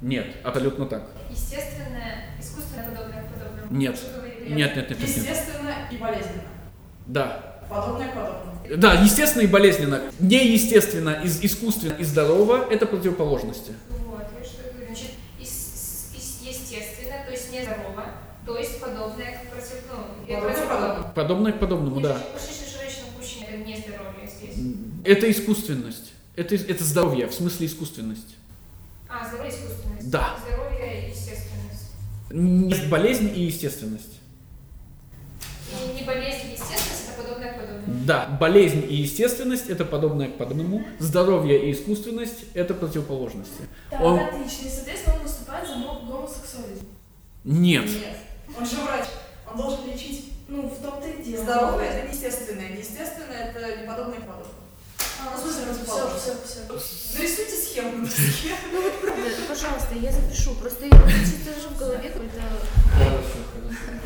Нет, 0.02 0.26
абсолютно 0.44 0.86
так. 0.86 1.04
Естественное, 1.30 2.26
искусственное 2.40 2.84
подобное 2.90 3.22
к 3.22 3.32
подобному. 3.34 3.66
Нет. 3.78 3.98
Нет, 4.48 4.76
нет, 4.76 4.76
нет, 4.76 4.90
нет, 4.90 4.98
нет. 5.00 5.08
Естественно 5.08 5.74
и 5.90 5.96
болезненно. 5.96 6.42
Да. 7.06 7.58
Подобное 7.68 8.08
к 8.08 8.14
подобному. 8.14 8.58
Да, 8.76 8.92
естественно 9.02 9.42
и 9.42 9.46
болезненно. 9.46 10.02
Неестественно, 10.20 11.20
из, 11.24 11.42
искусственно 11.42 11.94
и 11.94 12.04
здорово– 12.04 12.66
это 12.70 12.84
противоположности. 12.86 13.72
Вот, 13.88 14.24
я 14.38 14.44
что 14.44 14.62
говорю. 14.70 14.86
Значит, 14.86 15.10
ес- 15.40 16.12
ес- 16.14 16.40
естественно, 16.42 17.24
то 17.24 17.32
есть 17.32 17.50
нездорово, 17.52 18.04
то 18.48 18.56
есть 18.58 18.80
подобное 18.80 19.38
к 19.38 19.50
против... 19.52 19.74
Ну, 19.92 20.24
и 20.26 20.34
Подобное 20.34 20.54
к 20.54 20.56
противоположному. 20.56 21.12
подобному. 21.12 21.12
Подобное 21.14 21.52
к 21.52 21.60
подобному, 21.60 22.00
да. 22.00 22.18
Это 23.42 23.56
не 23.58 23.76
здоровье 23.76 24.26
здесь. 24.26 24.56
Это 25.04 25.30
искусственность. 25.30 26.12
Это, 26.34 26.54
это 26.54 26.82
здоровье, 26.84 27.26
в 27.26 27.34
смысле 27.34 27.66
искусственность. 27.66 28.36
А, 29.08 29.26
здоровье 29.28 29.50
искусственность. 29.52 30.10
Да. 30.10 30.36
Здоровье 30.46 31.08
естественность. 31.10 32.70
Есть 32.70 32.88
болезнь 32.88 33.30
и 33.34 33.42
естественность. 33.42 34.14
И 35.70 35.98
не 36.00 36.06
болезнь, 36.06 36.52
естественность, 36.52 37.08
это 37.08 37.22
подобное 37.22 37.52
к 37.52 37.60
подобному. 37.60 38.04
Да, 38.06 38.26
болезнь 38.40 38.84
и 38.88 38.94
естественность– 38.94 39.68
это 39.68 39.84
подобное 39.84 40.28
к 40.30 40.38
подобному. 40.38 40.84
Здоровье 40.98 41.68
и 41.68 41.72
искусственность– 41.72 42.44
это 42.54 42.72
противоположности. 42.72 43.62
Так, 43.90 44.00
Он- 44.00 44.18
отлично. 44.20 44.66
И, 44.66 44.70
соответственно, 44.70 45.16
он 45.16 45.22
выступает 45.24 45.68
за 45.68 45.74
го- 45.74 46.00
гомосексуализм. 46.06 46.86
Нет. 47.44 47.84
Нет. 47.84 48.16
Он 48.56 48.66
же 48.66 48.76
врач. 48.76 49.04
Он 49.50 49.56
должен 49.56 49.90
лечить. 49.90 50.32
Ну, 50.48 50.62
в 50.62 50.80
том-то 50.80 51.06
и 51.08 51.22
дело. 51.22 51.44
Здоровое 51.44 51.84
это 51.84 52.08
неестественное. 52.08 52.70
Неестественное 52.70 53.50
это 53.50 53.82
неподобное 53.82 54.18
к 54.18 54.26
подобному. 54.26 54.54
А, 55.20 55.36
ну, 55.36 55.50
все, 55.50 55.74
все, 56.16 56.34
все. 56.46 57.18
Нарисуйте 57.18 57.56
схему. 57.56 57.90
Ну 58.72 58.82
вот 58.82 59.00
правда, 59.00 59.30
пожалуйста, 59.48 59.94
я 59.94 60.12
запишу. 60.12 60.54
Просто 60.54 60.86
я 60.86 60.90
чисто 60.90 61.60
же 61.60 61.68
в 61.68 61.78
голове 61.78 62.08
какой-то... 62.08 62.40
Хорошо, 62.92 63.38
хорошо. 63.52 63.98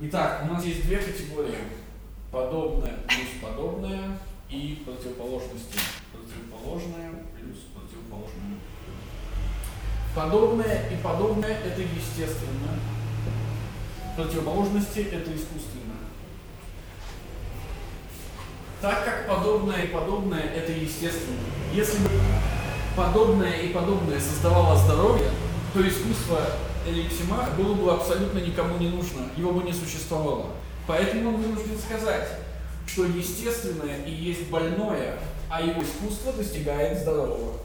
Итак, 0.00 0.44
у 0.44 0.52
нас 0.52 0.64
есть 0.64 0.84
две 0.84 0.98
категории. 0.98 1.58
Подобное 2.30 2.94
плюс 3.08 3.28
подобное 3.42 4.18
и 4.50 4.82
противоположности. 4.84 5.78
Противоположное 6.12 7.10
плюс 7.34 7.56
противоположное. 7.74 8.58
Подобное 10.14 10.90
и 10.90 11.02
подобное– 11.02 11.58
это 11.64 11.80
естественно. 11.80 12.78
Противоположности– 14.14 14.98
это 15.12 15.30
искусственно. 15.30 15.94
Так 18.82 19.04
как 19.04 19.26
подобное 19.26 19.82
и 19.82 19.88
подобное– 19.88 20.42
это 20.54 20.72
естественно. 20.72 21.38
Если 21.72 21.98
бы 21.98 22.10
подобное 22.94 23.52
и 23.62 23.72
подобное 23.72 24.20
создавало 24.20 24.76
здоровье, 24.76 25.30
то 25.72 25.88
искусство 25.88 26.40
Эликсимах 26.86 27.54
было 27.56 27.74
бы 27.74 27.92
абсолютно 27.92 28.38
никому 28.38 28.76
не 28.78 28.88
нужно, 28.88 29.22
его 29.36 29.52
бы 29.52 29.62
не 29.62 29.72
существовало. 29.72 30.46
Поэтому 30.88 31.34
он 31.34 31.42
вынужден 31.42 31.78
сказать, 31.78 32.26
что 32.86 33.04
естественное 33.04 34.06
и 34.06 34.10
есть 34.10 34.48
больное, 34.48 35.18
а 35.50 35.60
его 35.60 35.82
искусство 35.82 36.32
достигает 36.32 36.98
здорового. 36.98 37.58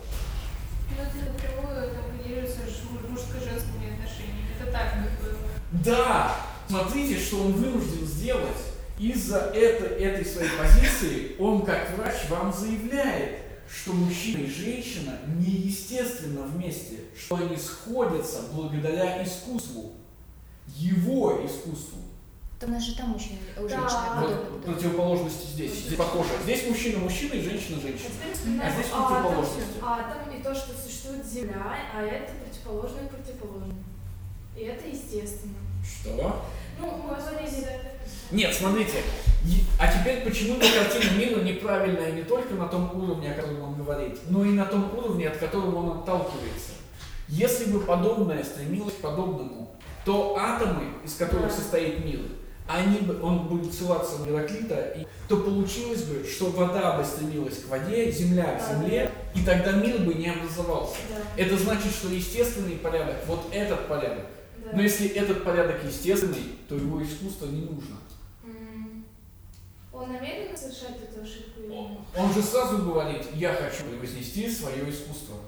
Ну, 0.90 1.02
это 1.02 1.32
напрямую 1.32 1.90
коррелируется 1.96 2.60
с 2.60 2.84
муж- 2.92 3.10
мужско-женскими 3.10 3.94
отношениями. 3.94 4.50
Это 4.60 4.72
так 4.74 4.92
как 4.92 5.32
бы. 5.32 5.38
Да, 5.86 6.36
смотрите, 6.68 7.18
что 7.18 7.40
он 7.44 7.54
вынужден 7.54 8.06
сделать. 8.06 8.58
Из-за 9.00 9.38
этой, 9.38 9.98
этой 10.04 10.26
своей 10.26 10.52
позиции 10.52 11.36
он, 11.40 11.66
как 11.66 11.98
врач, 11.98 12.30
вам 12.30 12.54
заявляет, 12.54 13.40
что 13.74 13.94
мужчина 13.94 14.40
и 14.40 14.52
женщина 14.52 15.18
неестественно 15.38 16.42
вместе, 16.42 16.98
что 17.18 17.38
они 17.38 17.56
сходятся 17.56 18.42
благодаря 18.52 19.24
искусству, 19.24 19.94
его 20.76 21.42
искусству. 21.46 22.00
Там 22.64 22.72
у 22.72 22.76
нас 22.76 22.84
же 22.84 22.96
там 22.96 23.10
мужчина, 23.10 23.40
у 23.58 23.68
Да. 23.68 23.70
женщины 23.70 24.00
Вот 24.22 24.30
подобное. 24.30 24.74
противоположности 24.74 25.48
здесь, 25.48 25.74
здесь 25.74 25.98
похоже. 25.98 26.30
Здесь 26.44 26.66
мужчина 26.70 27.00
мужчина 27.00 27.34
и 27.34 27.42
женщина 27.42 27.82
женщина. 27.82 28.10
Вспоминаем 28.34 28.72
А 28.72 28.74
здесь 28.74 28.88
противоположности. 28.92 29.80
атом 29.82 30.34
и 30.34 30.42
то, 30.42 30.56
что 30.56 30.72
существует 30.82 31.26
Земля, 31.26 31.76
а 31.94 32.02
это 32.04 32.32
противоположное 32.46 33.08
противоположное. 33.10 33.84
И 34.58 34.62
это 34.62 34.88
естественно. 34.88 35.56
Что? 35.84 36.42
Ну, 36.80 36.88
мы 37.04 37.16
говорили... 37.18 37.68
Нет, 38.32 38.54
смотрите. 38.56 39.00
А 39.78 39.92
теперь 39.92 40.24
почему 40.24 40.56
эта 40.56 40.68
картина 40.90 41.18
мира 41.18 41.42
неправильная 41.42 42.14
не 42.14 42.24
только 42.24 42.54
на 42.54 42.68
том 42.68 42.96
уровне, 42.98 43.32
о 43.32 43.36
котором 43.36 43.62
он 43.62 43.76
говорит, 43.76 44.20
но 44.30 44.46
и 44.46 44.50
на 44.52 44.64
том 44.66 44.98
уровне, 44.98 45.28
от 45.28 45.36
которого 45.38 45.76
он 45.80 45.98
отталкивается. 46.00 46.72
Если 47.28 47.66
бы 47.66 47.82
подобное 47.82 48.42
стремилось 48.42 48.94
к 48.94 49.02
подобному, 49.02 49.76
то 50.06 50.38
атомы, 50.38 50.86
из 51.04 51.16
которых 51.16 51.48
Да. 51.48 51.54
состоит 51.56 52.06
мир, 52.06 52.20
они 52.68 53.00
бы, 53.00 53.22
он 53.22 53.48
будет 53.48 53.74
ссылаться 53.74 54.20
на 54.20 54.26
Гераклита, 54.26 54.94
и, 54.98 55.06
то 55.28 55.38
получилось 55.38 56.04
бы, 56.04 56.26
что 56.28 56.46
вода 56.52 56.98
бы 56.98 57.04
стремилась 57.04 57.60
к 57.60 57.68
воде, 57.70 58.12
земля 58.12 58.56
к 58.56 58.60
Да. 58.60 58.74
земле, 58.76 59.12
и 59.36 59.44
тогда 59.44 59.72
мир 59.74 59.98
бы 60.00 60.14
не 60.14 60.30
образовался. 60.30 60.96
Да, 61.10 61.42
Это 61.44 61.58
значит, 61.58 61.92
что 61.92 62.08
естественный 62.10 62.76
порядок, 62.78 63.16
вот 63.28 63.48
этот 63.52 63.88
порядок. 63.88 64.26
да. 64.64 64.72
Но 64.74 64.82
если 64.82 65.08
этот 65.10 65.44
порядок 65.44 65.84
естественный, 65.86 66.58
то 66.70 66.76
его 66.76 67.04
искусство 67.04 67.46
не 67.48 67.62
нужно. 67.62 67.98
Он 69.92 70.12
намеренно 70.12 70.58
совершает 70.58 70.96
эту 71.04 71.22
ошибку 71.22 71.62
нет? 71.70 71.88
Он 72.18 72.34
же 72.34 72.42
сразу 72.42 72.80
говорит, 72.80 73.28
я 73.36 73.54
хочу 73.54 73.84
превознести 73.90 74.50
свое 74.50 74.90
искусство. 74.90 75.36
Ну, 75.36 75.40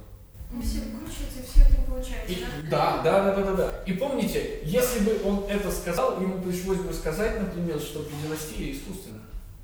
Все 0.61 0.79
выкручиваются, 0.79 1.39
и 1.39 1.43
все 1.51 1.61
это 1.61 1.79
не 1.79 1.85
получается, 1.85 2.31
И- 2.33 2.69
да? 2.69 3.01
да, 3.03 3.03
да, 3.03 3.23
да, 3.23 3.35
да, 3.35 3.43
да, 3.51 3.55
да. 3.55 3.83
И 3.85 3.93
помните, 3.93 4.59
если 4.63 4.99
бы 4.99 5.21
он 5.25 5.45
это 5.49 5.71
сказал, 5.71 6.21
ему 6.21 6.41
пришлось 6.41 6.79
бы 6.79 6.93
сказать, 6.93 7.39
например, 7.41 7.79
что 7.79 8.03
педерастия 8.03 8.71
искусственна, 8.71 9.21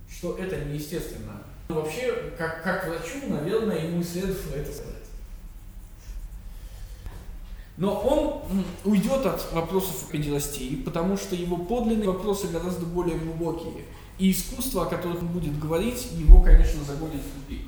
что 0.09 0.37
это 0.37 0.57
неестественно. 0.65 1.41
Ну, 1.69 1.75
Вообще, 1.75 2.33
как, 2.37 2.63
как 2.63 2.87
врачу, 2.87 3.27
наверное, 3.29 3.85
ему 3.85 4.03
следовало 4.03 4.55
это 4.55 4.71
сказать. 4.71 4.91
Но 7.77 7.95
он 8.01 8.63
уйдет 8.83 9.25
от 9.25 9.51
вопросов 9.53 10.09
педерастии, 10.11 10.75
потому 10.75 11.17
что 11.17 11.35
его 11.35 11.57
подлинные 11.57 12.09
вопросы 12.09 12.47
гораздо 12.47 12.85
более 12.85 13.17
глубокие. 13.17 13.85
И 14.19 14.31
искусство, 14.31 14.83
о 14.83 14.85
которых 14.85 15.21
он 15.21 15.29
будет 15.29 15.57
говорить, 15.57 16.09
его, 16.11 16.41
конечно, 16.41 16.83
загонит 16.83 17.21
в 17.21 17.39
тупик. 17.39 17.61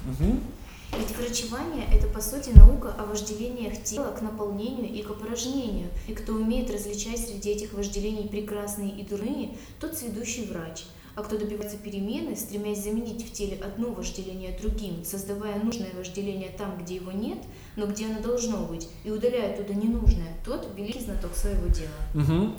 Ведь 0.98 1.18
врачевание– 1.18 1.88
это, 1.94 2.08
по 2.08 2.22
сути, 2.22 2.50
наука 2.50 2.94
о 2.98 3.06
вожделениях 3.06 3.84
тела 3.84 4.12
к 4.12 4.22
наполнению 4.22 4.94
и 4.94 5.02
к 5.02 5.10
опорожнению. 5.10 5.90
И 6.08 6.14
кто 6.14 6.34
умеет 6.34 6.70
различать 6.70 7.20
среди 7.20 7.50
этих 7.50 7.74
вожделений 7.74 8.30
прекрасные 8.30 8.92
и 8.92 9.04
дурные, 9.04 9.58
тот 9.80 9.98
сведущий 9.98 10.46
врач. 10.46 10.84
А 11.16 11.22
кто 11.22 11.38
добивается 11.38 11.78
перемены, 11.78 12.36
стремясь 12.36 12.84
заменить 12.84 13.28
в 13.28 13.32
теле 13.32 13.60
одно 13.64 13.92
вожделение 13.92 14.58
другим, 14.60 15.04
создавая 15.06 15.60
нужное 15.64 15.92
вожделение 15.96 16.50
там, 16.58 16.80
где 16.82 16.96
его 16.96 17.12
нет, 17.12 17.38
но 17.76 17.86
где 17.86 18.06
оно 18.06 18.20
должно 18.20 18.66
быть, 18.66 18.88
и 19.04 19.12
удаляя 19.12 19.54
оттуда 19.54 19.76
ненужное, 19.76 20.34
тот 20.44 20.68
великий 20.76 21.02
знаток 21.02 21.36
своего 21.36 21.68
дела. 21.68 21.90
Мгм. 22.16 22.56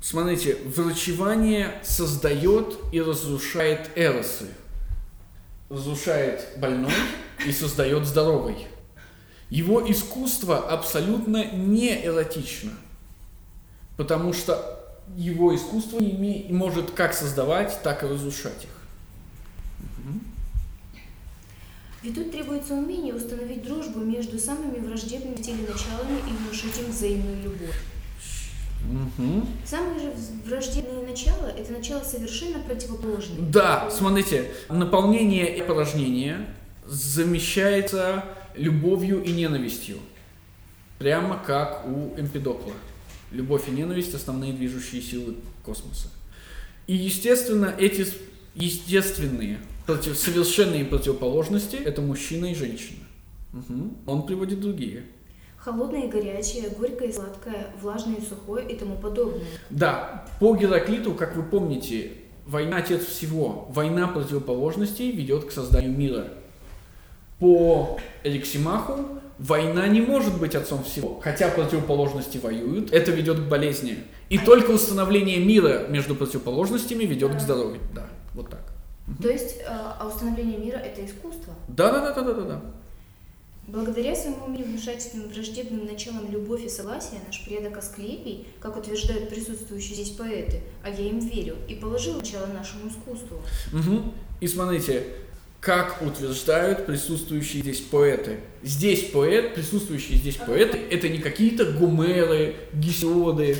Смотрите, 0.00 0.56
врачевание 0.64 1.80
создает 1.82 2.78
и 2.92 3.00
разрушает 3.00 3.90
эросы. 3.94 4.46
Разрушает 5.68 6.46
больной 6.58 6.92
и 7.44 7.52
создает 7.52 8.06
здоровый. 8.06 8.66
Его 9.50 9.88
искусство 9.90 10.58
абсолютно 10.58 11.44
не 11.52 12.04
эротично, 12.04 12.72
потому 13.96 14.32
что 14.32 14.96
его 15.16 15.54
искусство 15.54 15.98
име- 15.98 16.52
может 16.52 16.90
как 16.90 17.14
создавать, 17.14 17.80
так 17.82 18.02
и 18.02 18.06
разрушать 18.06 18.64
их. 18.64 18.70
Ведь 22.02 22.14
тут 22.14 22.30
требуется 22.30 22.74
умение 22.74 23.14
установить 23.14 23.64
дружбу 23.64 23.98
между 23.98 24.38
самыми 24.38 24.78
враждебными 24.78 25.34
в 25.34 25.42
теле 25.42 25.66
началами 25.66 26.18
и 26.28 26.32
внушить 26.32 26.78
им 26.78 26.90
взаимную 26.90 27.42
любовь. 27.42 27.82
Мгм. 28.86 29.48
Самые 29.64 30.00
же 30.00 30.12
враждебные 30.44 31.06
начала– 31.06 31.50
это 31.58 31.72
начало 31.72 32.02
совершенно 32.02 32.60
противоположные. 32.60 33.40
Да, 33.50 33.90
смотрите, 33.90 34.50
наполнение 34.68 35.56
и 35.56 35.62
порожнение 35.62 36.46
замещается 36.86 38.24
любовью 38.54 39.22
и 39.22 39.32
ненавистью. 39.32 39.98
Прямо 40.98 41.42
как 41.44 41.86
у 41.86 42.18
Эмпидокла. 42.18 42.72
Любовь 43.32 43.68
и 43.68 43.70
ненависть– 43.72 44.14
основные 44.14 44.52
движущие 44.52 45.02
силы 45.02 45.34
космоса. 45.64 46.08
И, 46.86 46.94
естественно, 46.94 47.74
эти 47.78 48.06
естественные, 48.54 49.58
против, 49.84 50.16
совершенные 50.16 50.84
противоположности– 50.84 51.76
это 51.84 52.00
мужчина 52.00 52.46
и 52.46 52.54
женщина. 52.54 53.00
Мгм. 53.52 53.96
Он 54.06 54.26
приводит 54.26 54.60
другие. 54.60 55.02
Холодное 55.66 56.02
и 56.02 56.08
горячее, 56.08 56.68
горькое 56.78 57.10
и 57.10 57.12
сладкое, 57.12 57.66
влажное 57.82 58.18
и 58.18 58.20
сухое 58.20 58.68
и 58.68 58.76
тому 58.76 58.94
подобное. 58.98 59.42
Да, 59.68 60.24
по 60.38 60.54
Гераклиту, 60.54 61.12
как 61.12 61.34
вы 61.34 61.42
помните, 61.42 62.12
война 62.46 62.76
отец 62.76 63.04
всего, 63.04 63.66
война 63.70 64.06
противоположностей 64.06 65.10
ведет 65.10 65.46
к 65.46 65.50
созданию 65.50 65.90
мира. 65.90 66.28
По 67.40 67.98
Эликсимаху 68.22 69.18
война 69.40 69.88
не 69.88 70.00
может 70.00 70.38
быть 70.38 70.54
отцом 70.54 70.84
всего, 70.84 71.18
хотя 71.20 71.48
противоположности 71.48 72.38
воюют, 72.38 72.92
это 72.92 73.10
ведет 73.10 73.40
к 73.40 73.48
болезни. 73.48 74.04
И 74.28 74.38
только 74.38 74.70
установление 74.70 75.38
мира 75.38 75.88
между 75.88 76.14
противоположностями 76.14 77.02
ведет 77.02 77.34
к 77.34 77.40
здоровью. 77.40 77.80
Да, 77.92 78.06
вот 78.34 78.50
так. 78.50 78.72
То 79.20 79.28
есть, 79.28 79.56
э, 79.58 79.64
а 79.66 80.06
установление 80.06 80.58
мира– 80.58 80.76
это 80.78 81.04
искусство. 81.04 81.54
Да, 81.66 81.90
да, 81.90 82.14
да, 82.14 82.22
да, 82.22 82.32
да, 82.34 82.42
да. 82.42 82.62
Благодаря 83.66 84.14
своему 84.14 84.46
внушать 84.46 85.02
своим 85.02 85.28
враждебным 85.28 85.86
началам 85.86 86.30
любовь 86.30 86.64
и 86.64 86.68
согласие, 86.68 87.20
наш 87.26 87.44
предок 87.44 87.76
Асклепий, 87.78 88.46
как 88.60 88.76
утверждают 88.76 89.28
присутствующие 89.28 89.94
здесь 89.94 90.10
поэты, 90.10 90.60
а 90.84 90.90
я 90.90 91.08
им 91.08 91.18
верю, 91.18 91.56
и 91.68 91.74
положил 91.74 92.14
начало 92.14 92.46
нашему 92.46 92.88
искусству. 92.88 93.42
Мгм. 93.72 94.12
И 94.40 94.46
смотрите, 94.46 95.04
как 95.60 96.00
утверждают 96.00 96.86
присутствующие 96.86 97.62
здесь 97.62 97.80
поэты. 97.80 98.38
Здесь 98.62 99.10
поэт, 99.10 99.54
присутствующие 99.54 100.16
здесь 100.16 100.36
поэты, 100.36 100.78
это 100.78 101.08
не 101.08 101.18
какие-то 101.18 101.64
Гумеры, 101.72 102.54
Гесиоды, 102.72 103.56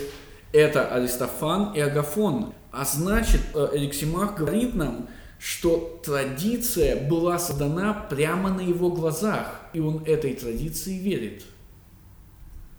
это 0.53 0.87
Аристофан 0.95 1.73
и 1.75 1.81
Агафон. 1.81 2.55
А 2.71 2.85
значит, 2.85 3.41
Эликсимах 3.73 4.37
говорит 4.37 4.75
нам, 4.75 5.09
что 5.39 6.01
традиция 6.05 7.09
была 7.09 7.39
создана 7.39 7.93
прямо 7.93 8.51
на 8.51 8.61
его 8.61 8.91
глазах, 8.91 9.61
и 9.72 9.80
он 9.80 10.03
этой 10.05 10.34
традиции 10.34 10.99
верит. 10.99 11.43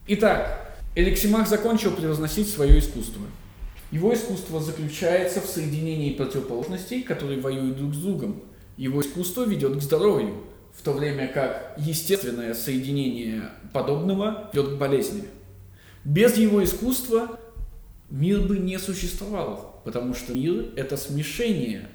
Итак, 0.07 0.67
Эликсимах 0.95 1.47
закончил 1.47 1.91
превозносить 1.91 2.49
свое 2.49 2.79
искусство. 2.79 3.21
Его 3.91 4.13
искусство 4.13 4.59
заключается 4.59 5.41
в 5.41 5.45
соединении 5.45 6.13
противоположностей, 6.13 7.03
которые 7.03 7.39
воюют 7.39 7.77
друг 7.77 7.93
с 7.93 7.97
другом. 7.97 8.41
Его 8.77 9.01
искусство 9.01 9.45
ведет 9.45 9.77
к 9.77 9.81
здоровью, 9.81 10.35
в 10.75 10.81
то 10.81 10.93
время 10.93 11.27
как 11.27 11.75
естественное 11.77 12.53
соединение 12.53 13.51
подобного 13.73 14.49
ведет 14.53 14.75
к 14.75 14.77
болезни. 14.77 15.25
Без 16.03 16.35
его 16.37 16.63
искусства 16.63 17.39
мир 18.09 18.41
бы 18.41 18.57
не 18.57 18.79
существовал, 18.79 19.81
потому 19.85 20.13
что 20.13 20.33
мир– 20.33 20.73
это 20.75 20.97
смешение 20.97 21.89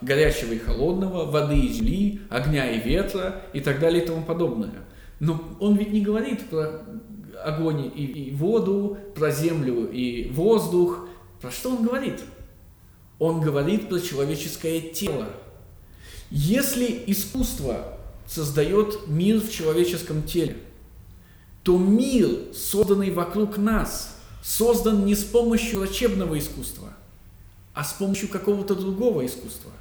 горячего 0.00 0.52
и 0.52 0.58
холодного, 0.58 1.24
воды 1.30 1.58
и 1.58 1.68
земли, 1.68 2.20
огня 2.28 2.70
и 2.70 2.80
ветра 2.80 3.42
и 3.52 3.60
так 3.60 3.80
далее 3.80 4.02
и 4.02 4.06
тому 4.06 4.22
подобное. 4.22 4.74
Но 5.20 5.42
он 5.60 5.76
ведь 5.76 5.92
не 5.92 6.02
говорит 6.02 6.48
про 6.48 6.82
огонь 7.42 7.90
и, 7.94 8.04
и 8.04 8.34
воду, 8.34 8.98
про 9.14 9.30
землю 9.30 9.90
и 9.90 10.30
воздух. 10.30 11.08
Про 11.40 11.50
что 11.50 11.70
он 11.70 11.84
говорит? 11.84 12.20
Он 13.18 13.40
говорит 13.40 13.88
про 13.88 13.98
человеческое 14.00 14.80
тело. 14.80 15.28
Если 16.30 17.02
искусство 17.06 17.98
создает 18.26 19.06
мир 19.06 19.40
в 19.40 19.50
человеческом 19.50 20.22
теле, 20.22 20.56
то 21.62 21.78
мир, 21.78 22.28
созданный 22.54 23.10
вокруг 23.10 23.56
нас, 23.56 24.16
создан 24.42 25.06
не 25.06 25.14
с 25.14 25.24
помощью 25.24 25.80
врачебного 25.80 26.38
искусства, 26.38 26.90
а 27.74 27.84
с 27.84 27.92
помощью 27.92 28.28
какого-то 28.28 28.74
другого 28.74 29.24
искусства. 29.24 29.72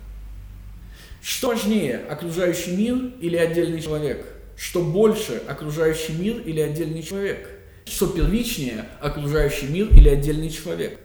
Что 1.28 1.48
важнее, 1.48 2.06
окружающий 2.08 2.76
мир 2.76 3.14
или 3.20 3.36
отдельный 3.36 3.82
человек? 3.82 4.28
Что 4.56 4.84
больше, 4.84 5.42
окружающий 5.48 6.14
мир 6.14 6.40
или 6.42 6.60
отдельный 6.60 7.02
человек? 7.02 7.50
Что 7.86 8.06
первичнее, 8.06 8.88
окружающий 9.02 9.66
мир 9.66 9.88
или 9.88 10.08
отдельный 10.08 10.52
человек? 10.52 11.00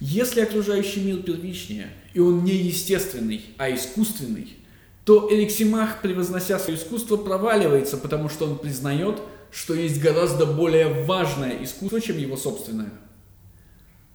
Если 0.00 0.40
окружающий 0.40 1.04
мир 1.04 1.18
первичнее, 1.22 1.90
и 2.12 2.18
он 2.18 2.42
не 2.42 2.54
естественный, 2.54 3.44
а 3.56 3.72
искусственный, 3.72 4.56
то 5.04 5.28
Эликсимах, 5.30 6.02
превознося 6.02 6.58
свое 6.58 6.76
искусство, 6.76 7.16
проваливается, 7.16 7.98
потому 7.98 8.28
что 8.28 8.46
он 8.46 8.58
признает, 8.58 9.22
что 9.52 9.74
есть 9.74 10.00
гораздо 10.00 10.44
более 10.44 10.88
важное 11.04 11.62
искусство, 11.62 12.00
чем 12.00 12.18
его 12.18 12.36
собственное. 12.36 12.90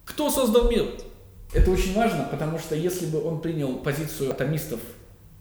Кто 0.04 0.28
создал 0.28 0.70
мир? 0.70 0.90
Это 1.54 1.70
очень 1.70 1.94
важно, 1.94 2.28
потому 2.30 2.58
что 2.58 2.74
если 2.74 3.06
бы 3.06 3.24
он 3.24 3.40
принял 3.40 3.76
позицию 3.78 4.30
атомистов 4.30 4.80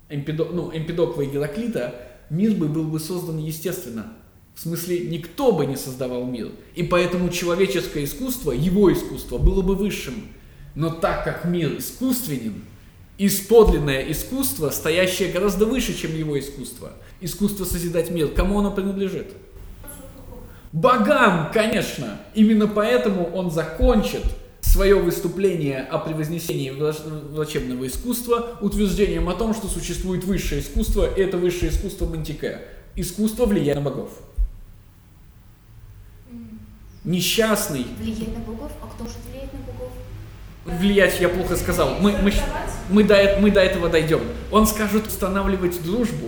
Эмпидо, 0.10 0.45
ну, 0.45 0.72
Эмпидокла 0.74 1.22
и 1.22 1.28
Гераклита, 1.28 1.95
мир 2.30 2.53
бы 2.53 2.68
был 2.68 2.86
бы 2.86 2.99
создан 2.99 3.38
естественно. 3.38 4.14
В 4.55 4.60
смысле, 4.62 5.08
никто 5.08 5.51
бы 5.51 5.66
не 5.66 5.76
создавал 5.76 6.26
мир. 6.26 6.49
И 6.76 6.84
поэтому 6.84 7.30
человеческое 7.30 8.05
искусство, 8.05 8.51
его 8.51 8.91
искусство, 8.91 9.38
было 9.38 9.62
бы 9.62 9.76
высшим. 9.76 10.16
Но 10.74 10.89
так 10.89 11.24
как 11.24 11.45
мир 11.45 11.78
искусственен, 11.78 12.64
исподлинное 13.18 14.12
искусство, 14.12 14.70
стоящее 14.70 15.32
гораздо 15.32 15.66
выше, 15.66 15.95
чем 15.95 16.16
его 16.16 16.39
искусство, 16.39 16.93
искусство 17.22 17.66
созидать 17.66 18.10
мир, 18.10 18.30
кому 18.30 18.60
оно 18.60 18.72
принадлежит? 18.72 19.28
Богам, 20.72 21.51
конечно. 21.53 22.20
Именно 22.34 22.68
поэтому 22.68 23.26
он 23.34 23.51
закончит 23.51 24.24
свое 24.78 24.93
выступление 24.93 25.82
о 25.82 25.97
превознесении 25.97 26.69
врач- 26.69 27.01
врачебного 27.32 27.88
искусства 27.88 28.59
утверждением 28.61 29.28
о 29.28 29.34
том, 29.34 29.55
что 29.55 29.67
существует 29.67 30.23
высшее 30.23 30.61
искусство, 30.61 31.11
и 31.11 31.19
это 31.19 31.39
высшее 31.39 31.71
искусство 31.71 32.05
Мантике. 32.05 32.61
Искусство 32.95 33.47
влияет 33.47 33.78
на 33.78 33.89
богов. 33.89 34.11
Несчастный. 37.03 37.88
Влиять 37.99 38.38
на 38.38 38.43
богов? 38.43 38.71
А 38.84 38.88
кто 38.93 39.05
может 39.05 39.17
влиять 39.32 39.51
на 39.51 39.59
богов? 39.61 39.91
Влиять 40.65 41.19
я 41.21 41.30
плохо 41.30 41.55
сказал. 41.55 41.95
Мы, 41.99 42.11
мы, 42.21 42.32
мы, 42.91 43.03
до, 43.03 43.39
мы 43.41 43.49
до 43.49 43.61
этого 43.61 43.89
дойдем. 43.89 44.21
Он 44.51 44.67
скажет 44.67 45.07
устанавливать 45.07 45.82
дружбу. 45.82 46.28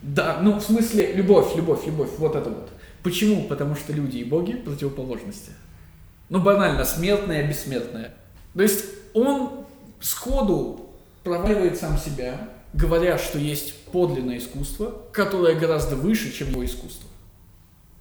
Да, 0.00 0.38
ну 0.40 0.58
в 0.58 0.62
смысле 0.62 1.12
любовь, 1.12 1.54
любовь, 1.56 1.84
любовь, 1.84 2.08
вот 2.16 2.34
это 2.34 2.48
вот. 2.48 2.70
Почему? 3.02 3.44
Потому 3.44 3.74
что 3.74 3.92
люди 3.92 4.18
и 4.18 4.24
боги 4.24 4.52
противоположности. 4.52 5.52
Ну 6.28 6.40
банально, 6.40 6.84
смертное, 6.84 7.46
бессмертное. 7.46 8.14
То 8.54 8.62
есть 8.62 8.84
он 9.14 9.66
сходу 10.00 10.90
проваливает 11.24 11.78
сам 11.78 11.98
себя, 11.98 12.48
говоря, 12.72 13.18
что 13.18 13.38
есть 13.38 13.74
подлинное 13.86 14.38
искусство, 14.38 15.02
которое 15.12 15.58
гораздо 15.58 15.96
выше, 15.96 16.32
чем 16.32 16.50
его 16.50 16.64
искусство. 16.64 17.08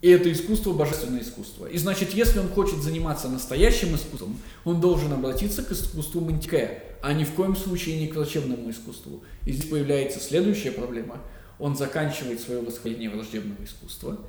И 0.01 0.09
это 0.09 0.31
искусство 0.31 0.71
божественное 0.71 1.21
искусство. 1.21 1.65
И 1.65 1.77
значит, 1.77 2.11
если 2.13 2.39
он 2.39 2.47
хочет 2.47 2.77
заниматься 2.81 3.27
настоящим 3.27 3.95
искусством, 3.95 4.39
он 4.63 4.79
должен 4.79 5.11
обратиться 5.11 5.61
к 5.61 5.71
искусству 5.71 6.21
Мантике, 6.21 6.83
а 7.01 7.11
ни 7.11 7.25
в 7.25 7.31
коем 7.31 7.55
случае 7.55 7.99
не 7.99 8.07
к 8.07 8.15
врачебному 8.15 8.69
искусству. 8.69 9.23
И 9.45 9.51
здесь 9.51 9.69
появляется 9.69 10.19
следующая 10.19 10.71
проблема. 10.71 11.17
Он 11.57 11.75
заканчивает 11.75 12.39
свое 12.39 12.61
восхваление 12.61 13.09
враждебного 13.09 13.61
искусства 13.63 14.19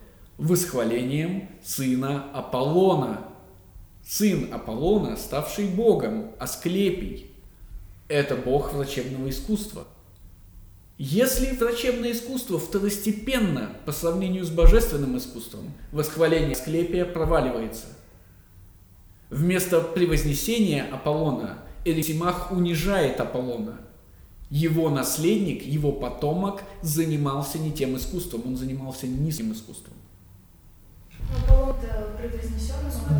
восхвалением 0.40 1.48
сына 1.62 2.24
Аполлона. 2.32 3.26
Сын 4.02 4.52
Аполлона, 4.52 5.16
ставший 5.16 5.66
богом, 5.66 6.32
Асклепий. 6.38 7.30
Это 8.08 8.34
бог 8.34 8.72
врачебного 8.72 9.28
искусства. 9.28 9.84
Если 10.96 11.54
врачебное 11.54 12.12
искусство 12.12 12.58
второстепенно 12.58 13.70
по 13.84 13.92
сравнению 13.92 14.44
с 14.44 14.50
божественным 14.50 15.16
искусством, 15.16 15.72
восхваление 15.92 16.52
Асклепия 16.52 17.04
проваливается. 17.04 17.86
Вместо 19.28 19.80
превознесения 19.80 20.86
Аполлона 20.90 21.58
Эрисимах 21.84 22.50
унижает 22.50 23.20
Аполлона. 23.20 23.80
Его 24.48 24.90
наследник, 24.90 25.62
его 25.62 25.92
потомок 25.92 26.62
занимался 26.82 27.58
не 27.58 27.70
тем 27.70 27.96
искусством, 27.96 28.42
он 28.46 28.56
занимался 28.56 29.06
низким 29.06 29.52
искусством. 29.52 29.94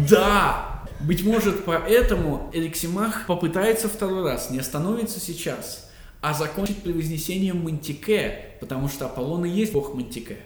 Да! 0.08 0.84
Быть 1.00 1.24
может, 1.24 1.64
поэтому 1.64 2.50
Эриксимах 2.52 3.26
попытается 3.26 3.88
второй 3.88 4.22
раз, 4.22 4.50
не 4.50 4.58
остановится 4.58 5.18
сейчас– 5.18 5.86
а 6.20 6.34
закончить 6.34 6.82
превознесением 6.82 7.64
Мантике, 7.64 8.56
потому 8.61 8.88
что 8.88 9.06
Аполлон 9.06 9.46
и 9.46 9.50
есть 9.50 9.72
бог 9.72 9.94
Мантике. 9.94 10.38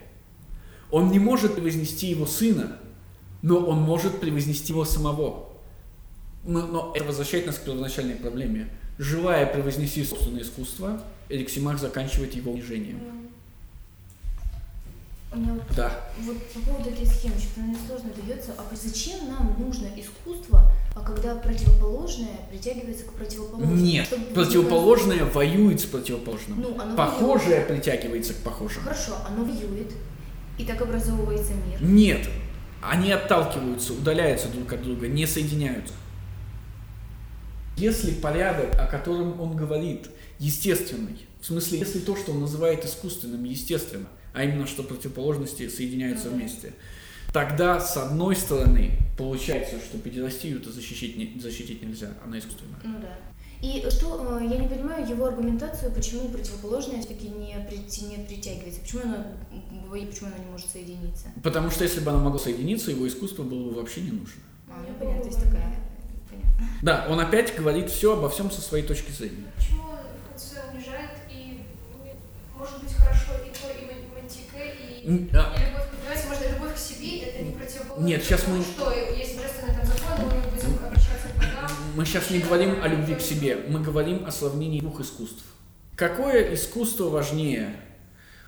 Он 0.89 1.11
не 1.11 1.19
может 1.19 1.55
превознести 1.55 2.07
его 2.07 2.25
сына, 2.25 2.77
но 3.41 3.57
он 3.57 3.79
может 3.79 4.21
превознести 4.21 4.71
его 4.71 4.85
самого. 4.85 5.49
Но, 6.45 6.65
но 6.67 6.93
это 6.95 7.05
возвращает 7.05 7.45
нас 7.45 7.57
к 7.57 7.63
первоначальной 7.63 8.15
проблеме. 8.15 8.69
Желая 8.97 9.45
превознести 9.45 10.05
собственное 10.05 10.43
искусство, 10.43 11.01
Эриксимах 11.27 11.79
заканчивает 11.79 12.33
его 12.35 12.53
унижением. 12.53 12.99
У 15.35 15.37
меня 15.37 15.53
вот, 15.53 15.63
Да. 15.75 15.91
вот 16.21 16.37
по 16.53 16.59
поводу 16.61 16.89
этой 16.89 17.05
схемы, 17.05 17.35
что 17.37 17.59
мне 17.59 17.75
сложно 17.85 18.09
дается, 18.15 18.53
а 18.57 18.73
зачем 18.73 19.27
нам 19.27 19.53
нужно 19.59 19.87
искусство, 19.97 20.71
а 20.95 21.01
когда 21.01 21.35
противоположное 21.35 22.39
притягивается 22.49 23.03
к 23.03 23.13
противоположному? 23.13 23.75
Нет, 23.75 24.07
противоположное 24.33 25.25
воюет 25.25 25.81
с 25.81 25.85
противоположным. 25.85 26.61
Ну, 26.61 26.79
оно 26.79 26.95
Похожее 26.95 27.61
притягивается 27.61 28.33
к 28.33 28.37
похожему. 28.37 28.83
Хорошо, 28.83 29.17
оно 29.27 29.43
воюет, 29.43 29.91
и 30.57 30.63
так 30.63 30.81
образовывается 30.81 31.51
мир. 31.53 31.81
Нет, 31.81 32.29
они 32.81 33.11
отталкиваются, 33.11 33.91
удаляются 33.91 34.47
друг 34.47 34.71
от 34.71 34.83
друга, 34.83 35.09
не 35.09 35.27
соединяются. 35.27 35.93
Если 37.75 38.11
порядок, 38.11 38.79
о 38.79 38.87
котором 38.87 39.41
он 39.41 39.57
говорит, 39.57 40.09
естественный, 40.39 41.27
в 41.41 41.45
смысле, 41.45 41.79
если 41.79 41.99
то, 41.99 42.15
что 42.15 42.31
он 42.31 42.39
называет 42.39 42.85
искусственным, 42.85 43.43
естественно, 43.43 44.07
а 44.35 44.43
именно, 44.43 44.67
что 44.67 44.83
противоположности 44.83 45.67
соединяются 45.69 46.29
вместе, 46.29 46.73
тогда, 47.33 47.79
с 47.79 47.97
одной 47.97 48.35
стороны, 48.35 48.91
получается, 49.17 49.75
что 49.79 49.97
педерастию-то 49.97 50.71
защитить, 50.71 51.17
не- 51.17 51.39
защитить 51.39 51.81
нельзя, 51.83 52.09
она 52.25 52.37
искусственная. 52.39 52.79
Ну 52.83 52.99
да. 53.01 53.17
И 53.61 53.83
что, 53.89 54.37
э, 54.39 54.43
я 54.45 54.57
не 54.57 54.67
понимаю 54.67 55.07
его 55.09 55.25
аргументацию, 55.25 55.91
почему 55.91 56.27
противоположное 56.29 56.99
все-таки 56.99 57.29
не, 57.29 57.53
не 57.53 58.25
притягивается, 58.25 58.81
почему 58.81 59.01
оно, 59.03 59.15
м, 59.51 59.95
и 59.95 60.05
почему 60.05 60.27
оно 60.27 60.37
не 60.43 60.51
может 60.51 60.69
соединиться. 60.69 61.27
Потому 61.41 61.71
что 61.71 61.83
если 61.83 62.01
бы 62.01 62.11
она 62.11 62.19
могла 62.19 62.37
соединиться, 62.37 62.91
его 62.91 63.07
искусство 63.07 63.43
было 63.43 63.69
бы 63.69 63.75
вообще 63.75 64.01
не 64.01 64.11
нужно. 64.11 64.41
А, 64.69 64.83
ну 64.87 64.93
понятно, 64.99 65.21
то 65.21 65.27
есть 65.29 65.39
такая, 65.43 65.75
понятно. 66.29 66.67
Да, 66.83 67.07
он 67.09 67.19
опять 67.19 67.55
говорит 67.55 67.89
все 67.89 68.13
обо 68.13 68.29
всем 68.29 68.51
со 68.51 68.61
своей 68.61 68.85
точки 68.85 69.11
зрения. 69.11 69.45
Почему 69.57 69.83
он 69.83 69.97
в 69.97 70.29
конце 70.29 70.61
унижает 70.71 71.11
и 71.31 71.61
м, 72.03 72.57
может 72.59 72.83
быть 72.83 72.93
хорошо 72.93 73.31
и 73.45 73.49
то, 73.49 73.71
и 73.71 73.85
ман- 73.85 74.03
а, 75.05 75.53
любовь, 75.59 75.87
понимаете, 75.91 76.27
может, 76.27 76.51
любовь 76.53 76.75
к 76.75 76.77
себе 76.77 77.17
это 77.19 77.43
не 77.43 77.51
противоположно. 77.51 78.05
Нет, 78.05 78.23
щас 78.23 78.47
мы- 78.47 78.63
Что 78.63 78.91
есть 78.91 79.37
божественный 79.37 79.75
там 79.75 79.85
закон, 79.85 80.25
мы 80.25 80.49
будем 80.51 80.85
обращаться 80.85 81.27
к 81.29 81.35
богам. 81.35 81.71
Мы 81.95 82.05
сейчас 82.05 82.29
не 82.31 82.39
говорим 82.39 82.81
о 82.83 82.87
любви 82.87 83.15
к 83.15 83.21
себе, 83.21 83.57
мы 83.67 83.79
говорим 83.81 84.25
о 84.25 84.31
сравнении 84.31 84.79
двух 84.81 84.99
искусств. 85.01 85.43
Какое 85.95 86.53
искусство 86.53 87.09
важнее? 87.09 87.75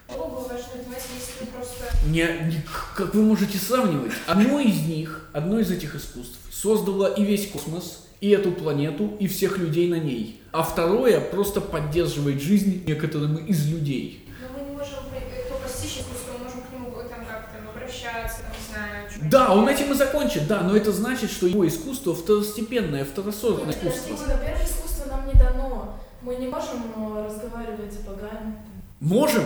Оба 0.09 0.35
важны, 0.35 0.63
понимаете, 0.73 1.07
если 1.19 1.45
вы 1.45 1.51
просто 1.51 1.83
Не, 2.07 2.23
не- 2.49 2.61
как 2.95 3.13
вы 3.13 3.23
можете 3.23 3.57
сравнивать? 3.57 4.13
Одно 4.25 4.59
из 4.59 4.81
них, 4.87 5.29
одно 5.33 5.59
из 5.59 5.69
этих 5.69 5.95
искусств 5.95 6.37
создало 6.51 7.13
и 7.13 7.23
весь 7.25 7.49
космос, 7.51 8.07
и 8.21 8.29
эту 8.31 8.51
планету, 8.51 9.15
и 9.19 9.27
всех 9.27 9.57
людей 9.57 9.89
на 9.89 9.99
ней. 9.99 10.41
А 10.51 10.63
второе 10.63 11.19
просто 11.19 11.59
поддерживает 11.61 12.41
жизнь 12.41 12.83
некоторым 12.87 13.35
из 13.45 13.67
людей. 13.69 14.25
Но 14.41 14.57
мы 14.57 14.69
не 14.69 14.75
можем 14.75 14.99
э, 15.13 15.47
только 15.49 15.63
постичь 15.63 15.99
искусство, 15.99 16.33
мы 16.39 16.45
можем 16.45 16.61
к 16.61 16.71
нему 16.73 16.89
э, 16.99 17.07
там 17.09 17.25
как-то 17.25 17.69
обращаться, 17.69 18.41
там, 18.43 18.51
не 18.57 18.73
знаю, 18.73 19.06
что 19.06 19.06
Да, 19.21 19.53
он 19.53 19.67
этим 19.67 19.91
и 19.91 19.95
закончит, 19.95 20.47
да, 20.47 20.61
но 20.61 20.75
это 20.75 20.91
значит, 20.91 21.31
что 21.31 21.47
его 21.47 21.67
искусство 21.67 22.13
второстепенное, 22.15 23.03
второсортное 23.03 23.73
Подождите, 23.73 24.13
искусство. 24.13 24.31
во-первых, 24.33 24.63
искусство 24.63 25.09
нам 25.09 25.27
не 25.27 25.33
дано. 25.33 25.95
Мы 26.21 26.35
не 26.35 26.47
можем 26.47 26.83
э, 26.95 27.25
разговаривать 27.27 27.93
с 27.93 27.97
богами. 27.97 28.55
Можем 28.99 29.43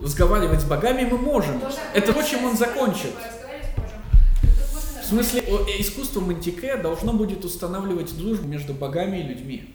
разговаривать 0.00 0.60
с 0.60 0.64
богами, 0.64 1.08
мы 1.10 1.18
можем. 1.18 1.60
Должна 1.60 1.80
Это 1.94 2.12
то, 2.12 2.22
чем 2.22 2.44
он 2.44 2.56
закончит. 2.56 3.12
В 5.02 5.06
смысле, 5.06 5.40
э, 5.40 5.80
искусство 5.80 6.20
Мантике 6.20 6.76
должно 6.76 7.12
будет 7.12 7.44
устанавливать 7.44 8.16
дружбу 8.16 8.48
между 8.48 8.74
богами 8.74 9.18
и 9.18 9.22
людьми. 9.22 9.74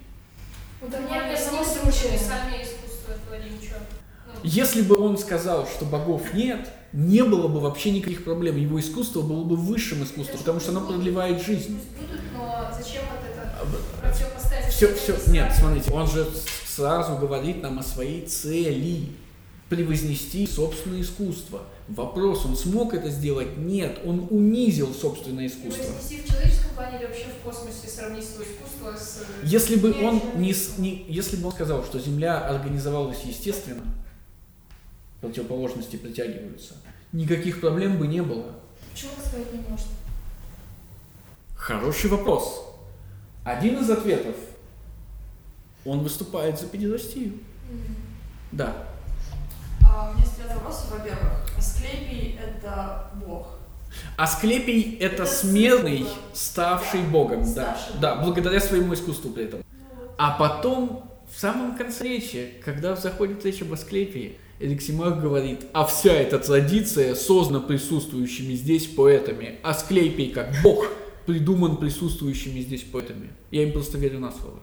Ну, 0.81 0.89
там 0.89 1.03
Нет, 1.05 1.25
нет 1.27 1.39
сами 1.39 1.59
искусство 1.59 3.13
творим, 3.27 3.61
что? 3.61 3.77
Если 4.43 4.81
бы 4.81 4.97
он 4.97 5.17
сказал, 5.17 5.67
что 5.67 5.85
богов 5.85 6.33
нет, 6.33 6.69
не 6.93 7.23
было 7.23 7.47
бы 7.47 7.59
вообще 7.59 7.91
никаких 7.91 8.23
проблем. 8.23 8.55
Его 8.57 8.79
искусство 8.79 9.21
было 9.21 9.43
бы 9.43 9.55
высшим 9.55 10.03
искусством, 10.03 10.39
потому 10.39 10.59
что 10.59 10.71
оно 10.71 10.81
продлевает 10.81 11.41
жизнь. 11.41 11.79
будут, 11.99 12.21
но 12.33 12.69
зачем 12.75 13.03
вот 13.11 13.19
это 13.29 13.49
А? 14.03 14.69
Все, 14.69 14.93
все, 14.95 15.15
нет, 15.31 15.49
не 15.49 15.55
смотрите, 15.59 15.91
он 15.91 16.07
же 16.07 16.25
сразу 16.65 17.17
говорит 17.17 17.61
нам 17.61 17.79
о 17.79 17.83
своей 17.83 18.25
цели 18.25 19.09
превознести 19.67 20.47
собственное 20.47 21.01
искусство. 21.01 21.61
Вопрос, 21.89 22.45
он 22.45 22.55
смог 22.55 22.93
это 22.93 23.09
сделать? 23.09 23.57
Нет, 23.57 23.99
он 24.05 24.27
унизил 24.29 24.93
собственное 24.93 25.47
искусство. 25.47 25.83
Вознести 25.83 26.23
в 26.23 26.27
человеческом 26.27 26.71
плане 26.75 26.97
или 26.99 27.05
вообще 27.07 27.25
в 27.25 27.43
космосе 27.43 27.87
сравнить 27.87 28.23
свое 28.23 28.47
искусство 28.49 28.95
с... 28.95 29.23
Если 29.43 29.75
бы 29.75 29.91
он 30.03 30.21
не, 30.35 30.55
не- 30.77 31.05
если 31.07 31.35
бы 31.35 31.47
он 31.47 31.51
сказал, 31.51 31.83
что 31.83 31.99
Земля 31.99 32.39
организовалась 32.39 33.19
естественно, 33.25 33.81
противоположности 35.21 35.95
притягиваются, 35.95 36.75
никаких 37.11 37.59
проблем 37.61 37.97
бы 37.97 38.07
не 38.07 38.21
было. 38.21 38.55
Почему 38.91 39.11
он 39.17 39.25
сказать 39.25 39.53
не 39.53 39.59
может? 39.69 39.87
Хороший 41.55 42.09
вопрос. 42.09 42.65
Один 43.43 43.79
из 43.79 43.89
ответов. 43.89 44.35
Он 45.85 45.99
выступает 45.99 46.59
за 46.59 46.67
педерастию. 46.67 47.33
Да. 48.51 48.73
А, 49.83 50.11
у 50.11 50.17
меня 50.17 50.25
стоят 50.25 50.53
вопросы, 50.55 50.87
во-первых. 50.91 51.57
Асклепий— 51.57 52.39
это 52.43 53.11
бог. 53.25 53.47
Асклепий– 54.17 54.97
это 54.99 55.23
Это 55.23 55.25
смертный, 55.25 55.97
символ. 55.99 56.13
ставший 56.33 57.01
Да, 57.03 57.07
богом, 57.09 57.39
да, 57.43 57.47
ставший 57.49 57.93
да, 57.99 58.15
богом. 58.15 58.25
благодаря 58.25 58.59
своему 58.59 58.93
искусству 58.93 59.31
при 59.31 59.45
этом. 59.45 59.63
Ну, 59.71 59.85
вот. 60.01 60.15
А 60.17 60.31
потом, 60.37 61.09
в 61.33 61.39
самом 61.39 61.75
конце 61.77 62.03
речи, 62.03 62.53
когда 62.63 62.95
заходит 62.95 63.43
речь 63.45 63.61
об 63.61 63.73
Асклепии, 63.73 64.37
Эликсимах 64.59 65.21
говорит, 65.21 65.65
а 65.71 65.85
вся 65.85 66.11
эта 66.13 66.37
традиция 66.37 67.15
создана 67.15 67.61
присутствующими 67.61 68.53
здесь 68.55 68.87
поэтами. 68.87 69.55
Асклепий 69.63 70.31
как 70.31 70.53
бог 70.63 70.85
придуман 71.25 71.77
присутствующими 71.77 72.59
здесь 72.59 72.83
поэтами. 72.83 73.29
Я 73.51 73.63
им 73.63 73.71
просто 73.71 73.97
верю 73.97 74.19
на 74.19 74.31
слово. 74.31 74.59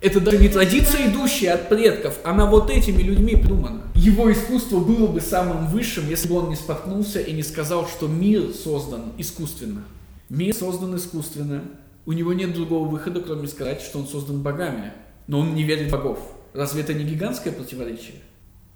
Это 0.00 0.20
даже 0.20 0.38
не 0.38 0.48
традиция, 0.48 1.08
идущая 1.08 1.54
от 1.54 1.68
предков, 1.68 2.18
она 2.24 2.46
вот 2.46 2.70
этими 2.70 3.02
людьми 3.02 3.36
придумана. 3.36 3.82
Его 3.94 4.32
искусство 4.32 4.80
было 4.80 5.06
бы 5.06 5.20
самым 5.20 5.68
высшим, 5.68 6.08
если 6.08 6.28
бы 6.28 6.36
он 6.36 6.48
не 6.48 6.56
споткнулся 6.56 7.20
и 7.20 7.32
не 7.32 7.44
сказал, 7.44 7.86
что 7.86 8.08
мир 8.08 8.52
создан 8.52 9.12
искусственно. 9.16 9.84
Мир 10.28 10.54
создан 10.54 10.96
искусственно. 10.96 11.62
У 12.04 12.12
него 12.12 12.32
нет 12.32 12.52
другого 12.52 12.88
выхода, 12.88 13.20
кроме 13.20 13.46
сказать, 13.46 13.80
что 13.80 14.00
он 14.00 14.08
создан 14.08 14.42
богами. 14.42 14.92
Но 15.28 15.38
он 15.38 15.54
не 15.54 15.62
верит 15.62 15.88
в 15.88 15.92
богов. 15.92 16.18
Разве 16.52 16.82
это 16.82 16.94
не 16.94 17.04
гигантское 17.04 17.52
противоречие? 17.52 18.16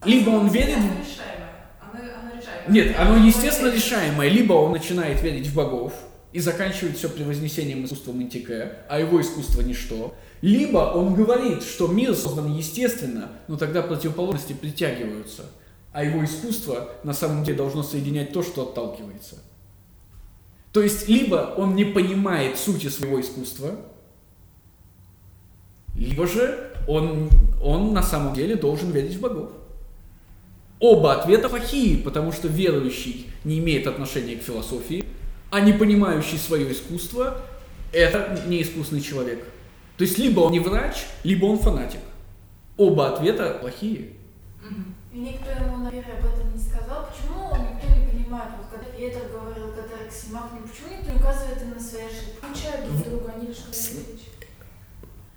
Либо 0.05 0.31
он 0.31 0.49
верит 0.49 0.77
Она. 0.77 0.91
Она, 1.81 2.33
решаемая. 2.37 2.69
Нет, 2.69 2.97
оно 2.99 3.25
естественно 3.25 3.73
решаемое. 3.73 4.29
Либо 4.29 4.53
он 4.53 4.73
начинает 4.73 5.23
верить 5.23 5.47
в 5.47 5.55
богов 5.55 5.93
и 6.33 6.41
заканчивает 6.41 6.99
все 6.99 7.09
превознесением 7.09 7.85
искусства 7.85 8.13
Мантике, 8.13 8.73
а 8.89 9.01
его 9.01 9.21
искусство 9.21 9.63
ничто. 9.63 10.15
Либо 10.43 10.79
он 10.79 11.15
говорит, 11.15 11.63
что 11.63 11.89
мир 11.89 12.15
создан 12.15 12.55
естественно, 12.55 13.31
но 13.49 13.57
тогда 13.57 13.83
противоположности 13.83 14.53
притягиваются, 14.53 15.45
а 15.93 16.05
его 16.05 16.23
искусство 16.25 16.91
на 17.05 17.15
самом 17.15 17.43
деле 17.43 17.57
должно 17.57 17.83
соединять 17.83 18.33
то, 18.33 18.43
что 18.43 18.65
отталкивается. 18.65 19.37
То 20.73 20.83
есть, 20.83 21.09
либо 21.09 21.55
он 21.57 21.75
не 21.75 21.87
понимает 21.87 22.59
сути 22.59 22.89
своего 22.89 23.19
искусства, 23.19 23.77
либо 25.95 26.27
же 26.27 26.71
он, 26.87 27.31
он 27.63 27.95
на 27.95 28.03
самом 28.03 28.35
деле 28.35 28.57
должен 28.57 28.91
верить 28.91 29.15
в 29.15 29.21
богов. 29.21 29.53
Оба 30.79 31.15
ответа 31.15 31.49
плохие, 31.49 31.99
потому 31.99 32.33
что 32.33 32.49
верующий 32.49 33.31
не 33.45 33.59
имеет 33.59 33.87
отношения 33.87 34.37
к 34.37 34.43
философии, 34.43 35.05
а 35.51 35.61
не 35.61 35.73
понимающий 35.73 36.39
свое 36.39 36.71
искусство– 36.71 37.41
это 37.93 38.43
неискусный 38.47 39.01
человек. 39.01 39.43
То 39.97 40.05
есть 40.05 40.19
либо 40.19 40.41
он 40.41 40.53
не 40.53 40.61
врач, 40.61 41.07
либо 41.25 41.47
он 41.47 41.59
фанатик. 41.59 42.01
Оба 42.77 43.15
ответа 43.15 43.57
плохие. 43.61 44.11
И 45.15 45.19
никто 45.19 45.51
ему, 45.51 45.79
наверное, 45.79 46.19
об 46.19 46.27
этом 46.27 46.53
не 46.53 46.59
сказал. 46.59 47.09
Почему 47.09 47.49
никто 47.49 47.87
не 47.99 48.07
понимает, 48.07 48.51
вот 48.59 48.67
когда 48.71 48.93
Петр 48.95 49.33
говорил, 49.33 49.73
когда 49.73 49.97
Роксимах, 50.05 50.51
ну 50.53 50.69
почему 50.69 50.95
никто 50.95 51.11
не 51.11 51.19
указывает 51.19 51.75
на 51.75 51.81
свои 51.81 52.03
ошибки? 52.03 52.37
Включают 52.37 52.85
друг 52.85 53.09
друга, 53.09 53.33
они 53.35 53.47
лишь 53.47 53.57
говорят. 53.57 54.36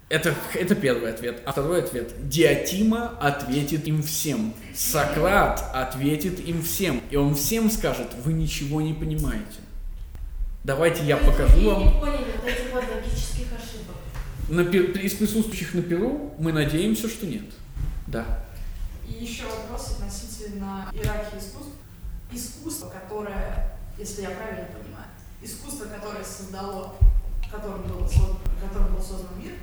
Это, 0.09 0.33
это 0.55 0.73
первый 0.73 1.11
ответ. 1.13 1.43
А 1.45 1.51
второй 1.51 1.83
ответ. 1.83 2.27
Диатима 2.27 3.09
ответит 3.19 3.87
им 3.87 4.01
всем. 4.01 4.55
Сократ 4.73 5.63
ответит 5.71 6.39
им 6.39 6.63
всем. 6.63 7.03
И 7.11 7.15
он 7.15 7.35
всем 7.35 7.69
скажет, 7.69 8.07
вы 8.23 8.33
ничего 8.33 8.81
не 8.81 8.93
понимаете. 8.93 9.59
Давайте 10.63 11.05
я 11.05 11.17
покажу 11.17 11.69
вам. 11.69 11.83
не 11.83 11.99
поняли 11.99 12.25
вот 12.35 12.45
этих 12.45 12.73
вот 12.73 12.83
логических 12.89 13.47
ошибок. 13.53 13.95
На 14.49 14.61
Из 14.61 15.13
присутствующих 15.13 15.75
на 15.75 15.83
Перу 15.83 16.33
мы 16.39 16.53
надеемся, 16.53 17.07
что 17.07 17.27
нет. 17.27 17.45
Да. 18.07 18.25
И 19.07 19.23
еще 19.23 19.43
вопрос 19.43 19.97
относительно 19.99 20.91
иерархии 20.91 21.37
искусств. 21.37 21.75
Искусство, 22.31 22.89
которое, 22.89 23.77
если 23.97 24.23
я 24.23 24.31
правильно 24.31 24.65
понимаю, 24.65 25.05
искусство, 25.41 25.85
которое 25.85 26.23
создало, 26.23 26.95
которым 27.51 27.83
был 27.83 28.07
которым 28.59 28.93
был 28.93 29.01
создан 29.01 29.39
мир, 29.39 29.53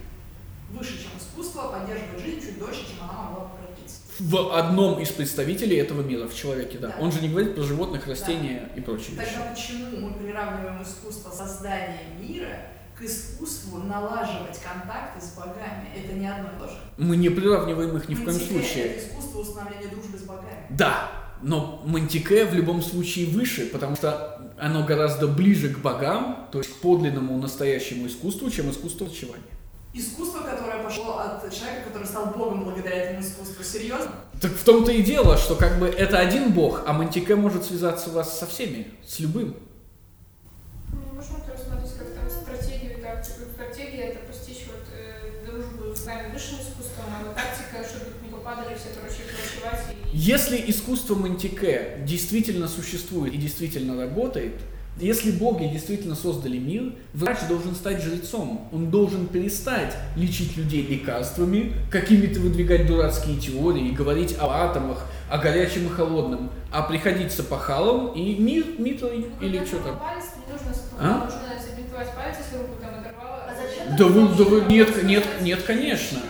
выше, 0.71 1.03
чем 1.03 1.11
искусство, 1.19 1.69
поддерживает 1.69 2.21
жизнь 2.21 2.41
чуть 2.41 2.59
дольше, 2.59 2.81
чем 2.87 3.09
она 3.09 3.23
могла 3.23 3.45
прокатиться. 3.47 4.01
В 4.19 4.57
одном 4.57 5.01
из 5.01 5.11
представителей 5.11 5.77
этого 5.77 6.03
мира, 6.03 6.27
в 6.27 6.35
человеке, 6.35 6.79
да. 6.79 6.89
Да. 6.89 6.97
Он 7.01 7.13
же 7.13 7.21
не 7.21 7.29
говорит 7.29 7.55
про 7.55 7.63
животных, 7.63 8.07
растения 8.07 8.71
и 8.75 8.81
прочие 8.81 9.17
вещи. 9.17 9.31
Тогда 9.33 9.51
почему 9.53 10.09
мы 10.09 10.15
приравниваем 10.15 10.83
искусство 10.83 11.31
создания 11.31 12.01
мира 12.19 12.61
к 12.99 13.03
искусству 13.03 13.79
налаживать 13.79 14.59
контакты 14.59 15.21
с 15.21 15.35
богами? 15.35 15.89
Это 15.95 16.15
не 16.15 16.27
одно 16.27 16.49
и 16.49 16.59
то 16.59 16.67
же. 16.69 16.79
Мы 16.97 17.17
не 17.17 17.29
приравниваем 17.29 17.97
их 17.97 18.09
ни 18.09 18.15
в 18.15 18.25
коем 18.25 18.39
случае. 18.39 18.85
Это 18.85 19.09
искусство 19.09 19.41
установления 19.41 19.89
дружбы 19.89 20.17
с 20.19 20.23
богами. 20.23 20.67
Да, 20.71 21.11
но 21.43 21.83
Мантике 21.85 22.47
в 22.47 22.55
любом 22.55 22.83
случае 22.83 23.27
выше, 23.27 23.67
потому 23.67 23.97
что 23.97 24.41
оно 24.59 24.85
гораздо 24.85 25.29
ближе 25.29 25.69
к 25.69 25.79
богам, 25.79 26.49
то 26.51 26.59
есть 26.59 26.73
к 26.73 26.77
подлинному 26.77 27.37
настоящему 27.39 28.07
искусству, 28.07 28.51
чем 28.51 28.71
искусство 28.71 29.05
врачевания. 29.05 29.45
Искусство, 29.97 30.41
которое 30.41 30.83
пошло 30.83 31.21
от 31.21 31.43
человека, 31.51 31.87
который 31.87 32.07
стал 32.07 32.27
богом 32.27 32.65
благодаря 32.65 32.97
этому 32.97 33.23
искусству. 33.23 33.65
Серьезно? 33.65 34.11
Так 34.43 34.53
в 34.53 34.63
том-то 34.63 34.93
и 34.93 35.03
дело, 35.03 35.39
что 35.39 35.55
как 35.55 35.79
бы 35.79 35.87
это 35.87 36.19
один 36.19 36.53
бог, 36.53 36.83
а 36.87 36.93
Мантике 36.93 37.35
может 37.35 37.65
связаться 37.65 38.11
вас 38.11 38.39
со 38.39 38.47
всеми, 38.47 38.89
с 39.07 39.21
любым. 39.21 39.57
Ну, 40.93 40.99
Можно 41.15 41.39
это 41.39 41.55
рассмотреть 41.55 41.95
как 41.97 42.09
там 42.13 42.29
стратегию, 42.29 43.01
так, 43.01 43.27
типа, 43.27 43.51
стратегия 43.55 44.03
это 44.09 44.19
постичь 44.27 44.67
вот 44.67 44.85
э, 44.95 45.47
дружбу 45.47 45.97
с 45.97 46.05
нами 46.05 46.31
высшим 46.31 46.57
искусством, 46.57 47.07
а 47.19 47.25
вот 47.25 47.35
тактика, 47.35 47.83
чтобы 47.89 48.23
не 48.23 48.31
попадали 48.31 48.77
все, 48.77 48.91
короче, 48.95 49.23
врачевать 49.25 49.97
и... 50.13 50.15
Если 50.15 50.63
искусство 50.71 51.15
Мантике 51.15 52.03
действительно 52.05 52.69
существует 52.69 53.33
и 53.33 53.39
действительно 53.39 53.99
работает, 53.99 54.61
если 54.99 55.31
боги 55.31 55.67
действительно 55.67 56.15
создали 56.15 56.57
мир, 56.59 56.95
врач 57.13 57.39
должен 57.49 57.75
стать 57.75 58.03
жрецом. 58.03 58.69
Он 58.73 58.91
должен 58.91 59.27
перестать 59.27 59.95
лечить 60.17 60.57
людей 60.57 60.83
лекарствами, 60.83 61.75
какими-то 61.91 62.41
выдвигать 62.41 62.87
дурацкие 62.87 63.39
теории, 63.39 63.91
говорить 63.91 64.37
о 64.41 64.49
атомах, 64.49 65.05
о 65.31 65.39
горячем 65.39 65.87
и 65.87 65.91
холодном, 65.91 66.51
а 66.73 66.83
приходить 66.83 67.33
с 67.33 67.41
опахалом 67.41 68.13
и 68.15 68.37
мир, 68.37 68.65
митрой 68.79 69.27
Ну, 69.41 69.47
или 69.47 69.59
когда 69.59 69.67
что 69.67 69.79
там. 69.81 69.99
Палец, 69.99 70.25
не 70.37 70.53
нужно, 70.53 70.83
А? 70.99 71.25
нужно 71.25 71.41
забинтовать 71.63 72.15
палец, 72.15 72.37
если 72.43 72.63
руку 72.63 72.81
там 72.81 73.01
оторвало. 73.01 73.45
А 73.45 73.55
зачем 73.55 73.97
Да 73.97 74.05
вы, 74.07 74.37
да 74.37 74.45
вы, 74.45 74.73
нет, 74.73 75.05
нет, 75.05 75.27
нет, 75.43 75.63
конечно. 75.63 76.21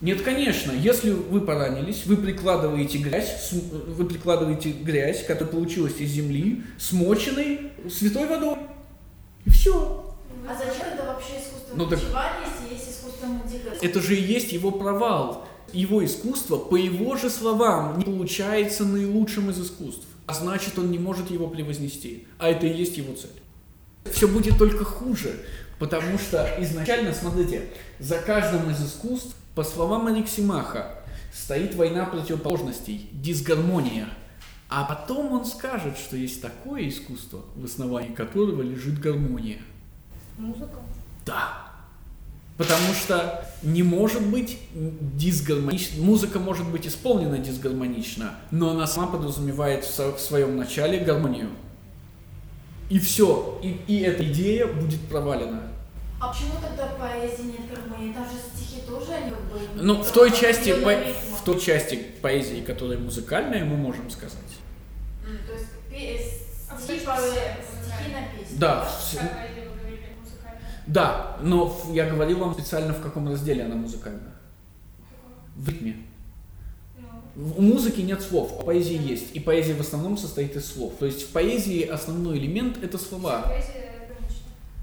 Нет, 0.00 0.22
конечно. 0.22 0.70
Если 0.72 1.10
вы 1.10 1.40
поранились, 1.40 2.06
вы 2.06 2.16
прикладываете 2.16 2.98
грязь, 2.98 3.48
с- 3.50 3.52
вы 3.52 4.04
прикладываете 4.04 4.70
грязь, 4.70 5.24
которая 5.26 5.52
получилась 5.52 5.96
из 5.98 6.10
земли, 6.10 6.62
смоченной 6.78 7.72
святой 7.90 8.26
водой. 8.26 8.56
И 9.44 9.50
все. 9.50 10.14
А 10.48 10.54
зачем 10.54 10.86
это 10.94 11.04
вообще 11.04 11.32
искусство 11.40 11.74
Ну 11.74 11.86
так- 11.86 11.98
если 11.98 12.74
есть 12.74 12.90
искусство 12.90 13.26
мантика? 13.26 13.70
Это 13.82 14.00
же 14.00 14.16
и 14.16 14.22
есть 14.22 14.52
его 14.52 14.70
провал. 14.70 15.46
Его 15.72 16.02
искусство, 16.04 16.56
по 16.56 16.76
его 16.76 17.16
же 17.16 17.28
словам, 17.28 17.98
не 17.98 18.04
получается 18.04 18.84
наилучшим 18.84 19.50
из 19.50 19.60
искусств. 19.60 20.06
А 20.26 20.32
значит, 20.32 20.78
он 20.78 20.90
не 20.90 20.98
может 20.98 21.30
его 21.30 21.48
превознести. 21.48 22.26
А 22.38 22.48
это 22.48 22.66
и 22.66 22.72
есть 22.74 22.96
его 22.96 23.14
цель. 23.14 23.30
Все 24.12 24.28
будет 24.28 24.56
только 24.56 24.84
хуже, 24.84 25.34
потому 25.78 26.18
что 26.18 26.56
изначально, 26.60 27.12
смотрите, 27.12 27.64
за 27.98 28.18
каждым 28.18 28.70
из 28.70 28.82
искусств, 28.82 29.34
по 29.58 29.64
словам 29.64 30.06
Алексимаха, 30.06 31.00
стоит 31.34 31.74
война 31.74 32.04
противоположностей, 32.04 33.08
дисгармония. 33.10 34.06
А 34.68 34.84
потом 34.84 35.32
он 35.32 35.44
скажет, 35.44 35.98
что 35.98 36.16
есть 36.16 36.40
такое 36.40 36.88
искусство, 36.88 37.40
в 37.56 37.64
основании 37.64 38.14
которого 38.14 38.62
лежит 38.62 39.00
гармония. 39.00 39.58
Музыка. 40.36 40.76
Да. 41.26 41.72
Потому 42.56 42.94
что 42.94 43.44
не 43.64 43.82
может 43.82 44.24
быть 44.28 44.60
дисгармонично. 44.72 46.04
Музыка 46.04 46.38
может 46.38 46.68
быть 46.68 46.86
исполнена 46.86 47.38
дисгармонично, 47.38 48.36
но 48.52 48.70
она 48.70 48.86
сама 48.86 49.08
подразумевает 49.08 49.84
в, 49.84 50.20
своем 50.20 50.56
начале 50.56 51.00
гармонию. 51.00 51.50
И 52.90 53.00
все. 53.00 53.58
И, 53.64 53.80
и 53.88 54.02
эта 54.02 54.22
идея 54.22 54.68
будет 54.68 55.00
провалена. 55.08 55.67
А 56.20 56.32
почему 56.32 56.54
тогда 56.60 56.86
поэзии 56.98 57.42
нет 57.42 57.70
гармонии? 57.70 58.12
Там 58.12 58.24
же 58.24 58.32
стихи 58.54 58.82
тоже, 58.86 59.12
они 59.12 59.30
как 59.30 59.40
бы... 59.44 59.60
Ну, 59.76 60.02
в 60.02 60.10
той 60.10 60.32
части, 60.32 60.72
по- 60.82 60.90
в 61.36 61.44
той 61.44 61.60
части 61.60 61.96
поэзии, 62.20 62.60
которая 62.62 62.98
музыкальная, 62.98 63.64
мы 63.64 63.76
можем 63.76 64.10
сказать. 64.10 64.38
То 65.46 65.52
есть 65.52 65.66
пе- 65.88 66.20
А 66.70 66.78
стихи, 66.80 66.98
все 66.98 67.06
по- 67.06 67.16
все 67.16 67.30
стихи 67.30 68.12
на 68.12 68.36
песню. 68.36 68.58
Да, 68.58 68.80
Как 68.80 68.88
вс- 68.88 69.16
поэзия, 69.16 69.68
вы 69.70 69.76
говорили, 69.78 70.06
музыкальная. 70.20 70.82
да, 70.88 71.36
но 71.42 71.66
в- 71.66 71.94
я 71.94 72.06
говорил 72.10 72.38
вам 72.40 72.54
специально, 72.54 72.92
в 72.92 73.00
каком 73.00 73.28
разделе 73.28 73.62
она 73.64 73.76
музыкальная. 73.76 74.32
В 75.54 75.68
ритме. 75.68 75.96
Ну, 77.36 77.54
У 77.56 77.62
музыки 77.62 78.00
нет 78.00 78.20
слов, 78.22 78.54
а 78.58 78.64
поэзии 78.64 79.00
есть. 79.00 79.34
И 79.36 79.40
поэзия 79.40 79.74
в 79.74 79.80
основном 79.80 80.18
состоит 80.18 80.56
из 80.56 80.66
слов. 80.72 80.94
То 80.98 81.06
есть 81.06 81.22
в 81.28 81.32
поэзии 81.32 81.82
основной 81.84 82.38
элемент 82.38 82.82
это 82.82 82.98
слова. 82.98 83.42
поэзия. 83.42 83.87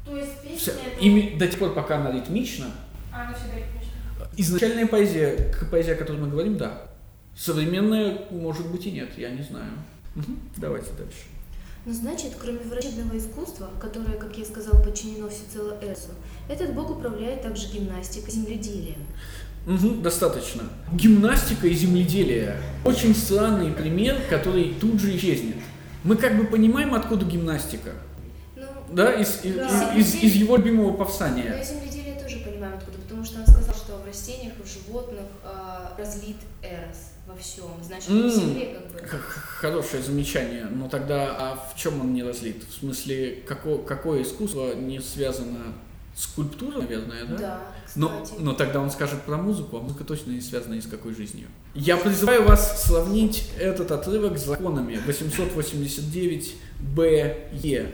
То 0.05 0.15
есть 0.17 0.41
песня 0.43 0.73
это... 0.93 1.03
ими- 1.03 1.37
до 1.37 1.47
тех 1.47 1.59
пор, 1.59 1.73
пока 1.73 1.97
она 1.97 2.11
ритмична, 2.11 2.67
А, 3.11 3.23
она 3.23 3.33
всегда 3.33 3.55
ритмична. 3.55 4.29
изначальная 4.37 4.87
поэзия, 4.87 5.35
к- 5.51 5.69
поэзия, 5.69 5.93
о 5.93 5.95
которой 5.95 6.21
мы 6.21 6.27
говорим, 6.29 6.57
да. 6.57 6.83
Современная, 7.35 8.19
может 8.31 8.67
быть, 8.71 8.85
и 8.85 8.91
нет, 8.91 9.09
я 9.17 9.29
не 9.31 9.43
знаю. 9.43 9.71
Мгм. 10.15 10.39
Давайте 10.57 10.91
дальше. 10.97 11.23
Ну, 11.85 11.93
значит, 11.93 12.31
кроме 12.41 12.59
врачебного 12.59 13.17
искусства, 13.17 13.69
которое, 13.81 14.17
как 14.17 14.35
я 14.37 14.45
сказал, 14.45 14.81
подчинено 14.81 15.27
всецело 15.29 15.77
Эрсу, 15.83 16.09
этот 16.49 16.73
бог 16.73 16.89
управляет 16.89 17.41
также 17.43 17.67
гимнастикой, 17.67 18.31
земледелием. 18.33 19.03
Мгм, 19.67 20.01
достаточно. 20.01 20.63
Гимнастика 20.93 21.67
и 21.67 21.73
земледелие. 21.73 22.57
Очень 22.85 23.13
странный 23.15 23.71
пример, 23.71 24.19
который 24.29 24.75
тут 24.79 24.99
же 25.01 25.15
исчезнет. 25.15 25.57
Мы 26.03 26.15
как 26.15 26.37
бы 26.37 26.45
понимаем, 26.45 26.93
откуда 26.93 27.25
гимнастика. 27.25 27.91
Да, 28.95 29.11
из, 29.13 29.43
из- 29.43 29.55
Да. 29.55 29.93
из- 29.95 30.15
из 30.15 30.33
его 30.35 30.57
любимого 30.57 30.91
но 30.91 30.97
повстания. 30.97 31.59
и 31.61 31.65
земледелие 31.65 32.15
тоже 32.19 32.37
понимаем 32.39 32.75
откуда, 32.75 32.97
потому 32.99 33.23
что 33.25 33.39
он 33.39 33.47
сказал, 33.47 33.75
что 33.75 33.97
в 33.97 34.05
растениях 34.07 34.53
в 34.63 34.67
животных 34.87 35.25
а, 35.43 35.93
разлит 35.97 36.37
Эрос 36.61 37.11
во 37.27 37.35
всем. 37.35 37.65
Значит, 37.83 38.09
М. 38.09 38.29
в 38.29 38.33
земле 38.33 38.77
как 38.79 38.91
бы. 38.91 38.99
Хорошее 39.19 40.03
замечание, 40.03 40.65
но 40.65 40.87
тогда 40.89 41.35
а 41.37 41.55
в 41.73 41.77
чем 41.79 42.01
он 42.01 42.13
не 42.13 42.23
разлит? 42.23 42.63
В 42.69 42.73
смысле, 42.79 43.43
какое, 43.47 43.77
какое 43.79 44.21
искусство 44.23 44.73
не 44.75 44.99
связано 44.99 45.73
Скульптура, 46.17 46.79
наверное, 46.79 47.25
да? 47.25 47.37
Да, 47.37 47.59
Но, 47.97 48.21
кстати. 48.23 48.39
но 48.41 48.53
тогда 48.53 48.79
он 48.79 48.89
скажет 48.89 49.21
про 49.23 49.35
музыку, 49.35 49.75
а 49.77 49.81
музыка 49.81 50.05
точно 50.05 50.31
не 50.31 50.39
связана 50.39 50.75
ни 50.75 50.79
с 50.79 50.87
какой 50.87 51.13
жизнью. 51.13 51.49
Я 51.73 51.97
призываю 51.97 52.45
вас 52.47 52.83
сравнить 52.85 53.49
этот 53.59 53.91
отрывок 53.91 54.37
с 54.37 54.45
законами 54.45 54.97
889-БЕ. 55.05 57.91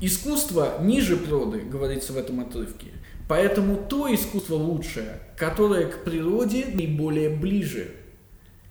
Искусство 0.00 0.78
ниже 0.82 1.16
природы, 1.16 1.60
говорится 1.60 2.12
в 2.12 2.16
этом 2.16 2.40
отрывке. 2.40 2.88
Поэтому 3.28 3.76
то 3.76 4.12
искусство 4.12 4.56
лучшее, 4.56 5.20
которое 5.36 5.86
к 5.86 6.04
природе 6.04 6.66
наиболее 6.72 7.30
ближе. 7.30 7.94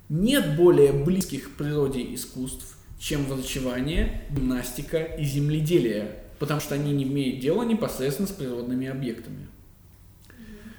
Нет 0.09 0.55
более 0.55 0.93
близких 0.93 1.53
к 1.53 1.57
природе 1.57 2.13
искусств, 2.13 2.77
чем 2.99 3.25
врачевание, 3.25 4.21
гимнастика 4.29 4.99
и 4.99 5.23
земледелие, 5.23 6.19
потому 6.39 6.59
что 6.59 6.75
они 6.75 6.93
не 6.93 7.03
имеют 7.03 7.39
дела 7.39 7.63
непосредственно 7.63 8.27
с 8.27 8.31
природными 8.31 8.87
объектами. 8.87 9.47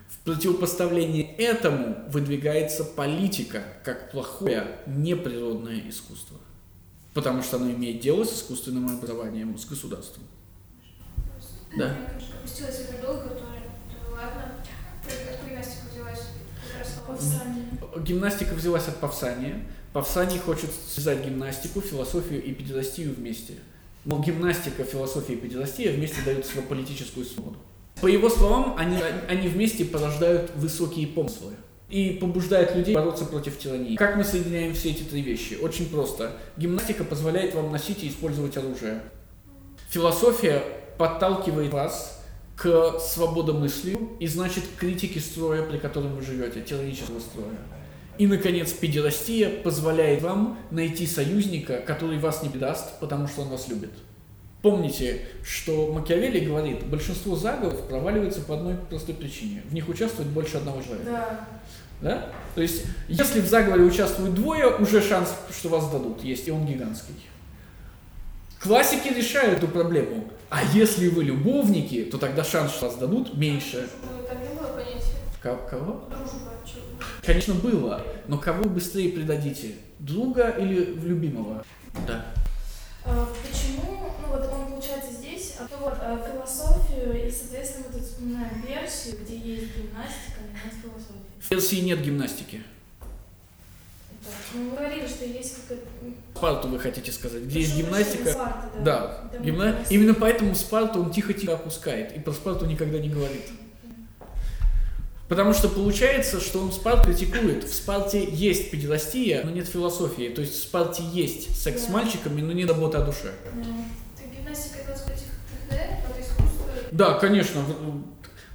В 0.09 0.19
противопоставлении 0.25 1.35
этому 1.37 1.97
выдвигается 2.09 2.85
политика 2.85 3.63
как 3.85 4.11
плохое 4.11 4.79
неприродное 4.87 5.83
искусство, 5.89 6.39
потому 7.15 7.43
что 7.43 7.57
оно 7.57 7.71
имеет 7.71 8.01
дело 8.01 8.25
с 8.25 8.35
искусственным 8.35 8.89
образованием, 8.89 9.57
с 9.57 9.65
государством. 9.65 10.25
Да. 11.77 11.87
Я, 11.87 12.07
конечно, 12.11 12.35
опустила 12.39 12.71
себя 12.71 13.01
долго, 13.01 13.29
то, 13.31 13.37
то 13.37 14.13
ладно. 14.13 14.55
Откуда 15.05 15.49
гимнастика 15.49 15.87
взялась? 15.93 16.21
Гимнастика 18.05 18.55
взялась 18.55 18.89
от 18.89 18.97
Павсания. 18.99 19.65
Павсаний 19.93 20.39
хочет 20.39 20.71
связать 20.89 21.25
гимнастику, 21.25 21.81
философию 21.81 22.43
и 22.43 22.53
педерастию 22.53 23.15
вместе. 23.15 23.55
Но 24.05 24.21
гимнастика, 24.21 24.85
философия 24.85 25.35
и 25.35 25.37
педерастия 25.37 25.93
вместе 25.93 26.21
дают 26.23 26.45
свою 26.45 26.67
политическую 26.67 27.25
свободу. 27.25 27.57
По 28.01 28.09
его 28.09 28.29
словам, 28.29 28.75
они, 28.77 28.99
они 29.29 29.49
вместе 29.49 29.85
порождают 29.85 30.51
высокие 30.57 31.07
помыслы 31.07 31.55
и 31.89 32.19
побуждают 32.21 32.75
людей 32.75 32.95
бороться 32.95 33.25
против 33.25 33.59
тирании. 33.59 33.97
Как 33.97 34.17
мы 34.17 34.25
соединяем 34.25 34.75
все 34.75 34.91
эти 34.91 35.03
три 35.03 35.21
вещи? 35.23 35.59
Очень 35.61 35.89
просто. 35.89 36.33
Гимнастика 36.57 37.05
позволяет 37.05 37.55
вам 37.55 37.71
носить 37.71 38.03
и 38.03 38.09
использовать 38.09 38.57
оружие. 38.57 39.03
Философия 39.91 40.63
подталкивает 40.99 41.73
вас 41.73 42.23
к 42.57 42.99
свободомыслию 42.99 44.11
и, 44.21 44.27
значит, 44.27 44.65
к 44.65 44.81
критике 44.81 45.21
строя, 45.21 45.63
при 45.63 45.79
котором 45.79 46.15
вы 46.15 46.23
живете, 46.23 46.63
тиранического 46.63 47.21
строя. 47.21 47.57
И, 48.17 48.27
наконец, 48.27 48.73
педерастия 48.73 49.49
позволяет 49.49 50.23
вам 50.23 50.59
найти 50.71 51.07
союзника, 51.07 51.79
который 51.79 52.19
вас 52.19 52.43
не 52.43 52.49
предаст, 52.49 53.01
потому 53.01 53.27
что 53.27 53.43
он 53.43 53.49
вас 53.49 53.69
любит. 53.69 53.91
Помните, 54.63 55.21
что 55.45 55.93
Макиавелли 55.93 56.43
говорит, 56.43 56.87
большинство 56.87 57.37
заговоров 57.37 57.87
проваливается 57.87 58.41
по 58.41 58.55
одной 58.55 58.77
простой 58.77 59.15
причине. 59.15 59.63
В 59.69 59.75
них 59.75 59.89
участвует 59.91 60.31
больше 60.31 60.57
одного 60.57 60.81
человека. 60.81 61.11
Да. 61.11 61.49
Да? 62.05 62.27
То 62.55 62.61
есть, 62.61 62.85
если 63.09 63.41
в 63.41 63.47
заговоре 63.49 63.83
участвует 63.83 64.35
двое, 64.35 64.77
уже 64.77 65.01
шанс, 65.01 65.31
что 65.51 65.71
вас 65.71 65.91
дадут, 65.91 66.23
есть, 66.23 66.47
и 66.47 66.51
он 66.51 66.67
гигантский. 66.67 67.15
Классики 68.61 69.09
решают 69.09 69.59
эту 69.59 69.69
проблему. 69.69 70.29
А 70.51 70.63
если 70.73 71.09
вы 71.09 71.25
любовники, 71.25 72.05
то 72.05 72.19
тогда 72.19 72.45
шанс, 72.45 72.73
что 72.73 72.87
вас 72.87 72.97
дадут, 72.97 73.35
меньше. 73.37 73.89
Ну, 74.03 74.27
там 74.29 74.39
не 74.41 74.49
было 74.49 74.69
понятия. 74.69 75.17
Ко- 75.43 75.57
Кого? 75.69 76.05
Дружба. 76.11 76.53
чё? 76.65 76.81
Конечно, 77.25 77.55
было. 77.55 78.03
Но 78.29 78.39
кого 78.39 78.69
быстрее 78.69 79.11
предадите? 79.13 79.73
Друга 79.99 80.51
или 80.51 80.85
любимого? 81.03 81.65
Да. 82.07 82.27
А, 83.07 83.29
Почему, 83.43 84.11
ну 84.23 84.29
вот 84.29 84.47
он 84.53 84.67
получается 84.73 85.11
здесь, 85.13 85.55
а 85.59 85.67
то 85.69 85.77
вот 85.79 85.95
а, 86.01 86.19
философию 86.19 87.27
и, 87.27 87.31
соответственно, 87.31 87.87
мы 87.89 87.99
тут 87.99 88.07
вспоминаем 88.09 88.63
версию, 88.67 89.17
где 89.23 89.37
есть 89.37 89.75
гимнастика, 89.77 90.41
но 90.41 90.49
нет 90.53 90.75
философии. 90.83 91.24
В 91.45 91.49
Персии 91.51 91.81
нет 91.81 92.01
гимнастики. 92.03 92.63
Ну, 94.55 94.63
мы 94.65 94.77
говорили, 94.77 95.07
что 95.07 95.25
есть 95.27 95.57
какая-то... 95.69 95.85
Спарту 96.35 96.69
вы 96.69 96.79
хотите 96.79 97.13
сказать, 97.13 97.43
где 97.43 97.61
есть 97.61 97.73
прошу 97.75 97.85
гимнастика. 97.87 98.33
Спарта, 98.33 98.71
да. 98.83 99.29
Да, 99.33 99.39
гимна- 99.39 99.87
именно 99.91 100.15
поэтому 100.15 100.55
Спарту 100.55 101.01
он 101.01 101.11
тихо-тихо 101.11 101.55
опускает, 101.55 102.17
и 102.17 102.21
про 102.21 102.33
Спарту 102.33 102.65
никогда 102.67 102.99
не 102.99 103.09
говорит. 103.11 103.43
Потому 105.29 105.53
что 105.53 105.69
получается, 105.69 106.41
что 106.41 106.61
он 106.61 106.73
Спарту 106.73 107.05
критикует. 107.09 107.65
В 107.65 107.75
Спарте 107.75 108.25
есть 108.31 108.71
педерастия, 108.71 109.43
но 109.45 109.51
нет 109.51 109.67
философии. 109.69 110.29
То 110.31 110.41
есть 110.43 110.55
в 110.55 110.63
Спарте 110.63 111.03
есть 111.13 111.61
секс 111.61 111.83
с 111.83 111.87
Да. 111.87 111.93
мальчиками, 111.93 112.41
но 112.41 112.53
нет 112.53 112.69
заботы 112.69 112.99
о 112.99 113.03
душе. 113.05 113.33
Ну, 113.55 113.65
Так 114.17 114.27
гимнастика 114.35 114.79
это 114.87 114.99
сказать, 114.99 115.21
ТХД, 115.69 115.73
это 115.75 116.21
искусство. 116.21 116.67
Да, 116.93 117.15
конечно. 117.19 117.63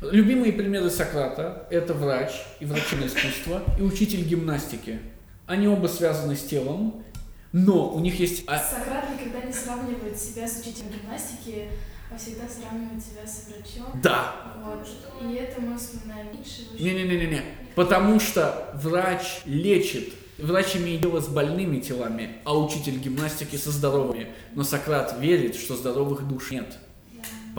Любимые 0.02 0.54
примеры 0.54 0.90
Сократа– 0.90 1.68
это 1.70 1.94
врач 1.94 2.32
и 2.62 2.66
врачебное 2.66 3.08
искусство, 3.08 3.62
и 3.78 3.82
учитель 3.82 4.24
гимнастики. 4.24 5.00
Они 5.46 5.68
оба 5.68 5.88
связаны 5.88 6.38
с 6.38 6.44
телом, 6.44 7.04
но 7.52 7.90
у 7.94 8.00
них 8.00 8.18
есть... 8.20 8.46
Сократ 8.46 9.06
никогда 9.12 9.46
не 9.46 9.52
сравнивает 9.52 10.18
себя 10.18 10.48
с 10.48 10.62
учителем 10.62 10.92
гимнастики, 10.92 11.68
а 12.10 12.18
всегда 12.18 12.44
сравнивает 12.48 13.04
себя 13.04 13.28
с 13.28 13.48
врачом. 13.50 14.00
Да, 14.02 14.36
Вот. 14.64 14.88
И 15.30 15.34
это 15.34 15.60
мы 15.60 15.78
вспоминаем 15.78 16.28
Ницше. 16.32 16.62
очень- 16.74 16.86
Не-не-не-не. 16.86 17.42
Потому 17.76 18.20
что 18.22 18.72
врач 18.76 19.42
лечит. 19.46 20.14
Врач 20.38 20.78
имеет 20.78 21.02
дело 21.02 21.20
с 21.20 21.28
больными 21.28 21.82
телами, 21.82 22.38
а 22.46 22.58
учитель 22.58 22.98
гимнастики 22.98 23.58
со 23.58 23.72
здоровыми. 23.72 24.28
Но 24.56 24.64
Сократ 24.64 25.20
верит, 25.20 25.56
что 25.56 25.76
здоровых 25.76 26.26
душ 26.26 26.52
нет. 26.52 26.78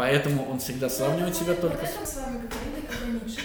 Поэтому 0.01 0.51
он 0.51 0.59
всегда 0.61 0.89
сравнивает 0.89 1.37
себя 1.37 1.49
Вот 1.53 1.61
только 1.61 1.85
с... 1.87 1.91
мы 2.01 2.07
с 2.07 2.17
вами 2.17 2.37
говорили, 2.39 2.87
когда 2.89 3.27
Ницше. 3.27 3.41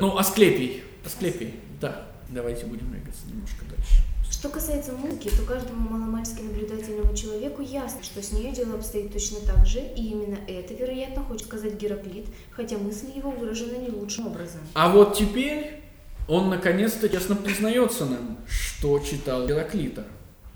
Ну, 0.00 0.16
Асклепий. 0.16 0.82
Асклепий, 1.04 1.56
да. 1.78 2.06
Давайте 2.30 2.64
будем 2.64 2.90
двигаться 2.90 3.26
немножко 3.26 3.66
дальше. 3.66 4.02
Что 4.30 4.48
касается 4.48 4.92
музыки, 4.92 5.28
то 5.28 5.42
каждому 5.42 5.90
маломальски 5.90 6.40
наблюдательному 6.40 7.14
человеку 7.14 7.60
ясно, 7.60 8.02
что 8.02 8.22
с 8.22 8.32
нее 8.32 8.50
дело 8.52 8.76
обстоит 8.76 9.12
точно 9.12 9.40
так 9.40 9.66
же, 9.66 9.80
и 9.80 10.06
именно 10.10 10.38
это, 10.48 10.72
вероятно, 10.72 11.22
хочет 11.22 11.46
сказать 11.48 11.74
Гераклит, 11.74 12.28
хотя 12.50 12.78
мысль 12.78 13.10
его 13.14 13.30
выражена 13.30 13.76
не 13.76 13.90
лучшим 13.90 14.28
образом. 14.28 14.62
А 14.72 14.88
вот 14.90 15.18
теперь 15.18 15.82
он 16.28 16.48
наконец-то 16.48 17.10
честно 17.10 17.36
признается 17.36 18.06
нам, 18.06 18.38
что 18.48 19.00
читал 19.00 19.46
Гераклита. 19.46 20.06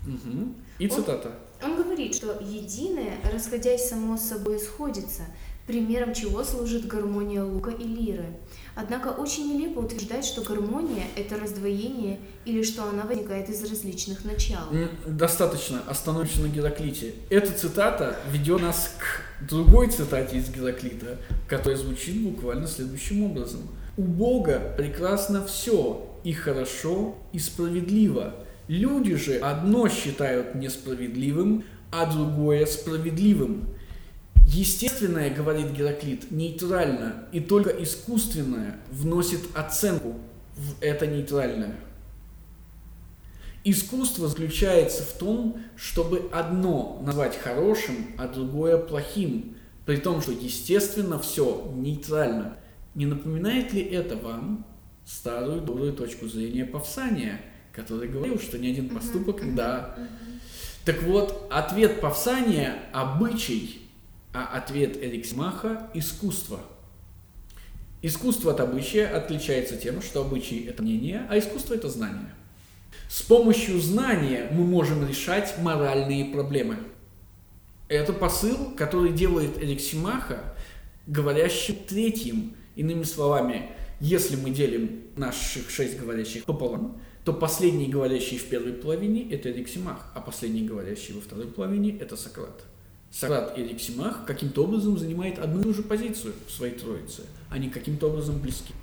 Мгм. 0.07 0.55
И 0.79 0.87
Он- 0.87 0.91
цитата. 0.91 1.33
Он 1.63 1.75
говорит, 1.81 2.15
что 2.15 2.37
единое, 2.41 3.17
расходясь 3.31 3.87
само 3.87 4.17
собой, 4.17 4.59
сходится, 4.59 5.23
примером 5.65 6.13
чего 6.13 6.43
служит 6.43 6.87
гармония 6.87 7.43
лука 7.43 7.71
и 7.71 7.83
лиры. 7.83 8.25
Однако 8.75 9.09
очень 9.09 9.53
нелепо 9.53 9.79
утверждать, 9.79 10.25
что 10.25 10.41
гармония– 10.41 11.05
это 11.15 11.37
раздвоение 11.37 12.19
или 12.45 12.63
что 12.63 12.83
она 12.83 13.03
возникает 13.03 13.49
из 13.49 13.63
различных 13.63 14.25
начал. 14.25 14.63
Достаточно, 15.05 15.81
остановимся 15.87 16.41
на 16.41 16.47
Гераклите. 16.47 17.13
Эта 17.29 17.53
цитата 17.53 18.17
ведет 18.31 18.61
нас 18.61 18.95
к 18.97 19.47
другой 19.47 19.89
цитате 19.89 20.37
из 20.37 20.49
Гераклита, 20.49 21.17
которая 21.47 21.77
звучит 21.77 22.21
буквально 22.21 22.67
следующим 22.67 23.23
образом. 23.23 23.61
«У 23.95 24.01
Бога 24.01 24.73
прекрасно 24.75 25.45
все, 25.45 26.09
и 26.23 26.33
хорошо, 26.33 27.15
и 27.31 27.39
справедливо. 27.39 28.33
Люди 28.73 29.13
же 29.13 29.37
одно 29.37 29.87
считают 29.87 30.55
несправедливым, 30.55 31.63
а 31.91 32.11
другое 32.11 32.65
справедливым. 32.65 33.67
Естественное, 34.47 35.29
говорит 35.29 35.73
Гераклит, 35.73 36.31
нейтрально, 36.31 37.27
и 37.31 37.39
только 37.39 37.69
искусственное 37.69 38.79
вносит 38.89 39.41
оценку 39.53 40.15
в 40.55 40.81
это 40.81 41.05
нейтральное. 41.05 41.75
Искусство 43.63 44.27
заключается 44.27 45.03
в 45.03 45.19
том, 45.19 45.61
чтобы 45.75 46.27
одно 46.31 46.99
назвать 47.05 47.37
хорошим, 47.37 48.07
а 48.17 48.27
другое 48.27 48.79
плохим, 48.79 49.55
при 49.85 49.97
том, 49.97 50.19
что 50.19 50.31
естественно 50.31 51.19
все 51.19 51.71
нейтрально. 51.75 52.57
Не 52.95 53.05
напоминает 53.05 53.71
ли 53.71 53.83
это 53.83 54.17
вам 54.17 54.65
старую 55.05 55.61
добрую 55.61 55.93
точку 55.93 56.27
зрения 56.27 56.65
Павсания, 56.65 57.39
который 57.73 58.07
говорил, 58.07 58.39
что 58.39 58.57
ни 58.57 58.67
один 58.67 58.89
поступок, 58.89 59.55
да. 59.55 59.97
Так 60.85 61.01
вот, 61.03 61.47
ответ 61.51 62.01
Павсания– 62.01 62.75
обычай, 62.93 63.81
а 64.33 64.45
ответ 64.57 64.97
Эриксимаха– 65.01 65.89
искусство. 65.93 66.59
Искусство 68.01 68.51
от 68.51 68.59
обычая 68.59 69.07
отличается 69.07 69.77
тем, 69.77 70.01
что 70.01 70.21
обычай– 70.21 70.65
это 70.67 70.83
мнение, 70.83 71.25
а 71.29 71.39
искусство– 71.39 71.73
это 71.75 71.89
знание. 71.89 72.33
С 73.09 73.21
помощью 73.21 73.79
знания 73.79 74.49
мы 74.51 74.65
можем 74.65 75.07
решать 75.07 75.57
моральные 75.59 76.25
проблемы. 76.25 76.77
Это 77.87 78.11
посыл, 78.11 78.73
который 78.75 79.13
делает 79.13 79.57
Эриксимаха 79.57 80.55
говорящим 81.07 81.75
третьим. 81.87 82.55
Иными 82.75 83.03
словами, 83.03 83.69
если 83.99 84.35
мы 84.35 84.49
делим 84.49 85.03
наших 85.15 85.69
шесть 85.69 85.99
говорящих 85.99 86.43
пополам, 86.43 86.99
то 87.23 87.31
последний 87.31 87.87
говорящий 87.87 88.37
в 88.37 88.49
первой 88.49 88.73
половине– 88.73 89.29
это 89.31 89.49
Эриксимах, 89.49 90.05
а 90.13 90.19
последний 90.19 90.67
говорящий 90.67 91.13
во 91.13 91.21
второй 91.21 91.47
половине– 91.47 91.97
это 91.99 92.17
Сократ. 92.17 92.63
Сократ 93.11 93.57
и 93.57 93.61
Эриксимах 93.61 94.25
каким-то 94.25 94.63
образом 94.65 94.97
занимает 94.97 95.39
одну 95.39 95.61
и 95.61 95.63
ту 95.63 95.73
же 95.73 95.83
позицию 95.83 96.33
в 96.47 96.51
своей 96.51 96.73
троице. 96.73 97.21
Они 97.49 97.69
каким-то 97.69 98.07
образом 98.07 98.39
близки. 98.39 98.73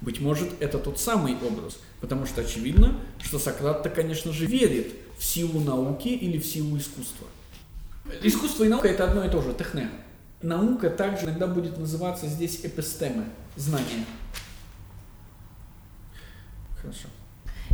Быть 0.00 0.20
может, 0.20 0.50
это 0.60 0.78
тот 0.78 0.98
самый 0.98 1.36
образ, 1.36 1.78
потому 2.00 2.26
что 2.26 2.40
очевидно, 2.40 2.98
что 3.22 3.38
Сократ-то, 3.38 3.90
конечно 3.90 4.32
же, 4.32 4.46
верит 4.46 4.92
в 5.16 5.24
силу 5.24 5.60
науки 5.60 6.08
или 6.08 6.38
в 6.38 6.44
силу 6.44 6.76
искусства. 6.76 7.28
Искусство 8.22 8.64
и 8.64 8.68
наука– 8.68 8.88
это 8.90 9.08
одно 9.08 9.24
и 9.24 9.30
то 9.30 9.40
же, 9.40 9.54
техне. 9.54 9.88
Наука 10.42 10.90
также 10.90 11.26
иногда 11.26 11.46
будет 11.46 11.78
называться 11.78 12.26
здесь 12.26 12.60
эпистемы, 12.64 13.24
знание. 13.56 14.04
Хорошо. 16.82 17.08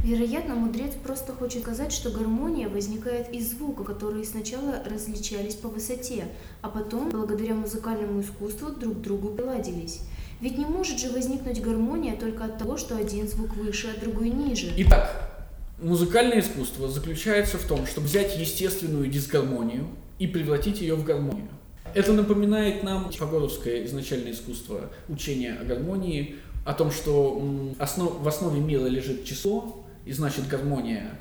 Вероятно, 0.02 0.54
мудрец 0.54 0.92
просто 0.94 1.34
хочет 1.34 1.62
сказать, 1.62 1.92
что 1.92 2.10
гармония 2.10 2.70
возникает 2.70 3.32
из 3.34 3.50
звука, 3.50 3.84
которые 3.84 4.24
сначала 4.24 4.82
различались 4.90 5.54
по 5.54 5.68
высоте, 5.68 6.24
а 6.62 6.70
потом, 6.70 7.10
благодаря 7.10 7.54
музыкальному 7.54 8.22
искусству, 8.22 8.70
друг 8.70 8.98
к 8.98 9.00
другу 9.02 9.28
приладились. 9.28 10.00
Ведь 10.40 10.56
не 10.56 10.64
может 10.64 10.98
же 10.98 11.10
возникнуть 11.10 11.60
гармония 11.60 12.16
только 12.16 12.44
от 12.44 12.56
того, 12.56 12.78
что 12.78 12.96
один 12.96 13.28
звук 13.28 13.54
выше, 13.56 13.94
а 13.94 14.00
другой 14.00 14.30
ниже. 14.30 14.72
Итак, 14.78 15.46
музыкальное 15.82 16.40
искусство 16.40 16.88
заключается 16.88 17.58
в 17.58 17.64
том, 17.64 17.86
чтобы 17.86 18.06
взять 18.06 18.38
естественную 18.38 19.06
дисгармонию 19.08 19.86
и 20.18 20.26
превратить 20.26 20.80
ее 20.80 20.94
в 20.94 21.04
гармонию. 21.04 21.48
Это 21.94 22.14
напоминает 22.14 22.82
нам 22.82 23.12
Фагоровское 23.12 23.84
изначальное 23.84 24.32
искусство 24.32 24.90
учения 25.10 25.58
о 25.60 25.64
гармонии, 25.64 26.36
о 26.64 26.72
том, 26.72 26.90
что 26.90 27.38
в 27.78 28.28
основе 28.28 28.60
мира 28.60 28.86
лежит 28.86 29.24
число, 29.24 29.84
и 30.10 30.12
значит 30.12 30.48
гармония. 30.48 31.16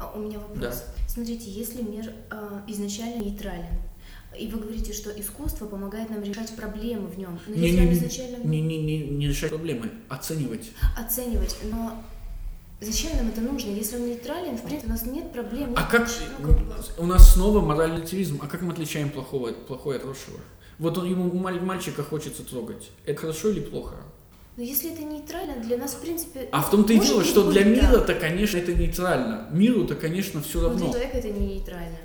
А 0.00 0.10
у 0.16 0.20
меня 0.20 0.38
вопрос. 0.38 0.58
Да. 0.58 0.72
Смотрите, 1.06 1.50
если 1.50 1.82
мир 1.82 2.10
э, 2.30 2.60
изначально 2.66 3.22
нейтрален, 3.22 3.76
и 4.38 4.48
вы 4.48 4.58
говорите, 4.58 4.94
что 4.94 5.10
искусство 5.10 5.66
помогает 5.66 6.08
нам 6.08 6.22
решать 6.22 6.56
проблемы 6.56 7.08
в 7.08 7.18
нем, 7.18 7.38
но 7.46 7.54
Не, 7.54 7.60
если 7.68 7.76
не, 7.76 7.82
он 7.82 7.88
не, 7.88 7.98
изначально 7.98 8.36
не, 8.42 8.60
не, 8.62 8.82
не, 8.82 8.98
не 9.10 9.28
решать 9.28 9.50
проблемы, 9.50 9.90
оценивать. 10.08 10.70
оценивать, 10.98 11.56
но 11.70 12.02
зачем 12.80 13.14
нам 13.18 13.28
это 13.28 13.42
нужно? 13.42 13.68
Если 13.68 13.96
он 13.96 14.06
нейтрален, 14.06 14.56
в 14.56 14.62
принципе, 14.62 14.88
у 14.88 14.92
нас 14.92 15.04
нет 15.04 15.30
проблем. 15.30 15.74
А 15.76 15.82
нет 15.82 15.90
как 15.90 16.08
ничего, 16.08 16.48
как 16.48 16.66
бы. 16.66 16.74
у 17.02 17.06
нас 17.06 17.34
снова 17.34 17.60
моральный 17.60 17.98
активизм? 18.02 18.38
А 18.42 18.46
как 18.46 18.62
мы 18.62 18.72
отличаем 18.72 19.10
плохого, 19.10 19.52
плохое 19.52 19.96
от 19.98 20.04
хорошего? 20.04 20.38
Вот 20.78 20.96
он, 20.96 21.04
ему 21.04 21.30
маль- 21.30 21.60
мальчика 21.60 22.02
хочется 22.02 22.44
трогать. 22.44 22.90
Это 23.04 23.20
хорошо 23.20 23.50
или 23.50 23.60
плохо? 23.60 23.96
Но 24.56 24.62
если 24.62 24.92
это 24.92 25.02
нейтрально, 25.02 25.62
для 25.64 25.76
нас, 25.76 25.94
в 25.94 26.00
принципе... 26.00 26.48
А 26.52 26.62
в 26.62 26.70
том-то 26.70 26.92
и 26.92 27.00
дело, 27.00 27.24
что 27.24 27.50
для 27.50 27.64
мира-то, 27.64 28.14
конечно, 28.14 28.56
это 28.58 28.72
нейтрально. 28.72 29.48
Миру-то, 29.50 29.96
конечно, 29.96 30.40
все 30.42 30.60
Но 30.60 30.68
для 30.68 30.78
равно. 30.78 30.92
человека 30.92 31.18
это 31.18 31.28
не 31.30 31.46
нейтрально. 31.54 31.98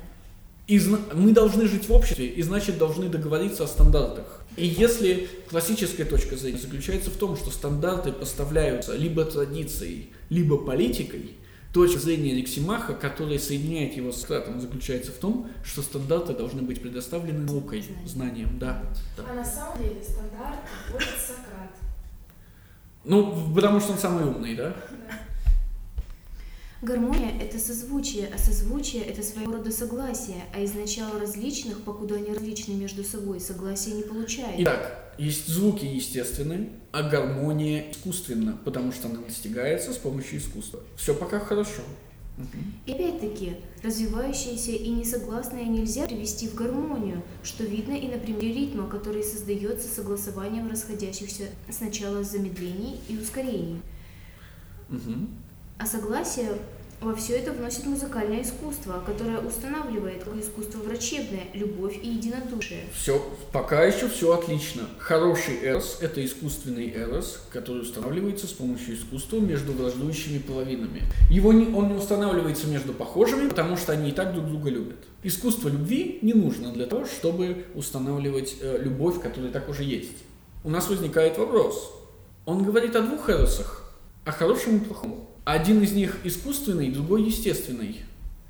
И 0.66 0.78
зна- 0.78 1.00
мы 1.14 1.32
должны 1.32 1.66
жить 1.68 1.88
в 1.88 1.92
обществе, 1.92 2.26
и 2.26 2.42
значит 2.42 2.78
должны 2.78 3.08
договориться 3.08 3.64
о 3.64 3.66
стандартах. 3.66 4.44
И 4.56 4.66
если 4.66 5.28
классическая 5.48 6.04
точка 6.04 6.36
зрения 6.36 6.58
заключается 6.58 7.10
в 7.10 7.16
том, 7.16 7.36
что 7.36 7.50
стандарты 7.50 8.12
поставляются 8.12 8.96
либо 8.96 9.24
традицией, 9.24 10.12
либо 10.28 10.58
политикой, 10.58 11.36
точка 11.72 12.00
зрения 12.00 12.34
Рексимаха, 12.34 12.94
которая 12.94 13.38
соединяет 13.38 13.96
его 13.96 14.10
с 14.12 14.22
Сократом, 14.22 14.60
заключается 14.60 15.12
в 15.12 15.16
том, 15.16 15.48
что 15.64 15.82
стандарты 15.82 16.34
должны 16.34 16.62
быть 16.62 16.82
предоставлены 16.82 17.40
наукой, 17.40 17.84
знанием, 18.06 18.58
да. 18.58 18.82
да. 19.16 19.24
А 19.30 19.34
на 19.34 19.44
самом 19.44 19.78
деле 19.78 20.02
стандарт 20.02 20.58
вводит 20.90 21.08
Сократ. 21.18 21.70
Ну, 23.04 23.52
потому 23.54 23.80
что 23.80 23.92
он 23.92 23.98
самый 23.98 24.24
умный, 24.24 24.54
да? 24.54 24.74
Гармония– 26.82 27.38
это 27.40 27.58
созвучие, 27.58 28.30
а 28.34 28.38
созвучие– 28.38 29.04
это 29.06 29.22
своего 29.22 29.52
рода 29.52 29.70
согласие, 29.70 30.44
а 30.54 30.60
из 30.60 30.72
начала 30.72 31.20
различных, 31.20 31.82
покуда 31.82 32.14
они 32.14 32.32
различны 32.32 32.72
между 32.72 33.04
собой, 33.04 33.38
согласия 33.38 33.92
не 33.92 34.02
получается. 34.02 34.56
Итак, 34.62 35.14
есть 35.18 35.46
звуки 35.46 35.84
естественные, 35.84 36.70
а 36.92 37.02
гармония 37.02 37.90
искусственна, 37.90 38.58
потому 38.64 38.92
что 38.92 39.08
она 39.08 39.20
достигается 39.20 39.92
с 39.92 39.98
помощью 39.98 40.38
искусства. 40.38 40.80
Все 40.96 41.14
пока 41.14 41.38
хорошо. 41.38 41.82
И 42.86 42.92
опять-таки, 42.92 43.56
развивающиеся 43.82 44.72
и 44.72 44.88
несогласные 44.90 45.66
нельзя 45.66 46.06
привести 46.06 46.48
в 46.48 46.54
гармонию, 46.54 47.22
что 47.42 47.64
видно 47.64 47.94
и 47.94 48.08
на 48.08 48.18
примере 48.18 48.52
ритма, 48.52 48.88
который 48.88 49.22
создается 49.22 49.88
согласованием 49.88 50.70
расходящихся 50.70 51.44
сначала 51.70 52.22
замедлений 52.24 53.00
и 53.08 53.16
ускорений. 53.18 53.80
Мгм. 54.88 55.28
А 55.78 55.86
согласие 55.86 56.52
во 57.00 57.14
все 57.14 57.38
это 57.38 57.52
вносит 57.52 57.86
музыкальное 57.86 58.42
искусство, 58.42 59.02
которое 59.04 59.38
устанавливает 59.38 60.22
как 60.24 60.36
искусство 60.36 60.78
врачебное, 60.80 61.44
любовь 61.54 61.98
и 62.02 62.08
единодушие. 62.08 62.84
Все, 62.94 63.24
пока 63.52 63.84
еще 63.84 64.08
все 64.08 64.34
отлично. 64.34 64.82
Хороший 64.98 65.64
эрос– 65.64 65.98
это 66.02 66.24
искусственный 66.24 66.92
эрос, 66.94 67.42
который 67.50 67.82
устанавливается 67.82 68.46
с 68.46 68.52
помощью 68.52 68.96
искусства 68.96 69.38
между 69.38 69.72
враждующими 69.72 70.38
половинами. 70.38 71.02
Его 71.30 71.52
не, 71.54 71.74
он 71.74 71.88
не 71.88 71.94
устанавливается 71.94 72.66
между 72.66 72.92
похожими, 72.92 73.48
потому 73.48 73.78
что 73.78 73.92
они 73.92 74.10
и 74.10 74.12
так 74.12 74.34
друг 74.34 74.46
друга 74.46 74.68
любят. 74.68 74.98
Искусство 75.22 75.68
любви 75.68 76.18
не 76.20 76.34
нужно 76.34 76.72
для 76.72 76.86
того, 76.86 77.06
чтобы 77.06 77.64
устанавливать 77.74 78.56
э, 78.60 78.78
любовь, 78.82 79.22
которая 79.22 79.50
так 79.50 79.68
уже 79.70 79.84
есть. 79.84 80.18
У 80.64 80.68
нас 80.68 80.88
возникает 80.90 81.38
вопрос. 81.38 81.94
Он 82.44 82.62
говорит 82.62 82.94
о 82.94 83.00
двух 83.00 83.30
эросах, 83.30 83.94
о 84.26 84.32
хорошем 84.32 84.76
и 84.76 84.80
плохом. 84.80 85.29
Один 85.44 85.82
из 85.82 85.92
них 85.92 86.18
искусственный, 86.24 86.90
другой 86.90 87.24
естественный. 87.24 88.00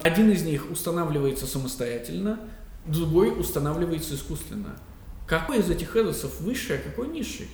Один 0.00 0.30
из 0.30 0.42
них 0.42 0.70
устанавливается 0.70 1.46
самостоятельно, 1.46 2.40
другой 2.86 3.38
устанавливается 3.38 4.14
искусственно. 4.14 4.76
Какой 5.26 5.60
из 5.60 5.70
этих 5.70 5.96
эросов 5.96 6.40
высший, 6.40 6.78
а 6.78 6.80
какой 6.80 7.08
низший? 7.08 7.48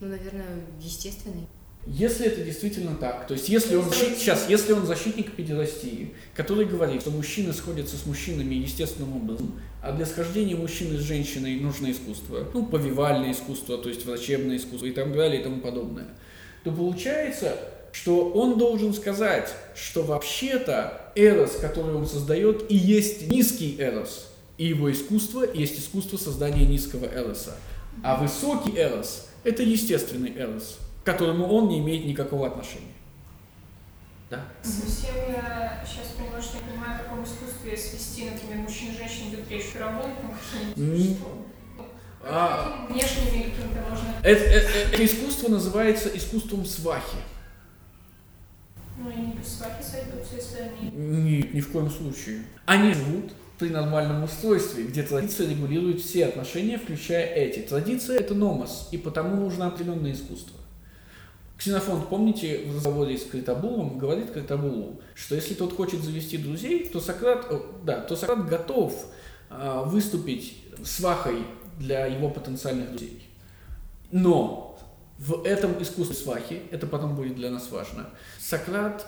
Ну, 0.00 0.08
наверное, 0.08 0.64
естественный. 0.80 1.48
Если 1.86 2.26
это 2.26 2.42
действительно 2.42 2.94
так, 2.96 3.26
то 3.26 3.34
есть 3.34 3.48
если 3.48 3.74
он 3.76 3.88
защит- 3.88 4.18
сейчас, 4.18 4.48
если 4.48 4.72
он 4.72 4.84
защитник 4.84 5.32
педерастии, 5.32 6.14
который 6.34 6.66
говорит, 6.66 7.00
что 7.02 7.10
мужчины 7.10 7.52
сходятся 7.52 7.96
с 7.96 8.04
мужчинами 8.04 8.54
естественным 8.56 9.16
образом, 9.16 9.58
а 9.82 9.92
для 9.92 10.04
схождения 10.04 10.54
мужчины 10.56 10.98
с 10.98 11.02
женщиной 11.02 11.58
нужно 11.60 11.90
искусство, 11.90 12.46
ну, 12.52 12.66
повивальное 12.66 13.32
искусство, 13.32 13.78
то 13.78 13.88
есть 13.88 14.04
врачебное 14.04 14.56
искусство 14.58 14.86
и 14.86 14.92
так 14.92 15.12
далее 15.14 15.40
и 15.40 15.44
тому 15.44 15.60
подобное, 15.60 16.08
то 16.64 16.72
получается, 16.72 17.56
что 17.92 18.30
он 18.30 18.58
должен 18.58 18.92
сказать, 18.94 19.52
что 19.74 20.02
вообще-то 20.02 21.12
эрос, 21.14 21.56
который 21.56 21.94
он 21.94 22.06
создает, 22.06 22.70
и 22.70 22.76
есть 22.76 23.28
низкий 23.28 23.76
эрос, 23.78 24.28
и 24.56 24.66
его 24.66 24.90
искусство 24.92 25.44
есть 25.52 25.78
искусство 25.78 26.16
создания 26.16 26.66
низкого 26.66 27.06
эроса. 27.06 27.56
А 28.02 28.16
высокий 28.16 28.76
эрос– 28.76 29.28
это 29.44 29.62
естественный 29.62 30.32
эрос, 30.36 30.78
к 31.02 31.06
которому 31.06 31.48
он 31.48 31.68
не 31.68 31.78
имеет 31.78 32.06
никакого 32.06 32.46
отношения. 32.46 32.92
Да? 34.30 34.44
Совсем 34.62 35.14
я 35.28 35.82
сейчас 35.86 36.08
поняла, 36.08 36.40
что 36.42 36.58
не 36.58 36.70
понимаю, 36.70 37.00
о 37.00 37.04
каком 37.04 37.24
искусстве 37.24 37.76
свести, 37.76 38.30
например, 38.30 38.58
мужчин 38.58 38.90
и 38.92 38.96
женщин 38.96 39.28
идет 39.30 39.50
речь. 39.50 39.64
Феромон, 39.64 40.10
ну, 40.22 40.34
какие-нибудь, 40.74 41.06
М, 41.06 41.16
что? 41.16 41.46
А- 42.24 42.86
Внешними 42.88 43.42
какими-то 43.50 43.90
можно... 43.90 44.14
Это, 44.22 44.44
это- 44.44 44.68
это 44.92 45.04
искусство 45.04 45.48
называется 45.48 46.08
искусством 46.14 46.64
свахи. 46.64 47.18
Ну, 48.98 49.10
и 49.10 49.16
не 49.16 49.32
без 49.32 49.58
свахи 49.58 49.82
сойдутся, 49.82 50.34
если 50.36 50.58
они... 50.60 50.90
Ни, 50.90 51.56
ни 51.56 51.60
в 51.60 51.70
коем 51.70 51.90
случае. 51.90 52.42
Они 52.66 52.92
живут 52.92 53.32
при 53.58 53.68
нормальном 53.70 54.24
устройстве, 54.24 54.84
где 54.84 55.02
традиция 55.02 55.48
регулирует 55.48 56.00
все 56.00 56.26
отношения, 56.26 56.78
включая 56.78 57.26
эти. 57.34 57.60
Традиция– 57.60 58.18
это 58.20 58.34
номос, 58.34 58.88
и 58.92 58.98
потому 58.98 59.36
нужно 59.36 59.66
определенное 59.68 60.12
искусство. 60.12 60.56
Ксенофонт, 61.56 62.08
помните, 62.08 62.60
в 62.66 62.76
разговоре 62.76 63.18
с 63.18 63.24
Критабулом 63.24 63.98
говорит 63.98 64.30
Критабулу, 64.32 65.00
что 65.14 65.34
если 65.34 65.54
тот 65.54 65.74
хочет 65.74 66.02
завести 66.04 66.36
друзей, 66.38 66.88
то 66.88 67.00
Сократ, 67.00 67.50
да, 67.84 68.00
то 68.00 68.14
Сократ 68.14 68.48
готов 68.48 68.94
а, 69.50 69.82
выступить 69.82 70.56
свахой 70.84 71.42
для 71.78 72.06
его 72.06 72.30
потенциальных 72.30 72.90
друзей. 72.90 73.28
Но 74.10 74.78
в 75.18 75.44
этом 75.44 75.82
искусстве 75.82 76.16
свахи, 76.16 76.62
это 76.70 76.86
потом 76.86 77.14
будет 77.14 77.36
для 77.36 77.50
нас 77.50 77.70
важно, 77.70 78.06
Сократ 78.38 79.06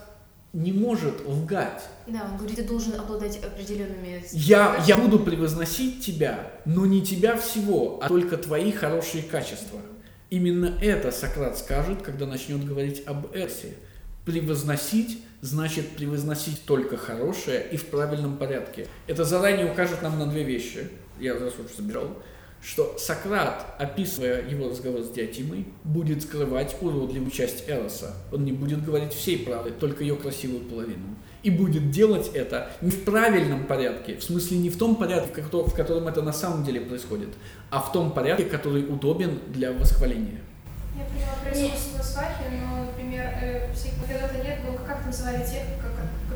не 0.52 0.72
может 0.72 1.24
лгать. 1.24 1.84
Да, 2.08 2.28
он 2.30 2.36
говорит, 2.36 2.56
ты 2.56 2.64
должен 2.64 2.98
обладать 2.98 3.42
определенными... 3.42 4.24
Я, 4.32 4.82
я 4.86 4.96
буду 4.96 5.20
превозносить 5.20 6.04
тебя, 6.04 6.50
но 6.64 6.86
не 6.86 7.02
тебя 7.02 7.36
всего, 7.36 8.00
а 8.02 8.08
только 8.08 8.36
твои 8.36 8.72
хорошие 8.72 9.22
качества. 9.22 9.80
Именно 10.28 10.78
это 10.80 11.12
Сократ 11.12 11.56
скажет, 11.56 12.02
когда 12.02 12.26
начнет 12.26 12.64
говорить 12.64 13.04
об 13.06 13.34
Эрсе. 13.34 13.74
Превозносить 14.24 15.22
значит 15.40 15.90
превозносить 15.96 16.64
только 16.64 16.96
хорошее 16.96 17.66
и 17.70 17.76
в 17.76 17.86
правильном 17.86 18.36
порядке. 18.36 18.86
Это 19.06 19.24
заранее 19.24 19.70
укажет 19.70 20.02
нам 20.02 20.18
на 20.18 20.26
две 20.26 20.44
вещи. 20.44 20.88
Я 21.18 21.34
раз 21.34 21.54
уж 21.58 21.76
забирал. 21.76 22.16
Что 22.62 22.96
Сократ, 22.98 23.74
описывая 23.78 24.46
его 24.46 24.68
разговор 24.68 25.02
с 25.02 25.10
Диатимой, 25.10 25.66
будет 25.84 26.22
скрывать 26.22 26.76
уродливую 26.80 27.30
часть 27.30 27.68
Эроса. 27.68 28.14
Он 28.32 28.44
не 28.44 28.52
будет 28.52 28.84
говорить 28.84 29.12
всей 29.12 29.38
правды, 29.38 29.70
только 29.70 30.02
ее 30.02 30.16
красивую 30.16 30.64
половину. 30.64 31.16
И 31.42 31.50
будет 31.50 31.90
делать 31.90 32.30
это 32.34 32.70
не 32.82 32.90
в 32.90 33.04
правильном 33.04 33.66
порядке, 33.66 34.16
в 34.16 34.22
смысле 34.22 34.58
не 34.58 34.68
в 34.68 34.76
том 34.76 34.96
порядке, 34.96 35.40
в 35.40 35.74
котором 35.74 36.06
это 36.06 36.20
на 36.20 36.34
самом 36.34 36.64
деле 36.64 36.82
происходит, 36.82 37.30
а 37.70 37.80
в 37.80 37.92
том 37.92 38.12
порядке, 38.12 38.44
который 38.44 38.84
удобен 38.84 39.38
для 39.48 39.72
восхваления. 39.72 40.40
Я 40.98 41.04
поняла 41.06 41.34
про 41.42 41.50
искусство 41.52 42.02
свахи, 42.02 42.44
но, 42.50 42.84
например, 42.84 43.24
э, 43.40 43.70
это 43.72 44.44
нет, 44.44 44.58
но 44.66 44.76
как 44.86 45.06
называли 45.06 45.38
тех, 45.38 45.62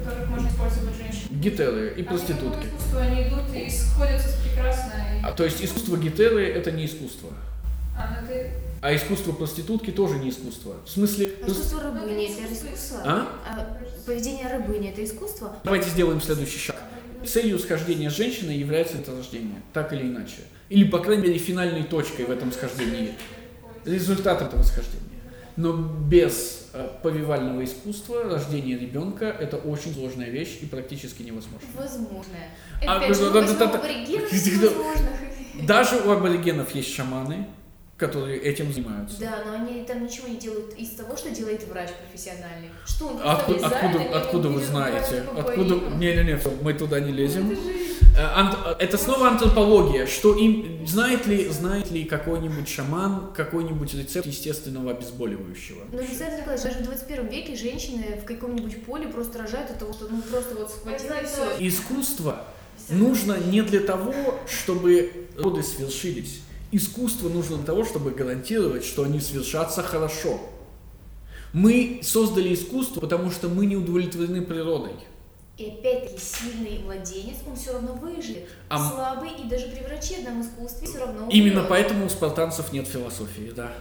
которых 0.04 0.28
можно 0.28 0.48
использовать 0.48 0.96
женщины? 0.96 1.38
Гитеры 1.40 1.94
и 1.96 2.02
проститутки. 2.02 2.58
Они, 2.58 2.68
искусство, 2.68 3.00
они 3.00 3.22
идут 3.28 3.54
и 3.54 3.70
сходятся 3.70 4.28
прекрасно. 4.42 4.92
И... 5.20 5.24
А, 5.24 5.32
то 5.32 5.44
есть 5.44 5.64
искусство 5.64 5.96
гитеры 5.96 6.46
это 6.46 6.70
не 6.70 6.86
искусство? 6.86 7.30
А, 7.96 8.20
ну 8.20 8.26
ты... 8.26 8.50
А 8.82 8.94
искусство 8.94 9.32
проститутки 9.32 9.90
тоже 9.90 10.16
не 10.16 10.28
искусство. 10.28 10.76
В 10.84 10.90
смысле... 10.90 11.26
А 11.42 11.50
искусство 11.50 11.82
рабыни 11.82 12.26
это 12.26 12.52
искусство? 12.52 13.00
А? 13.04 13.28
а? 13.48 13.78
Поведение 14.04 14.46
рабыни 14.46 14.90
это 14.90 15.02
искусство? 15.02 15.56
Давайте 15.64 15.88
сделаем 15.88 16.20
следующий 16.20 16.58
шаг. 16.58 16.76
Целью 17.26 17.58
схождения 17.58 18.10
с 18.10 18.16
женщиной 18.16 18.58
является 18.58 18.98
это 18.98 19.16
рождение, 19.16 19.62
так 19.72 19.94
или 19.94 20.02
иначе. 20.02 20.36
Или, 20.68 20.84
по 20.84 20.98
крайней 20.98 21.22
мере, 21.22 21.38
финальной 21.38 21.84
точкой 21.84 22.26
в 22.26 22.30
этом 22.30 22.52
схождении. 22.52 23.14
Результат 23.86 24.42
этого 24.42 24.62
схождения. 24.62 25.13
Но 25.56 25.72
без 25.72 26.68
э, 26.72 26.88
повивального 27.02 27.62
искусства 27.62 28.24
рождение 28.24 28.76
ребенка 28.78 29.26
это 29.26 29.56
очень 29.56 29.94
сложная 29.94 30.28
вещь 30.30 30.58
и 30.62 30.66
практически 30.66 31.22
невозможно. 31.22 31.68
Возможно. 31.78 32.34
А, 32.86 32.96
Опять 32.96 33.16
же, 33.16 33.30
Да. 33.30 33.40
возможно. 34.68 35.08
Даже 35.62 35.96
у 36.04 36.10
аборигенов 36.10 36.74
есть 36.74 36.92
шаманы, 36.92 37.46
которые 37.96 38.38
этим 38.40 38.72
занимаются. 38.72 39.20
Да, 39.20 39.44
но 39.46 39.52
они 39.54 39.84
там 39.84 40.02
ничего 40.04 40.26
не 40.26 40.36
делают 40.36 40.74
из 40.74 40.90
того, 40.90 41.16
что 41.16 41.30
делает 41.30 41.62
врач 41.68 41.90
профессиональный. 41.92 42.70
Что 42.84 43.06
он 43.06 43.20
Откуда, 43.22 43.58
залезает, 43.60 43.84
откуда, 43.84 44.18
откуда 44.18 44.48
вы 44.48 44.60
знаете? 44.64 45.24
Откуда? 45.38 45.76
боину. 45.76 45.96
Не-не-не, 45.98 46.40
мы 46.62 46.74
туда 46.74 46.98
не 46.98 47.12
лезем. 47.12 47.50
Же- 47.50 47.56
Э, 47.56 47.60
ант- 47.60 47.83
Это 48.16 48.96
снова 48.96 49.28
антропология. 49.28 50.06
Что 50.06 50.34
им 50.34 50.86
знает 50.86 51.26
ли 51.26 51.48
знает 51.48 51.90
ли 51.90 52.04
какой-нибудь 52.04 52.68
шаман 52.68 53.32
какой-нибудь 53.34 53.92
рецепт 53.94 54.26
естественного 54.26 54.92
обезболивающего? 54.92 55.82
Ну, 55.90 55.98
Александр 55.98 56.36
Николаевич, 56.38 56.64
даже 56.64 56.78
в 56.78 56.84
21 56.84 57.26
веке 57.26 57.56
женщины 57.56 58.20
в 58.22 58.24
каком-нибудь 58.24 58.84
поле 58.84 59.08
просто 59.08 59.38
рожают 59.38 59.70
от 59.70 59.80
того, 59.80 59.92
что 59.92 60.08
ну 60.08 60.22
просто 60.22 60.54
вот 60.54 60.70
схватила 60.70 61.14
и 61.14 61.26
все. 61.26 61.68
Искусство 61.68 62.44
нужно 62.88 63.36
не 63.38 63.62
для 63.62 63.80
того, 63.80 64.14
чтобы 64.46 65.26
роды 65.36 65.62
свершились. 65.62 66.40
Искусство 66.70 67.28
нужно 67.28 67.56
для 67.56 67.66
того, 67.66 67.84
чтобы 67.84 68.12
гарантировать, 68.12 68.84
что 68.84 69.04
они 69.04 69.20
свершатся 69.20 69.82
хорошо. 69.82 70.40
Мы 71.52 72.00
создали 72.02 72.52
искусство, 72.52 73.00
потому 73.00 73.30
что 73.30 73.48
мы 73.48 73.66
не 73.66 73.76
удовлетворены 73.76 74.42
природой. 74.42 74.94
И 75.56 75.70
опять-таки 75.70 76.18
сильный 76.18 76.80
младенец, 76.80 77.36
он 77.46 77.54
все 77.54 77.74
равно 77.74 77.92
выживет. 77.92 78.48
А 78.68 78.90
Слабый 78.90 79.30
и 79.30 79.48
даже 79.48 79.68
при 79.68 79.84
врачебном 79.84 80.42
искусстве 80.42 80.88
все 80.88 80.98
равно 80.98 81.28
Именно 81.30 81.60
умрет. 81.60 81.68
поэтому 81.68 82.06
у 82.06 82.08
спартанцев 82.08 82.72
нет 82.72 82.88
философии, 82.88 83.52
да. 83.54 83.72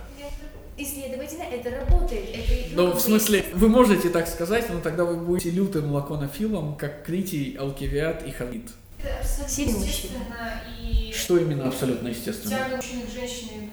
И, 0.78 0.86
следовательно, 0.86 1.44
это 1.44 1.70
работает. 1.70 2.26
Это, 2.30 2.76
Ну, 2.76 2.88
как 2.92 2.98
в 2.98 3.02
смысле, 3.02 3.46
вы 3.54 3.70
можете 3.70 4.10
так 4.10 4.28
сказать, 4.28 4.70
но 4.70 4.82
тогда 4.82 5.06
вы 5.06 5.18
будете 5.18 5.52
лютым 5.52 5.92
лаконофилом, 5.92 6.76
как 6.78 7.04
Критий, 7.06 7.56
Алкивиад 7.56 8.26
и 8.28 8.32
Хамид. 8.32 8.70
Это 9.04 9.20
абсолютно 9.20 9.50
Сильный 9.50 9.74
мужчина. 9.74 9.88
естественно, 9.88 10.62
и 10.82 11.14
Что 11.14 11.38
именно 11.38 11.68
абсолютно 11.68 12.08
естественно? 12.08 12.50
тяга 12.58 12.76
мужчины 12.78 13.02
к 13.04 13.12
женщине. 13.12 13.70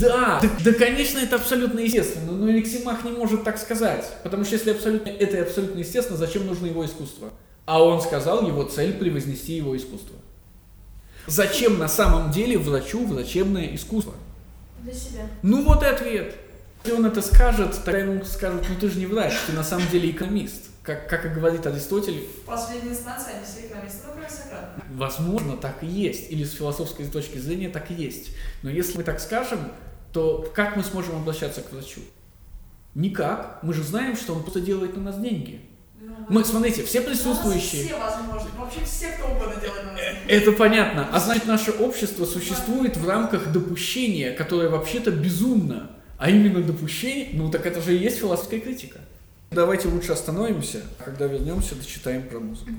Да, 0.00 0.40
да, 0.40 0.50
да, 0.64 0.72
конечно, 0.72 1.18
это 1.18 1.36
абсолютно 1.36 1.80
естественно, 1.80 2.32
но 2.32 2.50
Эликсимах 2.50 3.04
не 3.04 3.12
может 3.12 3.44
так 3.44 3.58
сказать. 3.58 4.04
Потому 4.22 4.44
что 4.44 4.54
если 4.54 4.70
абсолютно, 4.72 5.10
это 5.10 5.42
абсолютно 5.42 5.78
естественно, 5.78 6.18
зачем 6.18 6.46
нужно 6.46 6.66
его 6.66 6.84
искусство? 6.84 7.30
А 7.66 7.82
он 7.82 8.00
сказал, 8.00 8.46
его 8.46 8.64
цель 8.64 8.94
превознести 8.94 9.54
его 9.54 9.76
искусство. 9.76 10.16
Зачем 11.26 11.78
на 11.78 11.88
самом 11.88 12.30
деле 12.30 12.58
врачу 12.58 13.06
врачебное 13.06 13.74
искусство? 13.74 14.14
Для 14.82 14.92
себя. 14.92 15.26
Ну 15.42 15.62
вот 15.62 15.82
и 15.82 15.86
ответ. 15.86 16.34
Если 16.84 16.98
он 16.98 17.06
это 17.06 17.22
скажет, 17.22 17.74
тогда 17.84 18.00
ему 18.00 18.24
скажут, 18.24 18.66
ну 18.68 18.74
ты 18.78 18.90
же 18.90 18.98
не 18.98 19.06
врач, 19.06 19.32
ты 19.46 19.52
на 19.52 19.64
самом 19.64 19.88
деле 19.88 20.10
экономист. 20.10 20.66
Как, 20.84 21.08
как 21.08 21.24
и 21.24 21.28
говорит 21.30 21.66
Аристотель, 21.66 22.28
В 22.42 22.44
последней 22.44 22.90
инстанции 22.90 23.32
они 23.34 23.44
все 23.46 23.66
экономисты, 23.66 24.00
ну, 24.06 24.12
кроме 24.12 24.28
Сократа. 24.28 24.82
Возможно, 24.90 25.56
так 25.56 25.82
и 25.82 25.86
есть. 25.86 26.30
Или 26.30 26.44
с 26.44 26.52
философской 26.52 27.06
точки 27.08 27.38
зрения 27.38 27.70
так 27.70 27.90
и 27.90 27.94
есть. 27.94 28.32
Но 28.62 28.68
если 28.68 28.98
мы 28.98 29.02
так 29.02 29.18
скажем, 29.18 29.60
то 30.12 30.46
как 30.54 30.76
мы 30.76 30.84
сможем 30.84 31.16
обращаться 31.16 31.62
к 31.62 31.72
врачу? 31.72 32.00
Никак. 32.94 33.60
Мы 33.62 33.72
же 33.72 33.82
знаем, 33.82 34.14
что 34.14 34.34
он 34.34 34.42
просто 34.42 34.60
делает 34.60 34.94
на 34.94 35.04
нас 35.04 35.18
деньги. 35.18 35.62
Ну, 36.00 36.14
Мы, 36.28 36.44
смотрите, 36.44 36.84
все 36.84 37.00
присутствующие... 37.00 37.86
Все 37.86 37.98
возможно. 37.98 38.50
Вообще 38.58 38.84
все, 38.84 39.12
кто 39.12 39.28
угодно 39.28 39.58
делает 39.58 39.84
на. 39.86 39.98
Это 40.30 40.52
понятно. 40.52 41.08
А 41.10 41.18
значит, 41.18 41.46
наше 41.46 41.70
общество 41.70 42.26
существует 42.26 42.98
в 42.98 43.08
рамках 43.08 43.50
допущения, 43.52 44.36
которое 44.36 44.68
вообще-то 44.68 45.10
безумно. 45.10 45.92
А 46.18 46.28
именно 46.28 46.62
допущение, 46.62 47.30
ну 47.32 47.50
так 47.50 47.64
это 47.64 47.80
же 47.80 47.96
и 47.96 47.98
есть 47.98 48.18
философская 48.18 48.60
критика. 48.60 49.00
Давайте 49.54 49.86
лучше 49.86 50.12
остановимся, 50.12 50.82
а 50.98 51.04
когда 51.04 51.26
вернемся, 51.26 51.76
дочитаем 51.76 52.28
про 52.28 52.40
музыку. 52.40 52.72